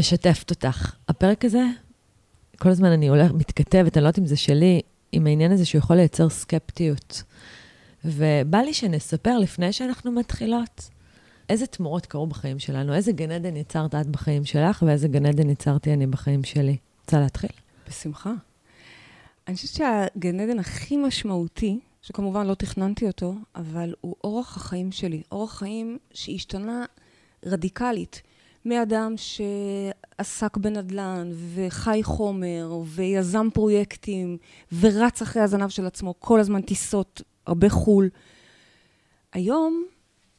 משתפת 0.00 0.50
אותך. 0.50 0.94
הפרק 1.08 1.44
הזה, 1.44 1.64
כל 2.58 2.68
הזמן 2.68 2.88
אני 2.88 3.08
הולכת, 3.08 3.34
מתכתבת, 3.34 3.96
אני 3.96 4.02
לא 4.02 4.08
יודעת 4.08 4.18
אם 4.18 4.26
זה 4.26 4.36
שלי, 4.36 4.80
עם 5.12 5.26
העניין 5.26 5.52
הזה 5.52 5.64
שהוא 5.64 5.78
יכול 5.78 5.96
לייצר 5.96 6.28
סקפטיות. 6.28 7.22
ובא 8.04 8.58
לי 8.58 8.74
שנספר 8.74 9.38
לפני 9.38 9.72
שאנחנו 9.72 10.12
מתחילות, 10.12 10.90
איזה 11.48 11.66
תמורות 11.66 12.06
קרו 12.06 12.26
בחיים 12.26 12.58
שלנו, 12.58 12.94
איזה 12.94 13.12
גן 13.12 13.30
עדן 13.30 13.56
יצרת 13.56 13.94
את 13.94 14.06
בחיים 14.06 14.44
שלך, 14.44 14.82
ואיזה 14.86 15.08
גן 15.08 15.26
עדן 15.26 15.50
יצרתי 15.50 15.92
אני 15.92 16.06
בחיים 16.06 16.44
שלי. 16.44 16.76
רוצה 17.00 17.20
להתחיל? 17.20 17.50
בשמחה. 17.88 18.32
אני 19.48 19.56
חושבת 19.56 19.70
שהגן 19.70 20.40
עדן 20.40 20.58
הכי 20.58 20.96
משמעותי, 20.96 21.80
שכמובן 22.02 22.46
לא 22.46 22.54
תכננתי 22.54 23.06
אותו, 23.06 23.34
אבל 23.54 23.94
הוא 24.00 24.16
אורח 24.24 24.56
החיים 24.56 24.92
שלי. 24.92 25.22
אורח 25.32 25.58
חיים 25.58 25.98
שהשתנה 26.12 26.84
רדיקלית. 27.46 28.22
מאדם 28.64 29.14
שעסק 29.16 30.56
בנדל"ן, 30.56 31.30
וחי 31.54 32.00
חומר, 32.02 32.82
ויזם 32.86 33.48
פרויקטים, 33.54 34.38
ורץ 34.80 35.22
אחרי 35.22 35.42
הזנב 35.42 35.68
של 35.68 35.86
עצמו, 35.86 36.14
כל 36.18 36.40
הזמן 36.40 36.62
טיסות, 36.62 37.22
הרבה 37.46 37.68
חו"ל. 37.70 38.08
היום 39.32 39.84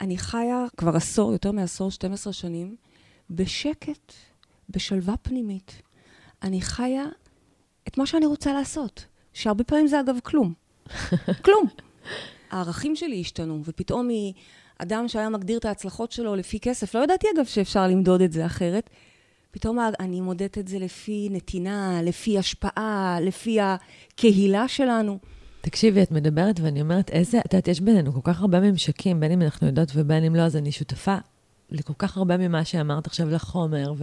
אני 0.02 0.17
חיה 0.17 0.65
כבר 0.77 0.95
עשור, 0.95 1.31
יותר 1.31 1.52
מעשור, 1.52 1.91
12 1.91 2.34
שנים, 2.34 2.76
בשקט, 3.29 4.13
בשלווה 4.70 5.17
פנימית. 5.17 5.81
אני 6.43 6.62
חיה 6.62 7.05
את 7.88 7.98
מה 7.98 8.05
שאני 8.05 8.26
רוצה 8.26 8.53
לעשות, 8.53 9.05
שהרבה 9.34 9.63
פעמים 9.63 9.88
זה 9.88 9.99
אגב 9.99 10.15
כלום. 10.23 10.53
כלום. 11.45 11.67
הערכים 12.51 12.95
שלי 12.95 13.21
השתנו, 13.21 13.62
ופתאום 13.65 14.07
מאדם 14.81 15.08
שהיה 15.08 15.30
מגדיר 15.30 15.58
את 15.58 15.66
ההצלחות 15.66 16.12
שלו 16.12 16.35
לפי 16.35 16.59
כסף, 16.59 16.95
לא 16.95 17.03
ידעתי 17.03 17.27
אגב 17.35 17.45
שאפשר 17.45 17.88
למדוד 17.88 18.21
את 18.21 18.31
זה 18.31 18.45
אחרת, 18.45 18.90
פתאום 19.52 19.80
אני 19.99 20.21
מודדת 20.21 20.57
את 20.57 20.67
זה 20.67 20.80
לפי 20.80 21.27
נתינה, 21.31 21.99
לפי 22.04 22.40
השפעה, 22.40 23.17
לפי 23.21 23.57
הקהילה 23.62 24.68
שלנו. 24.68 25.20
תקשיבי, 25.62 26.02
את 26.04 26.12
מדברת 26.12 26.59
ואני 26.59 26.82
אומרת, 26.82 27.09
איזה, 27.09 27.40
את 27.40 27.54
יודעת, 27.54 27.68
יש 27.68 27.82
בינינו 27.82 28.13
כל 28.13 28.20
כך 28.24 28.41
הרבה 28.41 28.59
ממשקים, 28.59 29.20
בין 29.20 29.32
אם 29.32 29.41
אנחנו 29.41 29.68
יודעות 29.68 29.91
ובין 29.96 30.24
אם 30.24 30.35
לא, 30.35 30.41
אז 30.41 30.55
אני 30.55 30.71
שותפה 30.71 31.15
לכל 31.71 31.93
כך 31.98 32.18
הרבה 32.18 32.37
ממה 32.37 32.65
שאמרת 32.65 33.07
עכשיו 33.07 33.29
לחומר 33.29 33.93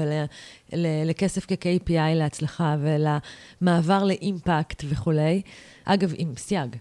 ולכסף 0.73 1.47
כ-KPI 1.49 2.15
להצלחה 2.15 2.77
ולמעבר 2.81 4.05
לאימפקט 4.05 4.85
וכולי. 4.89 5.43
אגב, 5.85 6.13
עם 6.17 6.33
סייג. 6.37 6.77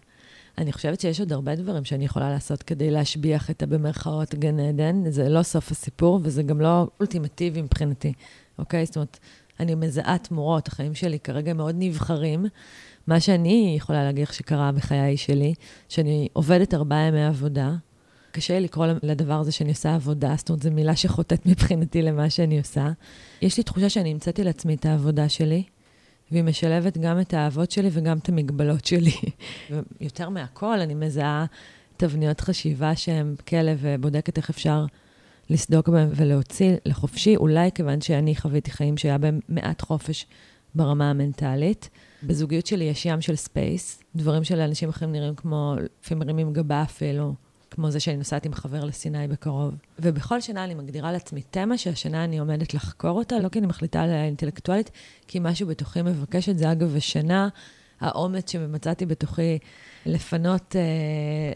אני 0.57 0.73
חושבת 0.73 1.01
שיש 1.01 1.19
עוד 1.19 1.33
הרבה 1.33 1.55
דברים 1.55 1.85
שאני 1.85 2.05
יכולה 2.05 2.29
לעשות 2.29 2.63
כדי 2.63 2.91
להשביח 2.91 3.49
את 3.49 3.63
הבמרכאות 3.63 4.35
גן 4.35 4.59
עדן. 4.59 5.11
זה 5.11 5.29
לא 5.29 5.43
סוף 5.43 5.71
הסיפור 5.71 6.19
וזה 6.23 6.43
גם 6.43 6.61
לא 6.61 6.87
אולטימטיבי 6.99 7.61
מבחינתי, 7.61 8.13
אוקיי? 8.59 8.85
זאת 8.85 8.95
אומרת, 8.95 9.19
אני 9.59 9.75
מזהה 9.75 10.17
תמורות, 10.17 10.67
החיים 10.67 10.95
שלי 10.95 11.19
כרגע 11.19 11.53
מאוד 11.53 11.75
נבחרים. 11.77 12.45
מה 13.07 13.19
שאני 13.19 13.73
יכולה 13.77 14.03
להגיד 14.03 14.23
לך 14.23 14.33
שקרה 14.33 14.71
בחיי 14.71 15.17
שלי, 15.17 15.53
שאני 15.89 16.27
עובדת 16.33 16.73
ארבעה 16.73 17.07
ימי 17.07 17.25
עבודה, 17.25 17.71
קשה 18.31 18.59
לקרוא 18.59 18.87
לדבר 19.03 19.33
הזה 19.33 19.51
שאני 19.51 19.69
עושה 19.69 19.95
עבודה, 19.95 20.33
זאת 20.37 20.49
אומרת, 20.49 20.63
זו 20.63 20.71
מילה 20.71 20.95
שחוטאת 20.95 21.45
מבחינתי 21.45 22.01
למה 22.01 22.29
שאני 22.29 22.57
עושה. 22.57 22.89
יש 23.41 23.57
לי 23.57 23.63
תחושה 23.63 23.89
שאני 23.89 24.11
המצאתי 24.11 24.43
לעצמי 24.43 24.75
את 24.75 24.85
העבודה 24.85 25.29
שלי, 25.29 25.63
והיא 26.31 26.43
משלבת 26.43 26.97
גם 26.97 27.19
את 27.19 27.33
האהבות 27.33 27.71
שלי 27.71 27.89
וגם 27.91 28.17
את 28.17 28.29
המגבלות 28.29 28.85
שלי. 28.85 29.15
ויותר 30.01 30.29
מהכל, 30.29 30.79
אני 30.79 30.93
מזהה 30.93 31.45
תבניות 31.97 32.41
חשיבה 32.41 32.95
שהן 32.95 33.35
כאלה, 33.45 33.75
ובודקת 33.79 34.37
איך 34.37 34.49
אפשר 34.49 34.85
לסדוק 35.49 35.89
בהן 35.89 36.09
ולהוציא 36.15 36.75
לחופשי, 36.85 37.35
אולי 37.35 37.69
כיוון 37.75 38.01
שאני 38.01 38.35
חוויתי 38.35 38.71
חיים 38.71 38.97
שהיה 38.97 39.17
בהם 39.17 39.39
מעט 39.49 39.81
חופש 39.81 40.25
ברמה 40.75 41.09
המנטלית. 41.09 41.89
בזוגיות 42.23 42.65
שלי 42.65 42.83
יש 42.85 43.05
ים 43.05 43.21
של 43.21 43.35
space, 43.35 44.03
דברים 44.15 44.43
שלאנשים 44.43 44.89
אחרים 44.89 45.11
נראים 45.11 45.35
כמו, 45.35 45.75
לפעמים 46.01 46.19
מרימים 46.19 46.53
גבה 46.53 46.81
אפילו, 46.81 47.33
כמו 47.77 47.91
זה 47.91 47.99
שאני 47.99 48.17
נוסעת 48.17 48.45
עם 48.45 48.53
חבר 48.53 48.85
לסיני 48.85 49.27
בקרוב. 49.27 49.75
ובכל 49.99 50.41
שנה 50.41 50.63
אני 50.63 50.73
מגדירה 50.73 51.11
לעצמי 51.11 51.41
תמה 51.41 51.77
שהשנה 51.77 52.23
אני 52.23 52.39
עומדת 52.39 52.73
לחקור 52.73 53.17
אותה, 53.17 53.39
לא 53.39 53.49
כי 53.49 53.59
אני 53.59 53.67
מחליטה 53.67 54.01
עליה 54.01 54.25
אינטלקטואלית, 54.25 54.91
כי 55.27 55.39
משהו 55.41 55.67
בתוכי 55.67 56.01
מבקש 56.01 56.49
את 56.49 56.57
זה. 56.57 56.71
אגב, 56.71 56.95
השנה, 56.95 57.49
האומץ 57.99 58.51
שמצאתי 58.51 59.05
בתוכי 59.05 59.57
לפנות 60.07 60.75
אה, 60.75 60.81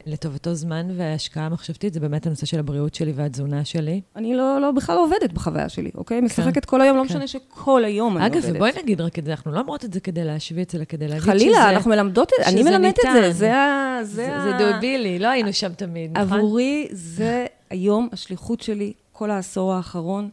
לטובתו 0.05 0.53
זמן 0.53 0.87
והשקעה 0.97 1.49
מחשבתית, 1.49 1.93
זה 1.93 1.99
באמת 1.99 2.25
הנושא 2.25 2.45
של 2.45 2.59
הבריאות 2.59 2.95
שלי 2.95 3.11
והתזונה 3.15 3.65
שלי. 3.65 4.01
אני 4.15 4.35
לא, 4.35 4.61
לא 4.61 4.71
בכלל 4.71 4.95
לא 4.95 5.05
עובדת 5.05 5.33
בחוויה 5.33 5.69
שלי, 5.69 5.91
אוקיי? 5.95 6.19
כן, 6.19 6.25
משחקת 6.25 6.65
כל 6.65 6.81
היום, 6.81 6.97
לא 6.97 7.01
כן. 7.01 7.07
משנה 7.07 7.27
שכל 7.27 7.85
היום 7.85 8.17
אני 8.17 8.25
אגב, 8.25 8.35
עובדת. 8.35 8.49
אגב, 8.49 8.55
ובואי 8.55 8.71
נגיד 8.83 9.01
רק 9.01 9.19
את 9.19 9.25
זה, 9.25 9.31
אנחנו 9.31 9.51
לא 9.51 9.59
אומרות 9.59 9.85
את 9.85 9.93
זה 9.93 9.99
כדי 9.99 10.23
להשוויץ, 10.23 10.75
אלא 10.75 10.83
כדי 10.83 11.07
להגיד 11.07 11.23
חלילה, 11.23 11.39
שזה... 11.39 11.53
חלילה, 11.53 11.69
אנחנו 11.69 11.91
מלמדות 11.91 12.31
את 12.39 12.45
זה, 12.45 12.51
אני 12.51 12.63
מלמדת 12.63 12.99
את 12.99 13.13
זה, 13.13 13.31
זה 13.31 13.55
ה... 13.55 13.99
זה, 14.03 14.13
זה, 14.13 14.35
ה... 14.35 14.41
זה 14.41 14.65
דובילי, 14.65 15.19
לא 15.19 15.27
היינו 15.27 15.53
שם 15.53 15.73
תמיד, 15.73 16.17
נכון? 16.17 16.37
עבורי 16.37 16.87
זה 16.91 17.45
היום 17.69 18.09
השליחות 18.11 18.61
שלי, 18.61 18.93
כל 19.11 19.31
העשור 19.31 19.73
האחרון. 19.73 20.29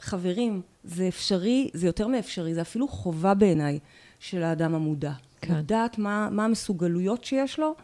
חברים, 0.00 0.60
זה 0.84 1.08
אפשרי, 1.08 1.70
זה 1.72 1.86
יותר 1.86 2.06
מאפשרי, 2.06 2.54
זה 2.54 2.60
אפילו 2.60 2.88
חובה 2.88 3.34
בעיניי 3.34 3.78
של 4.20 4.42
האדם 4.42 4.74
המודע. 4.74 5.12
כן. 5.44 5.54
לדעת 5.54 5.98
מה, 5.98 6.28
מה 6.30 6.44
המסוגלויות 6.44 7.24
שיש 7.24 7.58
לו, 7.58 7.74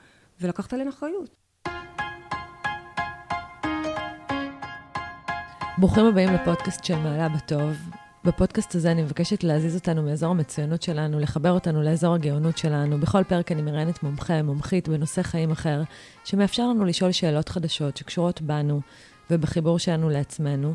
ולקחת 0.40 0.72
עליהן 0.72 0.88
אחריות. 0.88 1.30
ברוכים 5.78 6.06
הבאים 6.06 6.32
לפודקאסט 6.32 6.84
של 6.84 6.96
מעלה 6.96 7.28
בטוב. 7.28 7.76
בפודקאסט 8.24 8.74
הזה 8.74 8.92
אני 8.92 9.02
מבקשת 9.02 9.44
להזיז 9.44 9.74
אותנו 9.74 10.02
מאזור 10.02 10.30
המצוינות 10.30 10.82
שלנו, 10.82 11.20
לחבר 11.20 11.52
אותנו 11.52 11.82
לאזור 11.82 12.14
הגאונות 12.14 12.58
שלנו. 12.58 12.98
בכל 12.98 13.24
פרק 13.24 13.52
אני 13.52 13.62
מראיינת 13.62 14.02
מומחה, 14.02 14.42
מומחית 14.42 14.88
בנושא 14.88 15.22
חיים 15.22 15.50
אחר, 15.50 15.82
שמאפשר 16.24 16.68
לנו 16.68 16.84
לשאול 16.84 17.12
שאלות 17.12 17.48
חדשות 17.48 17.96
שקשורות 17.96 18.42
בנו 18.42 18.80
ובחיבור 19.30 19.78
שלנו 19.78 20.10
לעצמנו. 20.10 20.74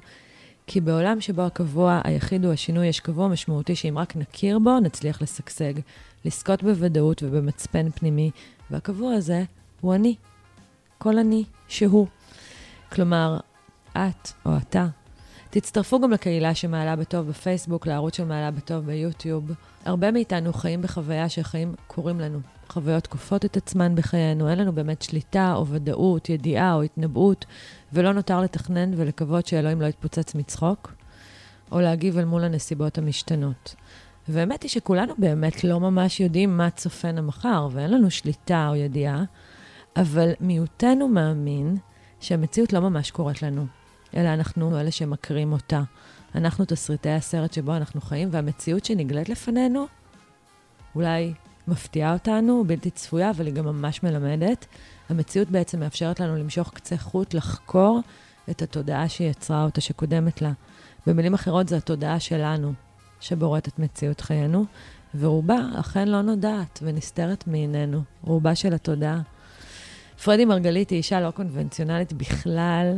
כי 0.68 0.82
בעולם 0.82 1.22
שבו 1.22 1.42
הקבוע 1.42 2.02
היחיד 2.04 2.46
הוא 2.46 2.54
השינוי, 2.54 2.88
יש 2.88 3.00
קבוע 3.00 3.28
משמעותי 3.28 3.76
שאם 3.76 3.98
רק 3.98 4.16
נכיר 4.16 4.60
בו, 4.60 4.80
נצליח 4.80 5.22
לשגשג. 5.22 5.74
לזכות 6.26 6.64
בוודאות 6.64 7.24
ובמצפן 7.24 7.90
פנימי, 7.90 8.32
והקבוע 8.72 9.14
הזה 9.14 9.44
הוא 9.82 9.96
אני. 9.96 10.16
כל 10.98 11.18
אני 11.18 11.44
שהוא. 11.68 12.08
כלומר, 12.92 13.40
את 13.92 14.30
או 14.46 14.58
אתה. 14.58 14.88
תצטרפו 15.50 16.00
גם 16.00 16.12
לקהילה 16.12 16.56
שמעלה 16.56 16.96
בטוב 16.96 17.28
בפייסבוק, 17.28 17.88
לערוץ 17.88 18.18
של 18.18 18.26
מעלה 18.26 18.52
בטוב 18.52 18.86
ביוטיוב. 18.86 19.52
הרבה 19.86 20.12
מאיתנו 20.12 20.54
חיים 20.54 20.82
בחוויה 20.82 21.30
שהחיים 21.30 21.76
קורים 21.88 22.20
לנו. 22.20 22.40
חוויות 22.70 23.08
כופות 23.08 23.46
את 23.46 23.58
עצמן 23.58 23.96
בחיינו, 23.96 24.50
אין 24.50 24.60
לנו 24.60 24.74
באמת 24.74 25.02
שליטה 25.02 25.54
או 25.56 25.68
ודאות, 25.68 26.30
ידיעה 26.30 26.74
או 26.74 26.82
התנבאות, 26.82 27.46
ולא 27.94 28.14
נותר 28.14 28.42
לתכנן 28.42 28.92
ולקוות 28.98 29.48
שאלוהים 29.48 29.82
לא 29.82 29.86
יתפוצץ 29.86 30.36
מצחוק, 30.36 30.94
או 31.72 31.82
להגיב 31.82 32.18
אל 32.18 32.26
מול 32.26 32.44
הנסיבות 32.44 32.98
המשתנות. 32.98 33.76
והאמת 34.30 34.64
היא 34.64 34.70
שכולנו 34.70 35.14
באמת 35.18 35.64
לא 35.64 35.80
ממש 35.80 36.20
יודעים 36.20 36.58
מה 36.58 36.70
צופן 36.70 37.18
המחר, 37.18 37.68
ואין 37.72 37.92
לנו 37.92 38.12
שליטה 38.12 38.68
או 38.70 38.76
ידיעה, 38.76 39.24
אבל 39.96 40.32
מיעוטנו 40.40 41.08
מאמין 41.08 41.78
שהמציאות 42.20 42.74
לא 42.74 42.80
ממש 42.80 43.12
קורית 43.12 43.42
לנו, 43.42 43.66
אלא 44.16 44.30
אנחנו 44.34 44.80
אלה 44.80 44.92
שמכירים 44.92 45.54
אותה. 45.54 45.82
אנחנו 46.36 46.66
תסריטי 46.66 47.10
הסרט 47.10 47.54
שבו 47.54 47.76
אנחנו 47.76 48.02
חיים, 48.02 48.30
והמציאות 48.32 48.86
שנגלית 48.86 49.30
לפנינו 49.30 49.86
אולי 50.96 51.34
מפתיעה 51.68 52.14
אותנו, 52.14 52.64
בלתי 52.68 52.90
צפויה, 52.90 53.30
אבל 53.30 53.46
היא 53.46 53.54
גם 53.54 53.66
ממש 53.66 54.04
מלמדת. 54.04 54.66
המציאות 55.10 55.50
בעצם 55.50 55.80
מאפשרת 55.80 56.20
לנו 56.20 56.36
למשוך 56.36 56.72
קצה 56.74 56.98
חוט, 56.98 57.34
לחקור 57.34 58.02
את 58.50 58.62
התודעה 58.62 59.10
שהיא 59.10 59.30
יצרה 59.30 59.64
אותה, 59.64 59.82
שקודמת 59.82 60.42
לה. 60.42 60.52
במילים 61.08 61.34
אחרות, 61.34 61.70
זו 61.70 61.76
התודעה 61.76 62.20
שלנו, 62.20 62.74
שבוראת 63.20 63.68
את 63.68 63.80
מציאות 63.80 64.22
חיינו, 64.22 64.66
ורובה 65.20 65.60
אכן 65.80 66.08
לא 66.08 66.22
נודעת 66.22 66.80
ונסתרת 66.84 67.48
מעינינו, 67.48 68.02
רובה 68.24 68.56
של 68.56 68.74
התודעה. 68.74 69.22
פרדי 70.24 70.46
מרגלית 70.46 70.90
היא 70.90 70.98
אישה 70.98 71.22
לא 71.22 71.32
קונבנציונלית 71.32 72.14
בכלל, 72.14 72.98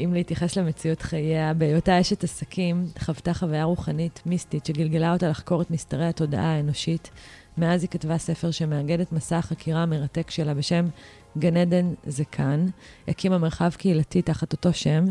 אם 0.00 0.14
להתייחס 0.14 0.56
למציאות 0.56 1.02
חייה. 1.02 1.54
בהיותה 1.54 2.00
אשת 2.00 2.24
עסקים, 2.24 2.86
חוותה 2.98 3.34
חוויה 3.34 3.64
רוחנית 3.64 4.22
מיסטית 4.26 4.66
שגלגלה 4.66 5.12
אותה 5.12 5.28
לחקור 5.28 5.62
את 5.62 5.70
מסתרי 5.70 6.06
התודעה 6.06 6.56
האנושית. 6.56 7.10
מאז 7.58 7.82
היא 7.82 7.90
כתבה 7.90 8.18
ספר 8.18 8.50
שמאגד 8.50 9.00
את 9.00 9.12
מסע 9.12 9.38
החקירה 9.38 9.82
המרתק 9.82 10.30
שלה 10.30 10.54
בשם 10.54 10.86
גן 11.38 11.56
עדן 11.56 11.94
זה 12.06 12.24
כאן. 12.24 12.66
הקימה 13.08 13.38
מרחב 13.38 13.70
קהילתי 13.70 14.22
תחת 14.22 14.52
אותו 14.52 14.72
שם, 14.72 15.04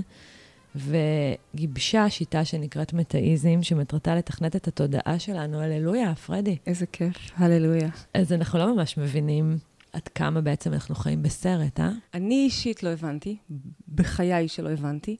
וגיבשה 0.75 2.09
שיטה 2.09 2.45
שנקראת 2.45 2.93
מטאיזם, 2.93 3.63
שמטרתה 3.63 4.15
לתכנת 4.15 4.55
את 4.55 4.67
התודעה 4.67 5.19
שלנו. 5.19 5.59
הללויה, 5.59 6.15
פרדי. 6.15 6.57
איזה 6.67 6.85
כיף, 6.85 7.15
הללויה. 7.35 7.89
אז 8.13 8.33
אנחנו 8.33 8.59
לא 8.59 8.75
ממש 8.75 8.97
מבינים 8.97 9.57
עד 9.93 10.07
כמה 10.07 10.41
בעצם 10.41 10.73
אנחנו 10.73 10.95
חיים 10.95 11.23
בסרט, 11.23 11.79
אה? 11.79 11.89
אני 12.13 12.35
אישית 12.35 12.83
לא 12.83 12.89
הבנתי, 12.89 13.37
בחיי 13.95 14.47
שלא 14.47 14.69
הבנתי, 14.69 15.17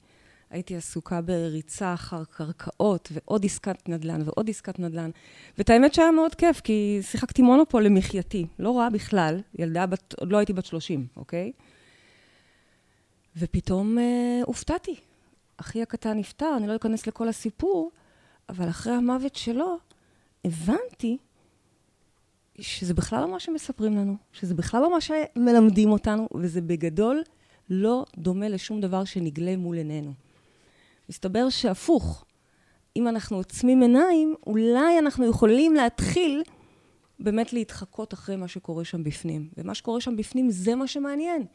הייתי 0.49 0.75
עסוקה 0.75 1.21
בריצה 1.21 1.93
אחר 1.93 2.23
קרקעות, 2.23 3.09
ועוד 3.11 3.45
עסקת 3.45 3.89
נדל"ן, 3.89 4.21
ועוד 4.25 4.49
עסקת 4.49 4.79
נדל"ן. 4.79 5.09
ואת 5.57 5.69
האמת 5.69 5.93
שהיה 5.93 6.11
מאוד 6.11 6.35
כיף, 6.35 6.61
כי 6.61 6.99
שיחקתי 7.01 7.41
מונופול 7.41 7.83
למחייתי. 7.83 8.47
לא 8.59 8.77
רעה 8.77 8.89
בכלל, 8.89 9.41
ילדה 9.59 9.85
בת, 9.85 10.13
עוד 10.13 10.31
לא 10.31 10.37
הייתי 10.37 10.53
בת 10.53 10.65
30, 10.65 11.07
אוקיי? 11.17 11.51
ופתאום 13.37 13.97
אה, 13.97 14.41
הופתעתי. 14.45 14.95
אחי 15.59 15.81
הקטן 15.81 16.17
נפטר, 16.17 16.53
אני 16.57 16.67
לא 16.67 16.75
אכנס 16.75 17.07
לכל 17.07 17.27
הסיפור, 17.27 17.91
אבל 18.49 18.69
אחרי 18.69 18.93
המוות 18.93 19.35
שלו, 19.35 19.77
הבנתי 20.45 21.17
שזה 22.59 22.93
בכלל 22.93 23.21
לא 23.21 23.31
מה 23.31 23.39
שמספרים 23.39 23.97
לנו, 23.97 24.15
שזה 24.31 24.55
בכלל 24.55 24.81
לא 24.81 24.91
מה 24.91 25.01
שמלמדים 25.01 25.91
אותנו, 25.91 26.27
וזה 26.35 26.61
בגדול 26.61 27.23
לא 27.69 28.05
דומה 28.17 28.49
לשום 28.49 28.81
דבר 28.81 29.03
שנגלה 29.03 29.57
מול 29.57 29.77
עינינו. 29.77 30.13
מסתבר 31.09 31.49
שהפוך, 31.49 32.25
אם 32.95 33.07
אנחנו 33.07 33.37
עוצמים 33.37 33.81
עיניים, 33.81 34.35
אולי 34.47 34.99
אנחנו 34.99 35.29
יכולים 35.29 35.73
להתחיל 35.75 36.43
באמת 37.19 37.53
להתחקות 37.53 38.13
אחרי 38.13 38.35
מה 38.35 38.47
שקורה 38.47 38.85
שם 38.85 39.03
בפנים. 39.03 39.49
ומה 39.57 39.75
שקורה 39.75 40.01
שם 40.01 40.15
בפנים 40.15 40.51
זה 40.51 40.75
מה 40.75 40.87
שמעניין. 40.87 41.45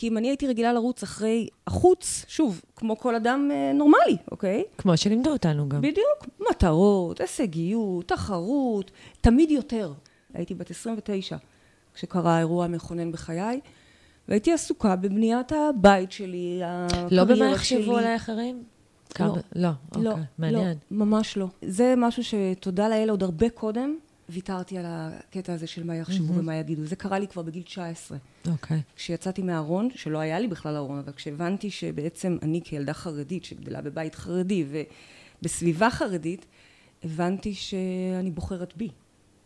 כי 0.00 0.08
אם 0.08 0.18
אני 0.18 0.28
הייתי 0.28 0.46
רגילה 0.46 0.72
לרוץ 0.72 1.02
אחרי 1.02 1.48
החוץ, 1.66 2.24
שוב, 2.28 2.62
כמו 2.76 2.98
כל 2.98 3.14
אדם 3.14 3.50
אה, 3.52 3.72
נורמלי, 3.74 4.16
אוקיי? 4.30 4.64
כמו 4.78 4.96
שלימדו 4.96 5.30
אותנו 5.30 5.68
גם. 5.68 5.80
בדיוק. 5.80 6.26
מטרות, 6.50 7.20
הישגיות, 7.20 8.08
תחרות, 8.08 8.90
תמיד 9.20 9.50
יותר. 9.50 9.92
הייתי 10.34 10.54
בת 10.54 10.70
29 10.70 11.36
כשקרה 11.94 12.36
האירוע 12.36 12.64
המכונן 12.64 13.12
בחיי, 13.12 13.60
והייתי 14.28 14.52
עסוקה 14.52 14.96
בבניית 14.96 15.52
הבית 15.52 16.12
שלי, 16.12 16.62
לא 17.10 17.24
במה 17.24 17.44
יחשבו 17.44 17.96
עליי 17.96 18.16
אחרים? 18.16 18.62
לא. 19.20 19.26
לא, 19.56 19.70
לא, 19.96 20.10
אוקיי, 20.10 20.24
מעניין. 20.38 20.76
לא, 20.90 21.04
ממש 21.04 21.36
לא. 21.36 21.46
זה 21.62 21.94
משהו 21.96 22.22
שתודה 22.24 22.88
לאל 22.88 23.10
עוד 23.10 23.22
הרבה 23.22 23.50
קודם, 23.50 23.98
ויתרתי 24.30 24.78
על 24.78 24.84
הקטע 24.88 25.52
הזה 25.52 25.66
של 25.66 25.84
מה 25.84 25.96
יחשבו. 25.96 26.34
ומה 26.34 26.56
יגידו. 26.56 26.84
זה 26.84 26.96
קרה 26.96 27.18
לי 27.18 27.28
כבר 27.28 27.42
בגיל 27.42 27.62
19. 27.62 28.18
אוקיי. 28.50 28.76
Okay. 28.76 28.96
כשיצאתי 28.96 29.42
מהארון, 29.42 29.88
שלא 29.94 30.18
היה 30.18 30.40
לי 30.40 30.48
בכלל 30.48 30.76
ארון, 30.76 30.98
אבל 30.98 31.12
כשהבנתי 31.12 31.70
שבעצם 31.70 32.36
אני 32.42 32.60
כילדה 32.64 32.92
חרדית, 32.92 33.44
שגדלה 33.44 33.80
בבית 33.80 34.14
חרדי 34.14 34.64
ובסביבה 35.40 35.90
חרדית, 35.90 36.46
הבנתי 37.04 37.54
שאני 37.54 38.30
בוחרת 38.30 38.76
בי, 38.76 38.88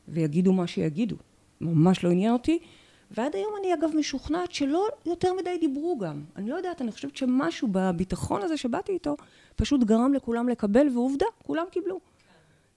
ויגידו 0.09 0.53
מה 0.53 0.67
שיגידו. 0.67 1.17
ממש 1.61 2.05
לא 2.05 2.11
עניין 2.11 2.33
אותי. 2.33 2.59
ועד 3.11 3.37
היום 3.37 3.55
אני 3.61 3.75
אגב 3.75 3.91
משוכנעת 3.97 4.53
שלא 4.53 4.89
יותר 5.07 5.33
מדי 5.35 5.59
דיברו 5.61 5.99
גם. 5.99 6.25
אני 6.37 6.51
לא 6.51 6.57
יודעת, 6.57 6.83
אני 6.83 6.93
חושבת 6.93 7.17
שמשהו 7.17 7.69
בביטחון 7.73 8.43
הזה 8.43 8.57
שבאתי 8.57 8.93
איתו, 8.93 9.17
פשוט 9.57 9.85
גרם 9.85 10.15
לכולם 10.15 10.49
לקבל, 10.49 10.89
ועובדה, 10.95 11.27
כולם 11.43 11.65
קיבלו. 11.71 12.01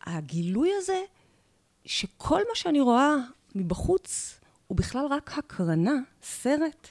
הגילוי 0.06 0.69
הזה 0.77 1.01
שכל 1.87 2.39
מה 2.49 2.55
שאני 2.55 2.81
רואה 2.81 3.15
מבחוץ 3.55 4.39
הוא 4.67 4.77
בכלל 4.77 5.05
רק 5.09 5.37
הקרנה, 5.37 5.95
סרט. 6.23 6.87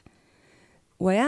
הוא 0.96 1.10
היה 1.10 1.26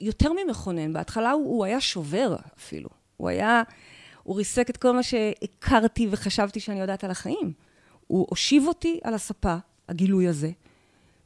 יותר 0.00 0.32
ממכונן. 0.32 0.92
בהתחלה 0.92 1.30
הוא, 1.30 1.44
הוא 1.44 1.64
היה 1.64 1.80
שובר 1.80 2.36
אפילו. 2.58 2.88
הוא 3.16 3.28
היה, 3.28 3.62
הוא 4.22 4.36
ריסק 4.36 4.70
את 4.70 4.76
כל 4.76 4.92
מה 4.92 5.02
שהכרתי 5.02 6.08
וחשבתי 6.10 6.60
שאני 6.60 6.80
יודעת 6.80 7.04
על 7.04 7.10
החיים. 7.10 7.52
הוא 8.06 8.26
הושיב 8.30 8.66
אותי 8.66 9.00
על 9.02 9.14
הספה, 9.14 9.56
הגילוי 9.88 10.28
הזה, 10.28 10.50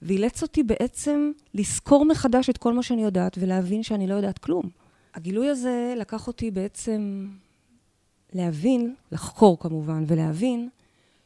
ואילץ 0.02 0.42
אותי 0.42 0.62
בעצם 0.62 1.32
לזכור 1.54 2.04
מחדש 2.04 2.50
את 2.50 2.58
כל 2.58 2.72
מה 2.72 2.82
שאני 2.82 3.02
יודעת 3.02 3.38
ולהבין 3.40 3.82
שאני 3.82 4.06
לא 4.06 4.14
יודעת 4.14 4.38
כלום. 4.38 4.70
הגילוי 5.14 5.48
הזה 5.48 5.94
לקח 5.96 6.26
אותי 6.26 6.50
בעצם 6.50 7.28
להבין, 8.32 8.94
לחקור 9.12 9.58
כמובן, 9.58 10.04
ולהבין 10.06 10.68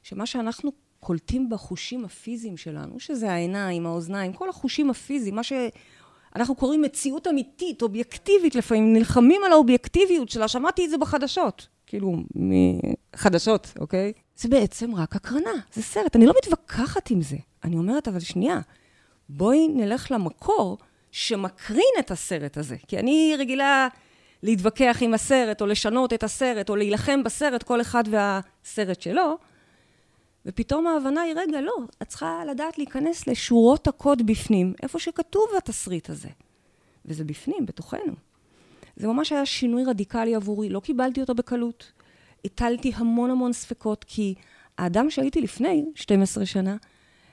שמה 0.02 0.26
שאנחנו 0.26 0.72
קולטים 1.00 1.48
בחושים 1.48 2.04
הפיזיים 2.04 2.56
שלנו, 2.56 3.00
שזה 3.00 3.32
העיניים, 3.32 3.86
האוזניים, 3.86 4.32
כל 4.32 4.48
החושים 4.48 4.90
הפיזיים, 4.90 5.34
מה 5.34 5.42
שאנחנו 5.42 6.54
קוראים 6.54 6.82
מציאות 6.82 7.26
אמיתית, 7.26 7.82
אובייקטיבית 7.82 8.54
לפעמים, 8.54 8.92
נלחמים 8.92 9.40
על 9.46 9.52
האובייקטיביות 9.52 10.28
שלה, 10.28 10.48
שמעתי 10.48 10.84
את 10.84 10.90
זה 10.90 10.98
בחדשות, 10.98 11.68
כאילו, 11.86 12.16
מחדשות, 12.34 13.72
אוקיי? 13.78 14.12
זה 14.36 14.48
בעצם 14.48 14.94
רק 14.94 15.16
הקרנה, 15.16 15.50
זה 15.72 15.82
סרט, 15.82 16.16
אני 16.16 16.26
לא 16.26 16.34
מתווכחת 16.38 17.10
עם 17.10 17.22
זה. 17.22 17.36
אני 17.64 17.76
אומרת, 17.76 18.08
אבל 18.08 18.20
שנייה, 18.20 18.60
בואי 19.28 19.68
נלך 19.68 20.10
למקור 20.10 20.78
שמקרין 21.12 21.94
את 21.98 22.10
הסרט 22.10 22.56
הזה, 22.56 22.76
כי 22.88 22.98
אני 22.98 23.34
רגילה 23.38 23.88
להתווכח 24.42 24.98
עם 25.00 25.14
הסרט, 25.14 25.60
או 25.60 25.66
לשנות 25.66 26.12
את 26.12 26.22
הסרט, 26.22 26.70
או 26.70 26.76
להילחם 26.76 27.22
בסרט, 27.22 27.62
כל 27.62 27.80
אחד 27.80 28.04
והסרט 28.10 29.00
שלו. 29.00 29.38
ופתאום 30.46 30.86
ההבנה 30.86 31.20
היא, 31.20 31.34
רגע, 31.36 31.60
לא, 31.60 31.76
את 32.02 32.08
צריכה 32.08 32.42
לדעת 32.50 32.78
להיכנס 32.78 33.26
לשורות 33.26 33.86
הקוד 33.86 34.26
בפנים, 34.26 34.74
איפה 34.82 34.98
שכתוב 34.98 35.44
התסריט 35.56 36.10
הזה. 36.10 36.28
וזה 37.04 37.24
בפנים, 37.24 37.66
בתוכנו. 37.66 38.14
זה 38.96 39.06
ממש 39.06 39.32
היה 39.32 39.46
שינוי 39.46 39.84
רדיקלי 39.84 40.34
עבורי, 40.34 40.68
לא 40.68 40.80
קיבלתי 40.80 41.20
אותו 41.20 41.34
בקלות. 41.34 41.92
הטלתי 42.44 42.92
המון 42.94 43.30
המון 43.30 43.52
ספקות, 43.52 44.04
כי 44.08 44.34
האדם 44.78 45.10
שהייתי 45.10 45.40
לפני 45.40 45.84
12 45.94 46.46
שנה, 46.46 46.76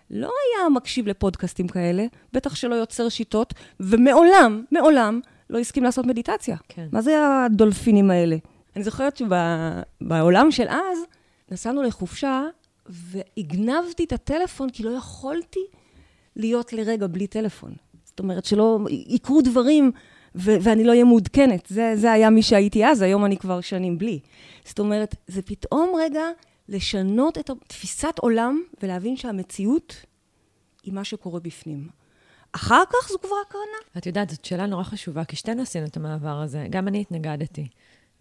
לא 0.09 0.27
היה 0.27 0.69
מקשיב 0.69 1.07
לפודקאסטים 1.07 1.67
כאלה, 1.67 2.05
בטח 2.33 2.55
שלא 2.55 2.75
יוצר 2.75 3.09
שיטות, 3.09 3.53
ומעולם, 3.79 4.63
מעולם, 4.71 5.19
לא 5.49 5.59
הסכים 5.59 5.83
לעשות 5.83 6.05
מדיטציה. 6.05 6.57
כן. 6.69 6.87
מה 6.91 7.01
זה 7.01 7.15
הדולפינים 7.45 8.11
האלה? 8.11 8.37
אני 8.75 8.83
זוכרת 8.83 9.17
שבעולם 9.17 10.51
של 10.51 10.67
אז, 10.69 10.99
נסענו 11.51 11.83
לחופשה 11.83 12.43
והגנבתי 12.89 14.03
את 14.03 14.11
הטלפון 14.11 14.69
כי 14.69 14.83
לא 14.83 14.89
יכולתי 14.89 15.65
להיות 16.35 16.73
לרגע 16.73 17.07
בלי 17.07 17.27
טלפון. 17.27 17.73
זאת 18.05 18.19
אומרת, 18.19 18.45
שלא 18.45 18.79
יקרו 18.89 19.41
דברים 19.41 19.91
ו- 20.35 20.57
ואני 20.61 20.83
לא 20.83 20.91
אהיה 20.91 21.03
מעודכנת. 21.03 21.65
זה, 21.69 21.93
זה 21.95 22.11
היה 22.11 22.29
מי 22.29 22.41
שהייתי 22.41 22.85
אז, 22.85 23.01
היום 23.01 23.25
אני 23.25 23.37
כבר 23.37 23.61
שנים 23.61 23.97
בלי. 23.97 24.19
זאת 24.65 24.79
אומרת, 24.79 25.15
זה 25.27 25.41
פתאום 25.41 25.93
רגע 25.97 26.23
לשנות 26.69 27.37
את 27.37 27.49
תפיסת 27.67 28.19
עולם 28.19 28.61
ולהבין 28.83 29.17
שהמציאות 29.17 30.05
היא 30.83 30.93
מה 30.93 31.03
שקורה 31.03 31.39
בפנים. 31.39 31.87
אחר 32.51 32.83
כך 32.89 33.09
זו 33.09 33.19
כבר 33.19 33.35
הקרנה. 33.47 33.97
את 33.97 34.05
יודעת, 34.05 34.29
זאת 34.29 34.45
שאלה 34.45 34.65
נורא 34.65 34.83
חשובה, 34.83 35.25
כי 35.25 35.35
שתינו 35.35 35.61
עשינו 35.61 35.85
את 35.85 35.97
המעבר 35.97 36.41
הזה. 36.41 36.67
גם 36.69 36.87
אני 36.87 37.01
התנגדתי. 37.01 37.67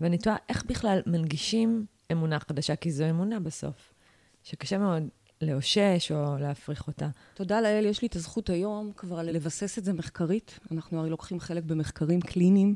ואני 0.01 0.19
תוהה, 0.19 0.37
איך 0.49 0.65
בכלל 0.65 1.01
מנגישים 1.07 1.87
אמונה 2.13 2.39
חדשה? 2.41 2.77
כי 2.77 2.91
זו 2.91 3.11
אמונה 3.11 3.41
בסוף. 3.41 3.93
שקשה 4.47 4.79
מאוד 4.79 5.03
לאושש 5.43 6.13
או 6.13 6.39
להפריך 6.39 6.87
אותה. 6.87 7.09
תודה 7.35 7.61
לאל, 7.61 7.85
יש 7.85 8.03
לי 8.03 8.09
את 8.09 8.17
הזכות 8.17 8.51
היום 8.51 8.93
כבר 8.97 9.23
לבסס 9.23 9.79
את 9.79 9.85
זה 9.85 9.93
מחקרית. 9.93 10.59
אנחנו 10.73 11.01
הרי 11.01 11.11
לוקחים 11.11 11.41
חלק 11.41 11.65
במחקרים 11.65 12.21
קליניים. 12.21 12.75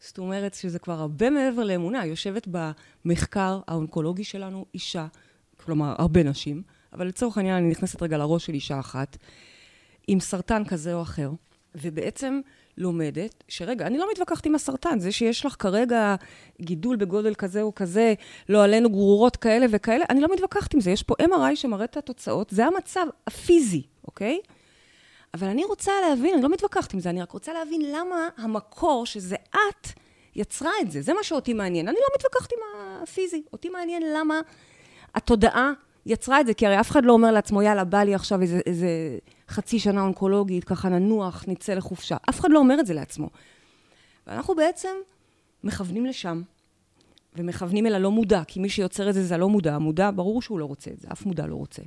זאת 0.00 0.18
אומרת 0.18 0.54
שזה 0.54 0.78
כבר 0.78 1.00
הרבה 1.00 1.30
מעבר 1.30 1.64
לאמונה. 1.64 2.06
יושבת 2.06 2.48
במחקר 3.04 3.60
האונקולוגי 3.68 4.24
שלנו 4.24 4.66
אישה, 4.74 5.06
כלומר, 5.56 5.94
הרבה 5.98 6.22
נשים, 6.22 6.62
אבל 6.92 7.06
לצורך 7.06 7.36
העניין 7.36 7.56
אני 7.56 7.70
נכנסת 7.70 8.02
רגע 8.02 8.18
לראש 8.18 8.46
של 8.46 8.54
אישה 8.54 8.80
אחת, 8.80 9.16
עם 10.06 10.20
סרטן 10.20 10.64
כזה 10.64 10.94
או 10.94 11.02
אחר, 11.02 11.30
ובעצם 11.74 12.40
לומדת, 12.78 13.44
שרגע, 13.48 13.86
אני 13.86 13.98
לא 13.98 14.06
מתווכחת 14.12 14.46
עם 14.46 14.54
הסרטן, 14.54 14.98
זה 14.98 15.12
שיש 15.12 15.46
לך 15.46 15.56
כרגע 15.58 16.14
גידול 16.60 16.96
בגודל 16.96 17.34
כזה 17.34 17.62
או 17.62 17.74
כזה, 17.74 18.14
לא 18.48 18.64
עלינו 18.64 18.90
גרורות 18.90 19.36
כאלה 19.36 19.66
וכאלה, 19.70 20.04
אני 20.10 20.20
לא 20.20 20.28
מתווכחת 20.34 20.74
עם 20.74 20.80
זה. 20.80 20.90
יש 20.90 21.02
פה 21.02 21.14
MRI 21.22 21.56
שמראה 21.56 21.84
את 21.84 21.96
התוצאות, 21.96 22.50
זה 22.50 22.66
המצב 22.66 23.06
הפיזי, 23.26 23.82
אוקיי? 24.04 24.40
אבל 25.34 25.48
אני 25.48 25.64
רוצה 25.64 25.92
להבין, 26.08 26.34
אני 26.34 26.42
לא 26.42 26.48
מתווכחת 26.48 26.94
עם 26.94 27.00
זה, 27.00 27.10
אני 27.10 27.22
רק 27.22 27.32
רוצה 27.32 27.52
להבין 27.52 27.82
למה 27.92 28.28
המקור, 28.36 29.06
שזה 29.06 29.36
את, 29.50 29.88
יצרה 30.36 30.70
את 30.82 30.90
זה. 30.90 31.02
זה 31.02 31.14
מה 31.14 31.22
שאותי 31.22 31.52
מעניין. 31.52 31.88
אני 31.88 31.96
לא 31.96 32.06
מתווכחת 32.16 32.52
עם 32.52 32.58
הפיזי. 33.02 33.42
אותי 33.52 33.68
מעניין 33.68 34.02
למה 34.16 34.40
התודעה 35.14 35.72
יצרה 36.06 36.40
את 36.40 36.46
זה, 36.46 36.54
כי 36.54 36.66
הרי 36.66 36.80
אף 36.80 36.90
אחד 36.90 37.04
לא 37.04 37.12
אומר 37.12 37.32
לעצמו, 37.32 37.62
יאללה, 37.62 37.84
בא 37.84 38.02
לי 38.02 38.14
עכשיו 38.14 38.42
איזה, 38.42 38.60
איזה 38.66 38.88
חצי 39.52 39.78
שנה 39.78 40.02
אונקולוגית, 40.02 40.64
ככה 40.64 40.88
ננוח, 40.88 41.44
נצא 41.48 41.74
לחופשה. 41.74 42.16
אף 42.30 42.40
אחד 42.40 42.50
לא 42.50 42.58
אומר 42.58 42.80
את 42.80 42.86
זה 42.86 42.94
לעצמו. 42.94 43.28
ואנחנו 44.26 44.54
בעצם 44.54 44.88
מכוונים 45.64 46.06
לשם, 46.06 46.42
ומכוונים 47.36 47.86
אל 47.86 47.94
הלא 47.94 48.10
מודע, 48.10 48.42
כי 48.46 48.60
מי 48.60 48.68
שיוצר 48.68 49.08
את 49.08 49.14
זה 49.14 49.24
זה 49.24 49.34
הלא 49.34 49.48
מודע. 49.48 49.74
המודע, 49.74 50.10
ברור 50.14 50.42
שהוא 50.42 50.58
לא 50.58 50.64
רוצה 50.64 50.90
את 50.90 51.00
זה, 51.00 51.08
אף 51.12 51.26
מודע 51.26 51.46
לא 51.46 51.54
רוצה. 51.54 51.82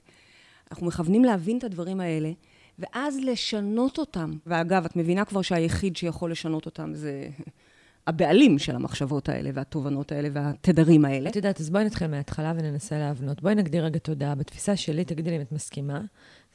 אנחנו 0.72 0.88
מכוונים 0.88 1.26
להבין 1.26 1.58
את 1.58 1.64
הדברים 1.64 2.00
האלה, 2.00 2.32
ואז 2.80 3.20
לשנות 3.24 3.98
אותם. 3.98 4.32
ואגב, 4.46 4.86
את 4.86 4.96
מבינה 4.96 5.26
כבר 5.26 5.42
שהיחיד 5.42 5.96
שיכול 5.96 6.32
לשנות 6.32 6.66
אותם 6.66 6.92
זה 6.94 7.28
הבעלים 8.08 8.60
של 8.60 8.76
המחשבות 8.76 9.30
האלה 9.30 9.50
והתובנות 9.54 10.12
האלה 10.12 10.30
והתדרים 10.34 11.06
האלה. 11.06 11.30
את 11.30 11.36
יודעת, 11.36 11.60
אז 11.60 11.70
בואי 11.70 11.84
נתחיל 11.84 12.08
מההתחלה 12.08 12.54
וננסה 12.56 12.98
להבנות. 12.98 13.42
בואי 13.42 13.56
נגדיר 13.56 13.86
רגע 13.86 14.00
תודעה. 14.00 14.36
בתפיסה 14.36 14.76
שלי, 14.76 15.06
תגידי 15.06 15.30
לי 15.30 15.36
אם 15.36 15.42
את 15.42 15.52
מסכימה, 15.52 16.02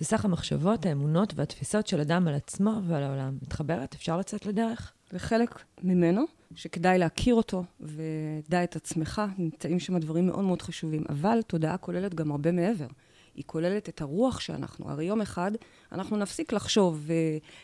זה 0.00 0.06
סך 0.06 0.24
המחשבות, 0.24 0.86
האמונות 0.86 1.32
והתפיסות 1.36 1.86
של 1.86 2.00
אדם 2.00 2.28
על 2.28 2.34
עצמו 2.34 2.80
ועל 2.86 3.02
העולם. 3.02 3.38
מתחברת? 3.42 3.94
אפשר 3.94 4.16
לצאת 4.16 4.46
לדרך? 4.46 4.92
זה 5.10 5.18
חלק 5.18 5.62
ממנו, 5.82 6.24
שכדאי 6.54 6.98
להכיר 6.98 7.34
אותו 7.34 7.64
ודע 7.80 8.64
את 8.64 8.76
עצמך, 8.76 9.22
נמצאים 9.38 9.80
שם 9.80 9.98
דברים 9.98 10.26
מאוד 10.26 10.44
מאוד 10.44 10.62
חשובים. 10.62 11.04
אבל 11.08 11.42
תודעה 11.46 11.76
כוללת 11.76 12.14
גם 12.14 12.30
הרבה 12.30 12.52
מעבר. 12.52 12.86
היא 13.34 13.44
כוללת 13.46 13.88
את 13.88 14.00
הרוח 14.00 14.40
שאנחנו. 14.40 14.90
הרי 14.90 15.04
יום 15.04 15.20
אחד 15.20 15.50
אנחנו 15.92 16.16
נפסיק 16.16 16.52
לחשוב 16.52 17.06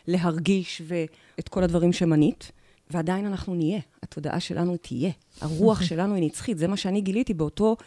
ולהרגיש 0.07 0.81
ואת 0.85 1.49
כל 1.49 1.63
הדברים 1.63 1.93
שמנית, 1.93 2.51
ועדיין 2.89 3.25
אנחנו 3.25 3.55
נהיה. 3.55 3.79
התודעה 4.03 4.39
שלנו 4.39 4.77
תהיה. 4.77 5.11
הרוח 5.41 5.81
שלנו 5.89 6.15
היא 6.15 6.23
נצחית. 6.23 6.57
זה 6.57 6.67
מה 6.67 6.77
שאני 6.77 7.01
גיליתי 7.01 7.33
באותו, 7.33 7.77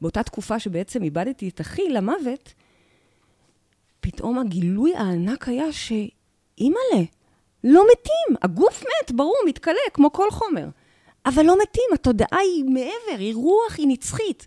באותה 0.00 0.22
תקופה 0.22 0.58
שבעצם 0.58 1.02
איבדתי 1.02 1.48
את 1.48 1.60
אחי 1.60 1.88
למוות. 1.88 2.52
פתאום 4.00 4.38
הגילוי 4.38 4.94
הענק 4.96 5.48
היה 5.48 5.72
שאימא'לה, 5.72 7.04
לא 7.64 7.84
מתים. 7.92 8.36
הגוף 8.42 8.82
מת, 8.82 9.12
ברור, 9.12 9.36
מתכלה, 9.46 9.74
כמו 9.94 10.12
כל 10.12 10.30
חומר. 10.30 10.68
אבל 11.26 11.42
לא 11.42 11.56
מתים, 11.62 11.84
התודעה 11.94 12.38
היא 12.38 12.64
מעבר, 12.64 13.18
היא 13.18 13.34
רוח, 13.34 13.78
היא 13.78 13.86
נצחית. 13.88 14.46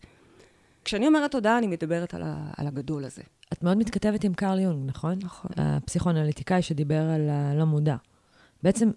כשאני 0.86 1.08
אומרת 1.08 1.32
תודעה, 1.32 1.58
אני 1.58 1.68
מדברת 1.68 2.14
על, 2.14 2.22
ה, 2.26 2.52
על 2.58 2.68
הגדול 2.68 3.06
הזה. 3.06 3.22
את 3.54 3.64
מאוד 3.64 3.78
מתכתבת 3.78 4.24
עם 4.24 4.34
קרל 4.34 4.60
יונג, 4.60 4.90
נכון? 4.90 5.20
נכון. 5.22 5.52
הפסיכואנליטיקאי 5.58 6.62
שדיבר 6.62 7.02
על 7.02 7.30
הלא 7.30 7.66
מודע. 7.66 7.96
בעצם, 8.64 8.92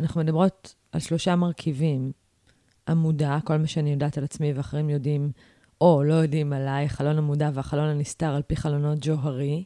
אנחנו 0.00 0.20
מדברות 0.20 0.74
על 0.92 1.00
שלושה 1.00 1.36
מרכיבים. 1.36 2.12
המודע, 2.86 3.38
כל 3.44 3.56
מה 3.56 3.66
שאני 3.66 3.92
יודעת 3.92 4.18
על 4.18 4.24
עצמי 4.24 4.52
ואחרים 4.52 4.90
יודעים, 4.90 5.32
או 5.80 6.02
לא 6.04 6.14
יודעים 6.14 6.52
עליי, 6.52 6.88
חלון 6.88 7.18
המודע 7.18 7.50
והחלון 7.54 7.88
הנסתר 7.88 8.34
על 8.34 8.42
פי 8.42 8.56
חלונות 8.56 8.98
ג'והרי, 9.00 9.64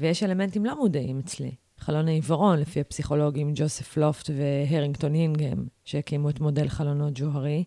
ויש 0.00 0.22
אלמנטים 0.22 0.64
לא 0.64 0.78
מודעים 0.78 1.18
אצלי. 1.18 1.54
חלון 1.78 2.08
העיוורון, 2.08 2.58
לפי 2.58 2.80
הפסיכולוגים 2.80 3.52
ג'וסף 3.54 3.96
לופט 3.96 4.30
והרינגטון 4.36 5.14
הינגהם, 5.14 5.66
שהקימו 5.84 6.30
את 6.30 6.40
מודל 6.40 6.68
חלונות 6.68 7.12
ג'והרי. 7.14 7.64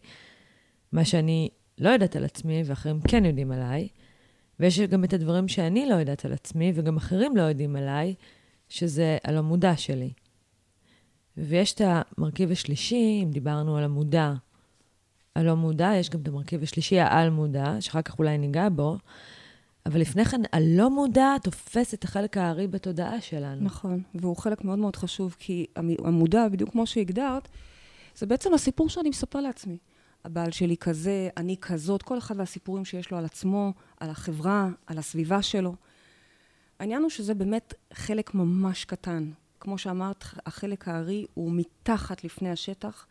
מה 0.91 1.05
שאני 1.05 1.49
לא 1.77 1.89
יודעת 1.89 2.15
על 2.15 2.25
עצמי 2.25 2.61
ואחרים 2.65 3.01
כן 3.01 3.25
יודעים 3.25 3.51
עליי, 3.51 3.87
ויש 4.59 4.79
גם 4.79 5.03
את 5.03 5.13
הדברים 5.13 5.47
שאני 5.47 5.85
לא 5.89 5.95
יודעת 5.95 6.25
על 6.25 6.33
עצמי 6.33 6.71
וגם 6.75 6.97
אחרים 6.97 7.37
לא 7.37 7.41
יודעים 7.41 7.75
עליי, 7.75 8.15
שזה 8.69 9.17
על 9.23 9.37
המודע 9.37 9.77
שלי. 9.77 10.13
ויש 11.37 11.73
את 11.73 11.81
המרכיב 11.85 12.51
השלישי, 12.51 13.19
אם 13.23 13.29
דיברנו 13.31 13.77
על 13.77 13.83
המודע, 13.83 14.33
הלא 15.35 15.55
מודע, 15.55 15.91
יש 15.99 16.09
גם 16.09 16.21
את 16.21 16.27
המרכיב 16.27 16.63
השלישי, 16.63 16.99
העל-מודע, 16.99 17.75
שאחר 17.79 18.01
כך 18.01 18.19
אולי 18.19 18.37
ניגע 18.37 18.67
בו, 18.69 18.97
אבל 19.85 20.01
לפני 20.01 20.25
כן, 20.25 20.41
הלא 20.51 20.89
מודע 20.89 21.35
תופס 21.43 21.93
את 21.93 22.03
החלק 22.03 22.37
הארי 22.37 22.67
בתודעה 22.67 23.21
שלנו. 23.21 23.61
נכון, 23.61 24.01
והוא 24.15 24.37
חלק 24.37 24.63
מאוד 24.63 24.79
מאוד 24.79 24.95
חשוב, 24.95 25.35
כי 25.39 25.65
המודע, 25.75 26.47
בדיוק 26.47 26.71
כמו 26.71 26.87
שהגדרת, 26.87 27.47
זה 28.15 28.25
בעצם 28.25 28.53
הסיפור 28.53 28.89
שאני 28.89 29.09
מספר 29.09 29.39
לעצמי. 29.41 29.77
הבעל 30.25 30.51
שלי 30.51 30.77
כזה, 30.77 31.29
אני 31.37 31.57
כזאת, 31.61 32.01
כל 32.01 32.17
אחד 32.17 32.39
והסיפורים 32.39 32.85
שיש 32.85 33.11
לו 33.11 33.17
על 33.17 33.25
עצמו, 33.25 33.73
על 33.99 34.09
החברה, 34.09 34.69
על 34.87 34.97
הסביבה 34.97 35.41
שלו. 35.41 35.75
העניין 36.79 37.01
הוא 37.01 37.09
שזה 37.09 37.33
באמת 37.33 37.73
חלק 37.93 38.33
ממש 38.33 38.85
קטן. 38.85 39.31
כמו 39.59 39.77
שאמרת, 39.77 40.23
החלק 40.45 40.87
הארי 40.87 41.25
הוא 41.33 41.51
מתחת 41.51 42.23
לפני 42.23 42.49
השטח, 42.49 43.05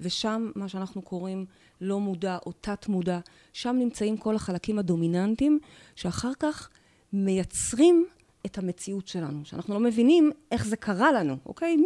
ושם 0.00 0.50
מה 0.54 0.68
שאנחנו 0.68 1.02
קוראים 1.02 1.46
לא 1.82 2.00
מודע 2.00 2.38
או 2.46 2.52
תת 2.60 2.88
מודע, 2.88 3.18
שם 3.52 3.76
נמצאים 3.78 4.16
כל 4.16 4.36
החלקים 4.36 4.78
הדומיננטיים, 4.78 5.58
שאחר 5.96 6.32
כך 6.38 6.68
מייצרים 7.12 8.06
את 8.46 8.58
המציאות 8.58 9.08
שלנו, 9.08 9.44
שאנחנו 9.44 9.74
לא 9.74 9.80
מבינים 9.80 10.30
איך 10.50 10.66
זה 10.66 10.76
קרה 10.76 11.12
לנו, 11.12 11.36
אוקיי? 11.46 11.76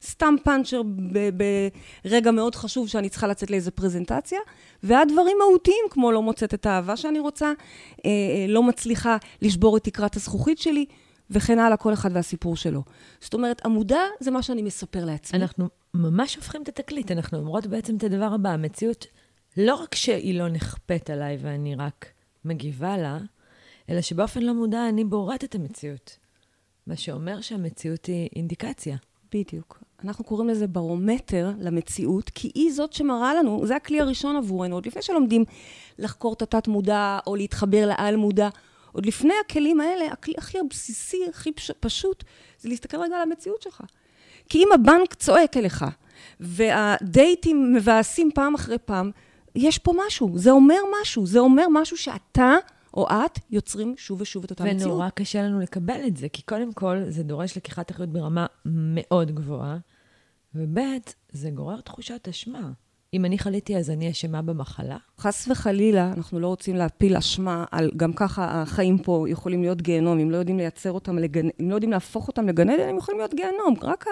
מסתם 0.00 0.34
פאנצ'ר 0.44 0.82
ברגע 2.04 2.30
מאוד 2.30 2.54
חשוב 2.54 2.88
שאני 2.88 3.08
צריכה 3.08 3.26
לצאת 3.26 3.50
לאיזה 3.50 3.70
פרזנטציה, 3.70 4.38
ועד 4.82 5.08
דברים 5.12 5.36
מהותיים, 5.38 5.84
כמו 5.90 6.12
לא 6.12 6.22
מוצאת 6.22 6.54
את 6.54 6.66
האהבה 6.66 6.96
שאני 6.96 7.18
רוצה, 7.18 7.46
אה, 7.46 7.52
אה, 8.04 8.46
לא 8.48 8.62
מצליחה 8.62 9.16
לשבור 9.42 9.76
את 9.76 9.84
תקרת 9.84 10.16
הזכוכית 10.16 10.58
שלי, 10.58 10.84
וכן 11.30 11.58
הלאה, 11.58 11.76
כל 11.76 11.92
אחד 11.92 12.10
והסיפור 12.12 12.56
שלו. 12.56 12.82
זאת 13.20 13.34
אומרת, 13.34 13.66
המודע 13.66 14.00
זה 14.20 14.30
מה 14.30 14.42
שאני 14.42 14.62
מספר 14.62 15.04
לעצמי. 15.04 15.42
אנחנו 15.42 15.68
ממש 15.94 16.36
הופכים 16.36 16.62
את 16.62 16.68
התקליט, 16.68 17.10
אנחנו 17.10 17.38
אומרות 17.38 17.66
בעצם 17.66 17.96
את 17.96 18.04
הדבר 18.04 18.34
הבא, 18.34 18.50
המציאות, 18.50 19.06
לא 19.56 19.74
רק 19.74 19.94
שהיא 19.94 20.38
לא 20.38 20.48
נכפית 20.48 21.10
עליי 21.10 21.38
ואני 21.40 21.74
רק 21.74 22.06
מגיבה 22.44 22.96
לה, 22.96 23.18
אלא 23.90 24.00
שבאופן 24.00 24.42
לא 24.42 24.54
מודע 24.54 24.88
אני 24.88 25.04
בוראת 25.04 25.44
את 25.44 25.54
המציאות. 25.54 26.18
מה 26.86 26.96
שאומר 26.96 27.40
שהמציאות 27.40 28.06
היא 28.06 28.28
אינדיקציה. 28.36 28.96
בדיוק. 29.34 29.82
אנחנו 30.04 30.24
קוראים 30.24 30.48
לזה 30.48 30.66
ברומטר 30.66 31.50
למציאות, 31.58 32.30
כי 32.30 32.50
היא 32.54 32.72
זאת 32.72 32.92
שמראה 32.92 33.34
לנו, 33.34 33.66
זה 33.66 33.76
הכלי 33.76 34.00
הראשון 34.00 34.36
עבורנו, 34.36 34.74
עוד 34.74 34.86
לפני 34.86 35.02
שלומדים 35.02 35.44
לחקור 35.98 36.32
את 36.32 36.42
התת-מודע 36.42 37.18
או 37.26 37.36
להתחבר 37.36 37.86
לעל-מודע. 37.86 38.48
עוד 38.92 39.06
לפני 39.06 39.34
הכלים 39.44 39.80
האלה, 39.80 40.12
הכלי 40.12 40.34
הכי 40.38 40.58
הבסיסי, 40.58 41.18
הכי 41.28 41.50
פשוט, 41.80 42.24
זה 42.58 42.68
להסתכל 42.68 42.96
רגע 42.96 43.16
על 43.16 43.22
המציאות 43.22 43.62
שלך. 43.62 43.82
כי 44.48 44.58
אם 44.58 44.68
הבנק 44.74 45.14
צועק 45.14 45.56
אליך, 45.56 45.84
והדייטים 46.40 47.72
מבאסים 47.72 48.30
פעם 48.34 48.54
אחרי 48.54 48.78
פעם, 48.78 49.10
יש 49.54 49.78
פה 49.78 49.92
משהו, 50.06 50.30
זה 50.34 50.50
אומר 50.50 50.80
משהו, 51.00 51.26
זה 51.26 51.38
אומר 51.38 51.66
משהו 51.72 51.96
שאתה 51.96 52.54
או 52.94 53.08
את 53.10 53.38
יוצרים 53.50 53.94
שוב 53.96 54.20
ושוב 54.20 54.44
את 54.44 54.50
אותה 54.50 54.62
ונורא 54.64 54.74
מציאות. 54.74 54.92
ונורא 54.92 55.08
קשה 55.08 55.42
לנו 55.42 55.60
לקבל 55.60 56.06
את 56.06 56.16
זה, 56.16 56.28
כי 56.28 56.42
קודם 56.42 56.72
כל, 56.72 57.02
זה 57.08 57.22
דורש 57.22 57.56
לקיחת 57.56 57.90
אחריות 57.90 58.12
ברמה 58.12 58.46
מאוד 58.64 59.30
גבוהה, 59.30 59.78
וב' 60.54 60.78
זה 61.32 61.50
גורר 61.50 61.80
תחושת 61.80 62.28
אשמה. 62.28 62.70
אם 63.14 63.24
אני 63.24 63.38
חליתי, 63.38 63.76
אז 63.76 63.90
אני 63.90 64.10
אשמה 64.10 64.42
במחלה? 64.42 64.96
חס 65.18 65.48
וחלילה, 65.48 66.12
אנחנו 66.16 66.40
לא 66.40 66.46
רוצים 66.46 66.76
להפיל 66.76 67.16
אשמה 67.16 67.64
על 67.70 67.90
גם 67.96 68.12
ככה 68.12 68.62
החיים 68.62 68.98
פה 68.98 69.26
יכולים 69.28 69.62
להיות 69.62 69.82
גיהנום, 69.82 70.18
אם 70.18 70.30
לא 70.30 70.36
יודעים 70.36 70.56
לייצר 70.56 70.92
אותם, 70.92 71.18
לגנ... 71.18 71.48
אם 71.60 71.70
לא 71.70 71.74
יודעים 71.74 71.92
להפוך 71.92 72.28
אותם 72.28 72.48
לגן 72.48 72.70
עדן, 72.70 72.88
הם 72.88 72.96
יכולים 72.96 73.18
להיות 73.18 73.34
גיהנום. 73.34 73.74
רק 73.82 74.04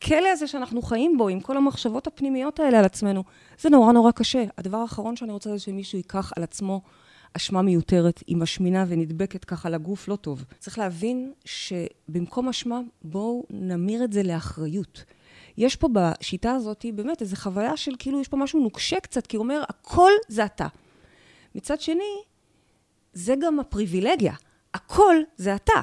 הכלא 0.00 0.28
הזה 0.28 0.46
שאנחנו 0.46 0.82
חיים 0.82 1.18
בו, 1.18 1.28
עם 1.28 1.40
כל 1.40 1.56
המחשבות 1.56 2.06
הפנימיות 2.06 2.60
האלה 2.60 2.78
על 2.78 2.84
עצמנו, 2.84 3.24
זה 3.60 3.70
נורא 3.70 3.92
נורא 3.92 4.10
קשה. 4.10 4.44
הדבר 4.58 4.76
האחרון 4.76 5.16
שאני 5.16 5.32
רוצה 5.32 5.50
זה 5.50 5.58
שמישהו 5.58 5.98
ייקח 5.98 6.32
על 6.36 6.42
עצמו 6.42 6.80
אשמה 7.36 7.62
מיותרת, 7.62 8.22
היא 8.26 8.36
משמינה 8.36 8.84
ונדבקת 8.88 9.44
ככה 9.44 9.70
לגוף, 9.70 10.08
לא 10.08 10.16
טוב. 10.16 10.44
צריך 10.58 10.78
להבין 10.78 11.32
שבמקום 11.44 12.48
אשמה, 12.48 12.80
בואו 13.02 13.46
נמיר 13.50 14.04
את 14.04 14.12
זה 14.12 14.22
לאחריות. 14.22 15.04
יש 15.56 15.76
פה 15.76 15.88
בשיטה 15.92 16.52
הזאת 16.52 16.86
באמת 16.94 17.20
איזו 17.22 17.36
חוויה 17.36 17.76
של 17.76 17.92
כאילו 17.98 18.20
יש 18.20 18.28
פה 18.28 18.36
משהו 18.36 18.60
נוקשה 18.60 19.00
קצת, 19.00 19.26
כי 19.26 19.36
הוא 19.36 19.44
אומר, 19.44 19.62
הכל 19.68 20.10
זה 20.28 20.44
אתה. 20.44 20.66
מצד 21.54 21.80
שני, 21.80 22.22
זה 23.12 23.34
גם 23.40 23.60
הפריבילגיה. 23.60 24.34
הכל 24.74 25.16
זה 25.36 25.54
אתה. 25.54 25.80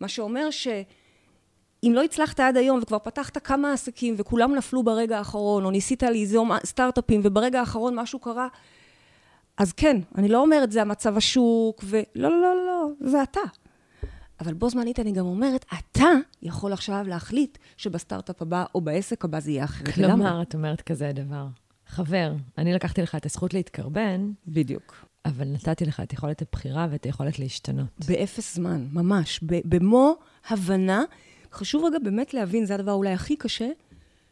מה 0.00 0.08
שאומר 0.08 0.50
שאם 0.50 1.92
לא 1.94 2.02
הצלחת 2.02 2.40
עד 2.40 2.56
היום 2.56 2.78
וכבר 2.82 2.98
פתחת 2.98 3.38
כמה 3.38 3.72
עסקים 3.72 4.14
וכולם 4.18 4.54
נפלו 4.54 4.82
ברגע 4.82 5.18
האחרון, 5.18 5.64
או 5.64 5.70
ניסית 5.70 6.02
ליזום 6.02 6.50
סטארט-אפים 6.64 7.20
וברגע 7.24 7.60
האחרון 7.60 7.94
משהו 7.94 8.18
קרה, 8.18 8.48
אז 9.58 9.72
כן, 9.72 9.96
אני 10.18 10.28
לא 10.28 10.40
אומרת 10.40 10.72
זה 10.72 10.82
המצב 10.82 11.16
השוק, 11.16 11.84
ולא, 11.84 12.30
לא, 12.30 12.40
לא, 12.40 12.66
לא, 12.66 12.88
זה 13.00 13.22
אתה. 13.22 13.40
אבל 14.42 14.54
בו 14.54 14.70
זמנית 14.70 15.00
אני 15.00 15.12
גם 15.12 15.26
אומרת, 15.26 15.64
אתה 15.78 16.08
יכול 16.42 16.72
עכשיו 16.72 17.04
להחליט 17.08 17.58
שבסטארט-אפ 17.76 18.42
הבא 18.42 18.64
או 18.74 18.80
בעסק 18.80 19.24
הבא 19.24 19.40
זה 19.40 19.50
יהיה 19.50 19.64
אחרת. 19.64 19.94
כלומר, 19.94 20.42
את 20.42 20.54
אומרת 20.54 20.80
כזה 20.80 21.12
דבר. 21.14 21.46
חבר, 21.86 22.32
אני 22.58 22.72
לקחתי 22.72 23.02
לך 23.02 23.14
את 23.14 23.26
הזכות 23.26 23.54
להתקרבן. 23.54 24.32
בדיוק. 24.46 25.06
אבל 25.24 25.48
נתתי 25.48 25.84
לך 25.84 26.00
את 26.00 26.12
יכולת 26.12 26.42
הבחירה 26.42 26.86
ואת 26.90 27.04
היכולת 27.04 27.38
להשתנות. 27.38 27.86
באפס 28.08 28.54
זמן, 28.54 28.86
ממש. 28.92 29.40
במו 29.42 30.14
הבנה, 30.48 31.02
חשוב 31.52 31.84
רגע 31.84 31.98
באמת 31.98 32.34
להבין, 32.34 32.66
זה 32.66 32.74
הדבר 32.74 32.92
אולי 32.92 33.12
הכי 33.12 33.36
קשה, 33.36 33.68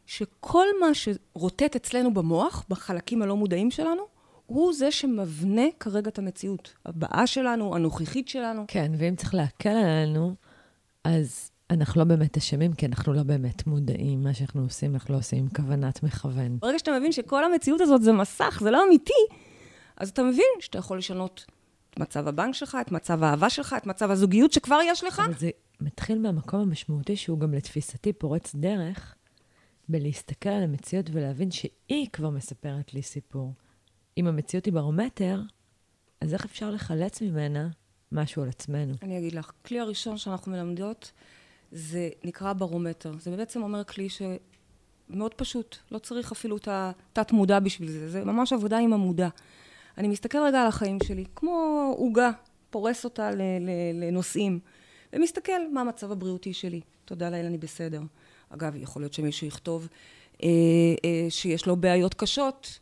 שכל 0.06 0.66
מה 0.80 0.86
שרוטט 0.94 1.76
אצלנו 1.76 2.14
במוח, 2.14 2.64
בחלקים 2.68 3.22
הלא 3.22 3.36
מודעים 3.36 3.70
שלנו, 3.70 4.02
הוא 4.50 4.72
זה 4.72 4.90
שמבנה 4.90 5.62
כרגע 5.80 6.08
את 6.08 6.18
המציאות. 6.18 6.74
הבאה 6.86 7.26
שלנו, 7.26 7.74
הנוכחית 7.76 8.28
שלנו. 8.28 8.64
כן, 8.68 8.92
ואם 8.98 9.16
צריך 9.16 9.34
להקל 9.34 9.68
עלינו, 9.68 10.34
אז 11.04 11.50
אנחנו 11.70 12.00
לא 12.00 12.04
באמת 12.04 12.36
אשמים, 12.36 12.72
כי 12.72 12.86
אנחנו 12.86 13.12
לא 13.12 13.22
באמת 13.22 13.66
מודעים. 13.66 14.22
מה 14.22 14.34
שאנחנו 14.34 14.62
עושים, 14.62 14.94
אנחנו 14.94 15.14
לא 15.14 15.18
עושים 15.18 15.38
עם 15.38 15.48
כוונת 15.48 16.02
מכוון. 16.02 16.58
ברגע 16.58 16.78
שאתה 16.78 16.98
מבין 16.98 17.12
שכל 17.12 17.44
המציאות 17.44 17.80
הזאת 17.80 18.02
זה 18.02 18.12
מסך, 18.12 18.60
זה 18.62 18.70
לא 18.70 18.84
אמיתי, 18.86 19.12
אז 19.96 20.08
אתה 20.08 20.22
מבין 20.22 20.44
שאתה 20.60 20.78
יכול 20.78 20.98
לשנות 20.98 21.44
את 21.90 21.98
מצב 21.98 22.28
הבנק 22.28 22.54
שלך, 22.54 22.78
את 22.80 22.92
מצב 22.92 23.22
האהבה 23.22 23.50
שלך, 23.50 23.74
את 23.78 23.86
מצב 23.86 24.10
הזוגיות 24.10 24.52
שכבר 24.52 24.78
יש 24.84 25.04
לך. 25.04 25.22
אבל 25.24 25.38
זה 25.38 25.50
מתחיל 25.80 26.18
מהמקום 26.18 26.60
המשמעותי, 26.60 27.16
שהוא 27.16 27.38
גם 27.38 27.54
לתפיסתי 27.54 28.12
פורץ 28.12 28.54
דרך, 28.54 29.14
בלהסתכל 29.88 30.48
על 30.48 30.62
המציאות 30.62 31.06
ולהבין 31.12 31.50
שהיא 31.50 32.08
כבר 32.12 32.30
מספרת 32.30 32.94
לי 32.94 33.02
סיפור. 33.02 33.52
אם 34.18 34.26
המציאות 34.26 34.64
היא 34.64 34.72
ברומטר, 34.72 35.40
אז 36.20 36.34
איך 36.34 36.44
אפשר 36.44 36.70
לחלץ 36.70 37.22
ממנה 37.22 37.68
משהו 38.12 38.42
על 38.42 38.48
עצמנו? 38.48 38.94
אני 39.02 39.18
אגיד 39.18 39.32
לך, 39.32 39.52
כלי 39.66 39.80
הראשון 39.80 40.16
שאנחנו 40.16 40.52
מלמדות 40.52 41.12
זה 41.72 42.08
נקרא 42.24 42.52
ברומטר. 42.52 43.12
זה 43.20 43.36
בעצם 43.36 43.62
אומר 43.62 43.84
כלי 43.84 44.08
שמאוד 44.08 45.34
פשוט, 45.34 45.76
לא 45.90 45.98
צריך 45.98 46.32
אפילו 46.32 46.56
את 46.56 46.68
התת-מודע 46.70 47.58
בשביל 47.58 47.90
זה, 47.90 48.10
זה 48.10 48.24
ממש 48.24 48.52
עבודה 48.52 48.78
עם 48.78 48.92
המודע. 48.92 49.28
אני 49.98 50.08
מסתכל 50.08 50.38
רגע 50.38 50.60
על 50.60 50.66
החיים 50.66 50.98
שלי, 51.04 51.24
כמו 51.36 51.94
עוגה, 51.96 52.30
פורס 52.70 53.04
אותה 53.04 53.30
לנושאים, 53.94 54.58
ומסתכל 55.12 55.72
מה 55.72 55.80
המצב 55.80 56.12
הבריאותי 56.12 56.52
שלי. 56.52 56.80
תודה 57.04 57.30
לאל, 57.30 57.46
אני 57.46 57.58
בסדר. 57.58 58.02
אגב, 58.48 58.76
יכול 58.76 59.02
להיות 59.02 59.12
שמישהו 59.12 59.46
יכתוב 59.46 59.88
אה, 60.42 60.48
אה, 61.04 61.26
שיש 61.30 61.66
לו 61.66 61.76
בעיות 61.76 62.14
קשות. 62.14 62.78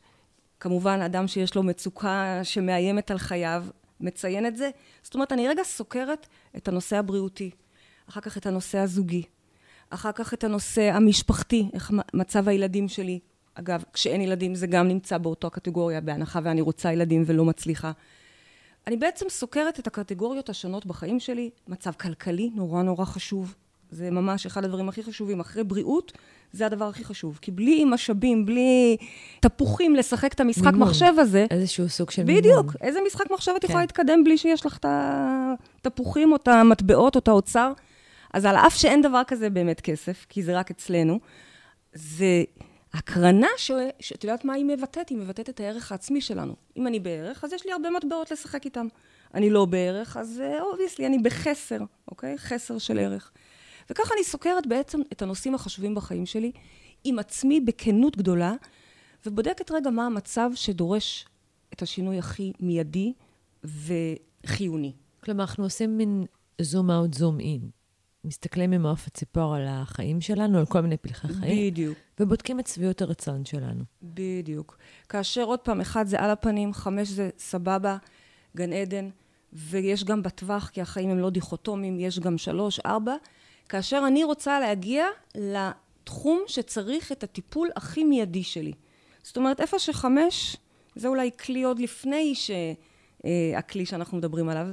כמובן, 0.60 1.00
אדם 1.00 1.28
שיש 1.28 1.54
לו 1.54 1.62
מצוקה 1.62 2.40
שמאיימת 2.42 3.10
על 3.10 3.18
חייו, 3.18 3.64
מציין 4.00 4.46
את 4.46 4.56
זה. 4.56 4.70
זאת 5.02 5.14
אומרת, 5.14 5.32
אני 5.32 5.48
רגע 5.48 5.62
סוקרת 5.64 6.26
את 6.56 6.68
הנושא 6.68 6.96
הבריאותי, 6.96 7.50
אחר 8.08 8.20
כך 8.20 8.36
את 8.36 8.46
הנושא 8.46 8.78
הזוגי, 8.78 9.22
אחר 9.90 10.12
כך 10.12 10.34
את 10.34 10.44
הנושא 10.44 10.82
המשפחתי, 10.82 11.68
איך 11.72 11.92
מצב 12.14 12.48
הילדים 12.48 12.88
שלי. 12.88 13.18
אגב, 13.54 13.84
כשאין 13.92 14.20
ילדים 14.20 14.54
זה 14.54 14.66
גם 14.66 14.88
נמצא 14.88 15.18
באותו 15.18 15.50
קטגוריה, 15.50 16.00
בהנחה 16.00 16.40
ואני 16.42 16.60
רוצה 16.60 16.92
ילדים 16.92 17.22
ולא 17.26 17.44
מצליחה. 17.44 17.92
אני 18.86 18.96
בעצם 18.96 19.26
סוקרת 19.28 19.78
את 19.78 19.86
הקטגוריות 19.86 20.48
השונות 20.48 20.86
בחיים 20.86 21.20
שלי, 21.20 21.50
מצב 21.68 21.92
כלכלי 21.92 22.50
נורא 22.54 22.82
נורא 22.82 23.04
חשוב, 23.04 23.54
זה 23.90 24.10
ממש 24.10 24.46
אחד 24.46 24.64
הדברים 24.64 24.88
הכי 24.88 25.02
חשובים. 25.02 25.40
אחרי 25.40 25.64
בריאות, 25.64 26.12
זה 26.52 26.66
הדבר 26.66 26.88
הכי 26.88 27.04
חשוב. 27.04 27.38
כי 27.42 27.50
בלי 27.50 27.84
משאבים, 27.84 28.46
בלי 28.46 28.96
תפוחים 29.40 29.96
לשחק 29.96 30.32
את 30.32 30.40
המשחק 30.40 30.72
מימון. 30.72 30.88
מחשב 30.88 31.12
הזה... 31.18 31.46
איזשהו 31.50 31.88
סוג 31.88 32.10
של 32.10 32.22
בדיוק, 32.22 32.44
מימון. 32.44 32.66
בדיוק. 32.66 32.82
איזה 32.82 32.98
משחק 33.06 33.30
מחשב 33.30 33.52
את 33.56 33.62
כן. 33.62 33.66
יכולה 33.68 33.82
להתקדם 33.82 34.24
בלי 34.24 34.38
שיש 34.38 34.66
לך 34.66 34.78
את 34.78 35.86
התפוחים 35.86 36.32
או 36.32 36.36
את 36.36 36.48
המטבעות 36.48 37.14
או 37.14 37.20
את 37.20 37.28
האוצר? 37.28 37.72
אז 38.34 38.44
על 38.44 38.56
אף 38.56 38.74
שאין 38.74 39.02
דבר 39.02 39.22
כזה 39.26 39.50
באמת 39.50 39.80
כסף, 39.80 40.26
כי 40.28 40.42
זה 40.42 40.58
רק 40.58 40.70
אצלנו, 40.70 41.20
זה 41.92 42.44
הקרנה 42.94 43.48
שאת 44.00 44.24
יודעת 44.24 44.44
מה 44.44 44.52
היא 44.52 44.64
מבטאת? 44.64 45.08
היא 45.08 45.18
מבטאת 45.18 45.48
את 45.48 45.60
הערך 45.60 45.92
העצמי 45.92 46.20
שלנו. 46.20 46.54
אם 46.76 46.86
אני 46.86 47.00
בערך, 47.00 47.44
אז 47.44 47.52
יש 47.52 47.66
לי 47.66 47.72
הרבה 47.72 47.90
מטבעות 47.90 48.30
לשחק 48.30 48.64
איתם. 48.64 48.86
אני 49.34 49.50
לא 49.50 49.64
בערך, 49.64 50.16
אז 50.16 50.42
obviously, 50.60 51.04
אה, 51.04 51.10
אני 51.10 51.18
בחסר, 51.18 51.78
אוקיי? 52.10 52.38
חסר 52.38 52.78
של 52.78 52.98
ערך. 52.98 53.30
וככה 53.90 54.14
אני 54.14 54.24
סוקרת 54.24 54.66
בעצם 54.66 55.00
את 55.12 55.22
הנושאים 55.22 55.54
החשובים 55.54 55.94
בחיים 55.94 56.26
שלי, 56.26 56.52
עם 57.04 57.18
עצמי 57.18 57.60
בכנות 57.60 58.16
גדולה, 58.16 58.54
ובודקת 59.26 59.70
רגע 59.70 59.90
מה 59.90 60.06
המצב 60.06 60.50
שדורש 60.54 61.26
את 61.72 61.82
השינוי 61.82 62.18
הכי 62.18 62.52
מיידי 62.60 63.12
וחיוני. 63.64 64.92
כלומר, 65.20 65.42
אנחנו 65.42 65.64
עושים 65.64 65.96
מין 65.96 66.24
zoom 66.60 66.90
out, 66.90 67.14
zoom 67.14 67.40
in. 67.40 67.70
מסתכלים 68.24 68.70
ממעוף 68.70 69.06
הציפור 69.06 69.54
על 69.54 69.66
החיים 69.68 70.20
שלנו, 70.20 70.58
על 70.58 70.66
כל 70.66 70.80
מיני 70.80 70.96
פלחי 70.96 71.28
חיים. 71.28 71.72
בדיוק. 71.72 71.98
ובודקים 72.20 72.60
את 72.60 72.66
שביעות 72.66 73.02
הרצון 73.02 73.44
שלנו. 73.44 73.84
בדיוק. 74.02 74.78
כאשר 75.08 75.42
עוד 75.42 75.58
פעם, 75.58 75.80
אחד 75.80 76.06
זה 76.06 76.20
על 76.20 76.30
הפנים, 76.30 76.72
חמש 76.72 77.08
זה 77.08 77.30
סבבה, 77.38 77.96
גן 78.56 78.72
עדן, 78.72 79.08
ויש 79.52 80.04
גם 80.04 80.22
בטווח, 80.22 80.70
כי 80.72 80.80
החיים 80.80 81.10
הם 81.10 81.18
לא 81.18 81.30
דיכוטומיים, 81.30 82.00
יש 82.00 82.18
גם 82.18 82.38
שלוש, 82.38 82.80
ארבע. 82.80 83.14
כאשר 83.68 84.02
אני 84.06 84.24
רוצה 84.24 84.60
להגיע 84.60 85.06
לתחום 85.34 86.42
שצריך 86.46 87.12
את 87.12 87.24
הטיפול 87.24 87.68
הכי 87.76 88.04
מיידי 88.04 88.42
שלי. 88.42 88.72
זאת 89.22 89.36
אומרת, 89.36 89.60
איפה 89.60 89.78
שחמש, 89.78 90.56
זה 90.94 91.08
אולי 91.08 91.30
כלי 91.44 91.62
עוד 91.62 91.78
לפני 91.78 92.34
שהכלי 92.34 93.86
שאנחנו 93.86 94.18
מדברים 94.18 94.48
עליו, 94.48 94.66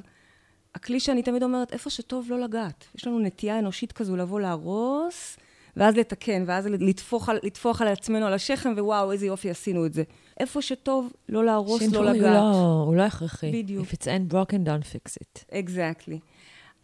הכלי 0.76 1.00
שאני 1.00 1.24
תמיד 1.24 1.44
אומרת, 1.44 1.74
איפה 1.74 1.90
שטוב 1.90 2.30
לא 2.30 2.40
לגעת. 2.40 2.86
יש 2.96 3.08
לנו 3.08 3.20
נטייה 3.20 3.60
אנושית 3.60 3.92
כזו 3.92 4.16
לבוא 4.16 4.40
להרוס, 4.40 5.38
ואז 5.78 5.96
לתקן, 5.96 6.44
ואז 6.48 6.68
לטפוח 6.68 7.30
על, 7.30 7.40
לטפוח 7.44 7.82
על 7.82 7.88
עצמנו 7.88 8.26
על 8.26 8.34
השכם, 8.34 8.74
ווואו, 8.78 9.12
איזה 9.12 9.26
יופי 9.26 9.50
עשינו 9.50 9.86
את 9.86 9.94
זה. 9.94 10.04
איפה 10.40 10.62
שטוב, 10.62 11.14
לא 11.30 11.46
להרוס, 11.46 11.82
לא 11.82 11.88
לגעת. 12.06 12.16
שינוי 12.16 12.32
לא, 12.32 12.84
הוא 12.86 12.96
לא 12.96 13.02
הכרחי. 13.02 13.52
בדיוק. 13.52 13.88
If 13.88 13.92
it's 13.92 14.06
ain't 14.06 14.34
broken, 14.34 14.68
don't 14.68 14.86
fix 14.96 15.18
it. 15.22 15.46
Exactly. 15.52 16.20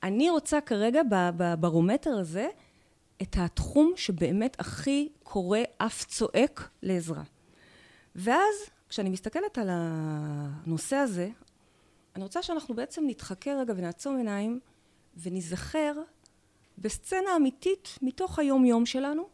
אני 0.04 0.30
רוצה 0.30 0.62
כרגע 0.62 1.02
בברומטר 1.10 2.18
הזה 2.18 2.48
את 3.22 3.36
התחום 3.40 3.94
שבאמת 3.96 4.60
הכי 4.60 5.10
קורא 5.24 5.60
אף 5.78 6.06
צועק 6.06 6.70
לעזרה. 6.84 7.24
ואז 8.16 8.56
כשאני 8.90 9.10
מסתכלת 9.10 9.58
על 9.58 9.68
הנושא 9.72 10.96
הזה, 10.96 11.30
אני 12.16 12.24
רוצה 12.24 12.44
שאנחנו 12.44 12.76
בעצם 12.76 13.04
נתחכה 13.08 13.52
רגע 13.54 13.74
ונעצום 13.78 14.18
עיניים 14.18 14.60
וניזכר 15.18 15.94
בסצנה 16.78 17.36
אמיתית 17.36 18.00
מתוך 18.02 18.40
היום-יום 18.40 18.86
שלנו, 18.86 19.30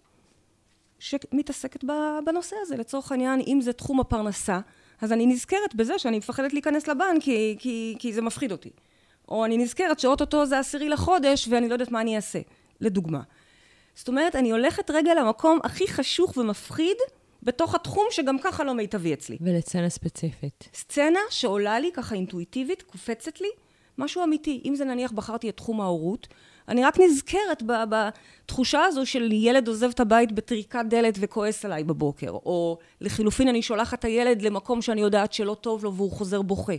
שמתעסקת 0.99 1.83
בנושא 2.25 2.55
הזה. 2.61 2.77
לצורך 2.77 3.11
העניין, 3.11 3.41
אם 3.47 3.59
זה 3.61 3.73
תחום 3.73 3.99
הפרנסה, 3.99 4.59
אז 5.01 5.11
אני 5.11 5.25
נזכרת 5.25 5.75
בזה 5.75 5.99
שאני 5.99 6.17
מפחדת 6.17 6.53
להיכנס 6.53 6.87
לבנק 6.87 7.23
כי, 7.23 7.55
כי, 7.59 7.95
כי 7.99 8.13
זה 8.13 8.21
מפחיד 8.21 8.51
אותי. 8.51 8.69
או 9.29 9.45
אני 9.45 9.57
נזכרת 9.57 9.99
שאו-טו-טו 9.99 10.45
זה 10.45 10.59
עשירי 10.59 10.89
לחודש 10.89 11.47
ואני 11.47 11.67
לא 11.67 11.73
יודעת 11.73 11.91
מה 11.91 12.01
אני 12.01 12.15
אעשה, 12.15 12.39
לדוגמה. 12.81 13.21
זאת 13.95 14.07
אומרת, 14.07 14.35
אני 14.35 14.51
הולכת 14.51 14.91
רגע 14.91 15.13
למקום 15.13 15.59
הכי 15.63 15.87
חשוך 15.87 16.37
ומפחיד 16.37 16.97
בתוך 17.43 17.75
התחום 17.75 18.05
שגם 18.11 18.39
ככה 18.39 18.63
לא 18.63 18.73
מיטבי 18.73 19.13
אצלי. 19.13 19.37
ולסצנה 19.41 19.89
ספציפית. 19.89 20.69
סצנה 20.73 21.19
שעולה 21.29 21.79
לי 21.79 21.91
ככה 21.93 22.15
אינטואיטיבית, 22.15 22.81
קופצת 22.81 23.41
לי, 23.41 23.47
משהו 23.97 24.23
אמיתי. 24.23 24.61
אם 24.65 24.75
זה 24.75 24.85
נניח 24.85 25.11
בחרתי 25.11 25.49
את 25.49 25.57
תחום 25.57 25.81
ההורות, 25.81 26.27
אני 26.67 26.83
רק 26.83 26.99
נזכרת 26.99 27.63
בתחושה 27.89 28.83
הזו 28.83 29.05
של 29.05 29.31
ילד 29.31 29.67
עוזב 29.67 29.89
את 29.89 29.99
הבית 29.99 30.31
בטריקת 30.31 30.85
דלת 30.89 31.17
וכועס 31.19 31.65
עליי 31.65 31.83
בבוקר, 31.83 32.31
או 32.31 32.77
לחילופין 33.01 33.47
אני 33.47 33.61
שולחת 33.61 33.99
את 33.99 34.05
הילד 34.05 34.41
למקום 34.41 34.81
שאני 34.81 35.01
יודעת 35.01 35.33
שלא 35.33 35.55
טוב 35.61 35.83
לו 35.83 35.93
והוא 35.93 36.11
חוזר 36.11 36.41
בוכה. 36.41 36.73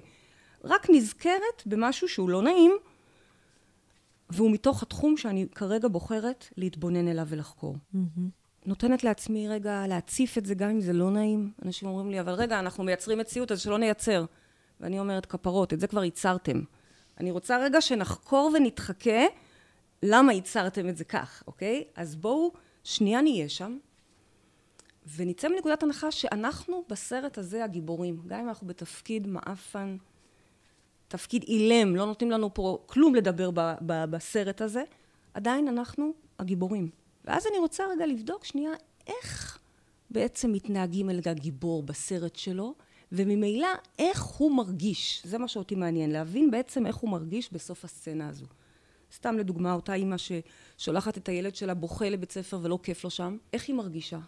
רק 0.64 0.87
נזכרת 0.90 1.62
במשהו 1.66 2.09
שהוא 2.09 2.31
לא 2.31 2.42
נעים, 2.42 2.73
והוא 4.31 4.51
מתוך 4.51 4.83
התחום 4.83 5.16
שאני 5.16 5.47
כרגע 5.55 5.88
בוחרת 5.88 6.49
להתבונן 6.57 7.09
אליו 7.09 7.27
ולחקור. 7.29 7.77
Mm-hmm. 7.94 7.99
נותנת 8.66 9.05
לעצמי 9.05 9.49
רגע 9.49 9.87
להציף 9.87 10.38
את 10.38 10.47
זה 10.47 10.55
גם 10.55 10.71
אם 10.71 10.81
זה 10.81 10.92
לא 10.92 11.11
נעים. 11.11 11.53
אנשים 11.64 11.88
אומרים 11.88 12.11
לי, 12.11 12.21
אבל 12.21 12.33
רגע, 12.33 12.59
אנחנו 12.59 12.85
מייצרים 12.85 13.18
מציאות, 13.18 13.53
אז 13.53 13.61
שלא 13.61 13.79
נייצר. 13.79 14.25
ואני 14.81 15.01
אומרת, 15.01 15.27
כפרות, 15.27 15.73
את 15.73 15.81
זה 15.81 15.87
כבר 15.87 16.05
ייצרתם. 16.05 16.62
אני 17.21 17.31
רוצה 17.31 17.59
רגע 17.59 17.81
שנחקור 17.81 18.51
ונתחכה 18.55 19.21
למה 20.03 20.33
ייצרתם 20.33 20.88
את 20.88 20.97
זה 20.97 21.05
כך, 21.05 21.42
אוקיי? 21.47 21.85
אז 21.97 22.16
בואו 22.16 22.53
שנייה 22.85 23.21
נהיה 23.21 23.49
שם, 23.49 23.79
ונצא 25.16 25.49
מנקודת 25.49 25.83
הנחה 25.83 26.11
שאנחנו 26.11 26.85
בסרט 26.88 27.38
הזה 27.38 27.64
הגיבורים. 27.64 28.23
גם 28.27 28.40
אם 28.40 28.49
אנחנו 28.49 28.66
בתפקיד 28.66 29.27
מעפן 29.27 29.97
תפקיד 31.09 31.42
אילם, 31.42 31.97
לא 31.97 32.07
נותנים 32.07 32.31
לנו 32.31 32.55
פה 32.55 32.79
כלום 32.87 33.14
לדבר 33.14 33.51
ב- 33.51 33.75
ב- 33.87 34.05
בסרט 34.05 34.61
הזה, 34.61 34.83
עדיין 35.35 35.68
אנחנו 35.68 36.12
הגיבורים. 36.38 36.90
ואז 37.25 37.47
אני 37.47 37.59
רוצה 37.59 37.85
רגע 37.87 38.07
לבדוק 38.07 38.44
שנייה 38.44 38.71
איך 39.07 39.59
בעצם 40.11 40.53
מתנהגים 40.53 41.11
אל 41.11 41.21
הגיבור 41.27 41.83
בסרט 41.83 42.37
שלו, 42.37 42.75
וממילא 43.12 43.68
איך 43.99 44.23
הוא 44.23 44.53
מרגיש. 44.53 45.23
זה 45.25 45.38
מה 45.38 45.49
שאותי 45.49 45.75
מעניין, 45.75 46.11
להבין 46.11 46.51
בעצם 46.51 46.87
איך 46.87 46.97
הוא 46.97 47.11
מרגיש 47.11 47.53
בסוף 47.53 47.85
הסצנה 47.85 48.29
הזו. 48.29 48.47
סתם 49.14 49.38
לדוגמה, 49.38 49.73
אותה 49.73 49.94
אימא 49.94 50.16
ששולחת 50.18 51.18
את 51.18 51.29
הילד 51.29 51.55
שלה 51.55 51.75
בוכה 51.75 52.09
לבית 52.09 52.33
ספר 52.33 52.59
ולא 52.62 52.79
כיף 52.83 53.05
לו 53.05 53.11
שם, 53.11 53.37
איך 53.53 53.68
היא 53.68 53.77
מרגישה? 53.77 54.18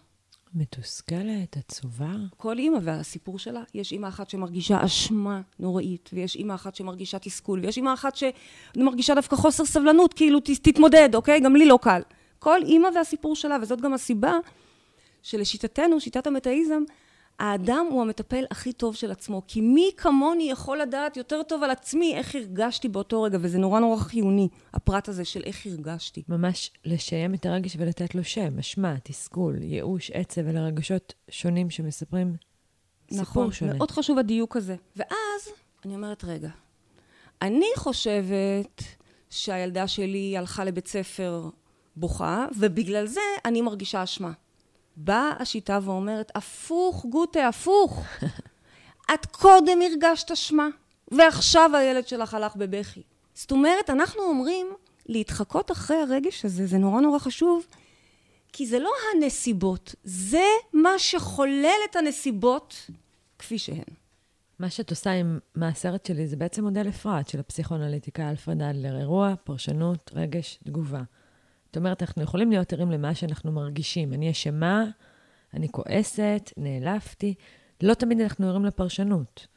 מתוסכלת, 0.53 1.57
עצובה. 1.57 2.13
כל 2.37 2.57
אימא 2.57 2.77
והסיפור 2.81 3.39
שלה. 3.39 3.63
יש 3.73 3.91
אימא 3.91 4.07
אחת 4.07 4.29
שמרגישה 4.29 4.85
אשמה 4.85 5.41
נוראית, 5.59 6.09
ויש 6.13 6.35
אימא 6.35 6.53
אחת 6.53 6.75
שמרגישה 6.75 7.19
תסכול, 7.19 7.59
ויש 7.59 7.77
אימא 7.77 7.93
אחת 7.93 8.13
שמרגישה 8.15 9.15
דווקא 9.15 9.35
חוסר 9.35 9.65
סבלנות, 9.65 10.13
כאילו 10.13 10.39
תתמודד, 10.39 11.15
אוקיי? 11.15 11.39
גם 11.39 11.55
לי 11.55 11.65
לא 11.65 11.79
קל. 11.81 12.01
כל 12.39 12.59
אימא 12.63 12.87
והסיפור 12.95 13.35
שלה, 13.35 13.57
וזאת 13.61 13.81
גם 13.81 13.93
הסיבה 13.93 14.33
שלשיטתנו, 15.21 15.99
שיטת 15.99 16.27
המטאיזם, 16.27 16.83
האדם 17.39 17.85
הוא 17.91 18.01
המטפל 18.01 18.43
הכי 18.51 18.73
טוב 18.73 18.95
של 18.95 19.11
עצמו, 19.11 19.41
כי 19.47 19.61
מי 19.61 19.91
כמוני 19.97 20.51
יכול 20.51 20.81
לדעת 20.81 21.17
יותר 21.17 21.43
טוב 21.43 21.63
על 21.63 21.71
עצמי 21.71 22.15
איך 22.15 22.35
הרגשתי 22.35 22.89
באותו 22.89 23.21
רגע, 23.21 23.37
וזה 23.41 23.57
נורא 23.57 23.79
נורא 23.79 23.97
חיוני, 23.97 24.47
הפרט 24.73 25.09
הזה 25.09 25.25
של 25.25 25.41
איך 25.45 25.65
הרגשתי. 25.65 26.23
ממש 26.29 26.71
לשיים 26.85 27.33
את 27.33 27.45
הרגש 27.45 27.75
ולתת 27.79 28.15
לו 28.15 28.23
שם, 28.23 28.59
אשמה, 28.59 28.95
תסכול, 29.03 29.63
ייאוש, 29.63 30.11
עצב, 30.11 30.47
אלה 30.47 30.61
רגשות 30.61 31.13
שונים 31.29 31.69
שמספרים 31.69 32.35
סיפור 33.11 33.21
נכון, 33.21 33.51
שונה. 33.51 33.69
נכון, 33.69 33.77
מאוד 33.77 33.91
חשוב 33.91 34.17
הדיוק 34.17 34.57
הזה. 34.57 34.75
ואז 34.95 35.49
אני 35.85 35.95
אומרת, 35.95 36.23
רגע, 36.23 36.49
אני 37.41 37.69
חושבת 37.75 38.83
שהילדה 39.29 39.87
שלי 39.87 40.37
הלכה 40.37 40.63
לבית 40.63 40.87
ספר 40.87 41.49
בוכה, 41.95 42.45
ובגלל 42.59 43.05
זה 43.05 43.21
אני 43.45 43.61
מרגישה 43.61 44.03
אשמה. 44.03 44.31
באה 45.03 45.33
השיטה 45.39 45.79
ואומרת, 45.83 46.31
הפוך, 46.35 47.05
גוטה, 47.05 47.47
הפוך. 47.47 48.03
את 49.13 49.25
קודם 49.25 49.79
הרגשת 49.81 50.31
אשמה, 50.31 50.67
ועכשיו 51.11 51.71
הילד 51.73 52.07
שלך 52.07 52.33
הלך 52.33 52.55
בבכי. 52.55 53.01
זאת 53.33 53.51
אומרת, 53.51 53.89
אנחנו 53.89 54.21
אומרים, 54.21 54.67
להתחקות 55.05 55.71
אחרי 55.71 55.97
הרגש 55.97 56.45
הזה, 56.45 56.67
זה 56.67 56.77
נורא 56.77 57.01
נורא 57.01 57.19
חשוב, 57.19 57.65
כי 58.53 58.65
זה 58.65 58.79
לא 58.79 58.91
הנסיבות, 59.15 59.95
זה 60.03 60.45
מה 60.73 60.89
שחולל 60.97 61.79
את 61.89 61.95
הנסיבות 61.95 62.89
כפי 63.39 63.57
שהן. 63.57 63.83
מה 64.59 64.69
שאת 64.69 64.89
עושה 64.89 65.11
עם 65.11 65.39
מהסרט 65.55 66.05
שלי 66.05 66.27
זה 66.27 66.35
בעצם 66.35 66.63
מודל 66.63 66.89
אפרת 66.89 67.27
של 67.27 67.39
הפסיכואנליטיקה 67.39 68.29
אלפרד 68.29 68.61
אדלר, 68.61 68.99
אירוע, 68.99 69.33
פרשנות, 69.43 70.11
רגש, 70.15 70.59
תגובה. 70.63 71.01
זאת 71.71 71.77
אומרת, 71.77 72.01
אנחנו 72.01 72.23
יכולים 72.23 72.51
להיות 72.51 72.73
ערים 72.73 72.91
למה 72.91 73.15
שאנחנו 73.15 73.51
מרגישים. 73.51 74.13
אני 74.13 74.31
אשמה, 74.31 74.85
אני 75.53 75.69
כועסת, 75.69 76.51
נעלבתי. 76.57 77.33
לא 77.83 77.93
תמיד 77.93 78.21
אנחנו 78.21 78.49
ערים 78.49 78.65
לפרשנות. 78.65 79.47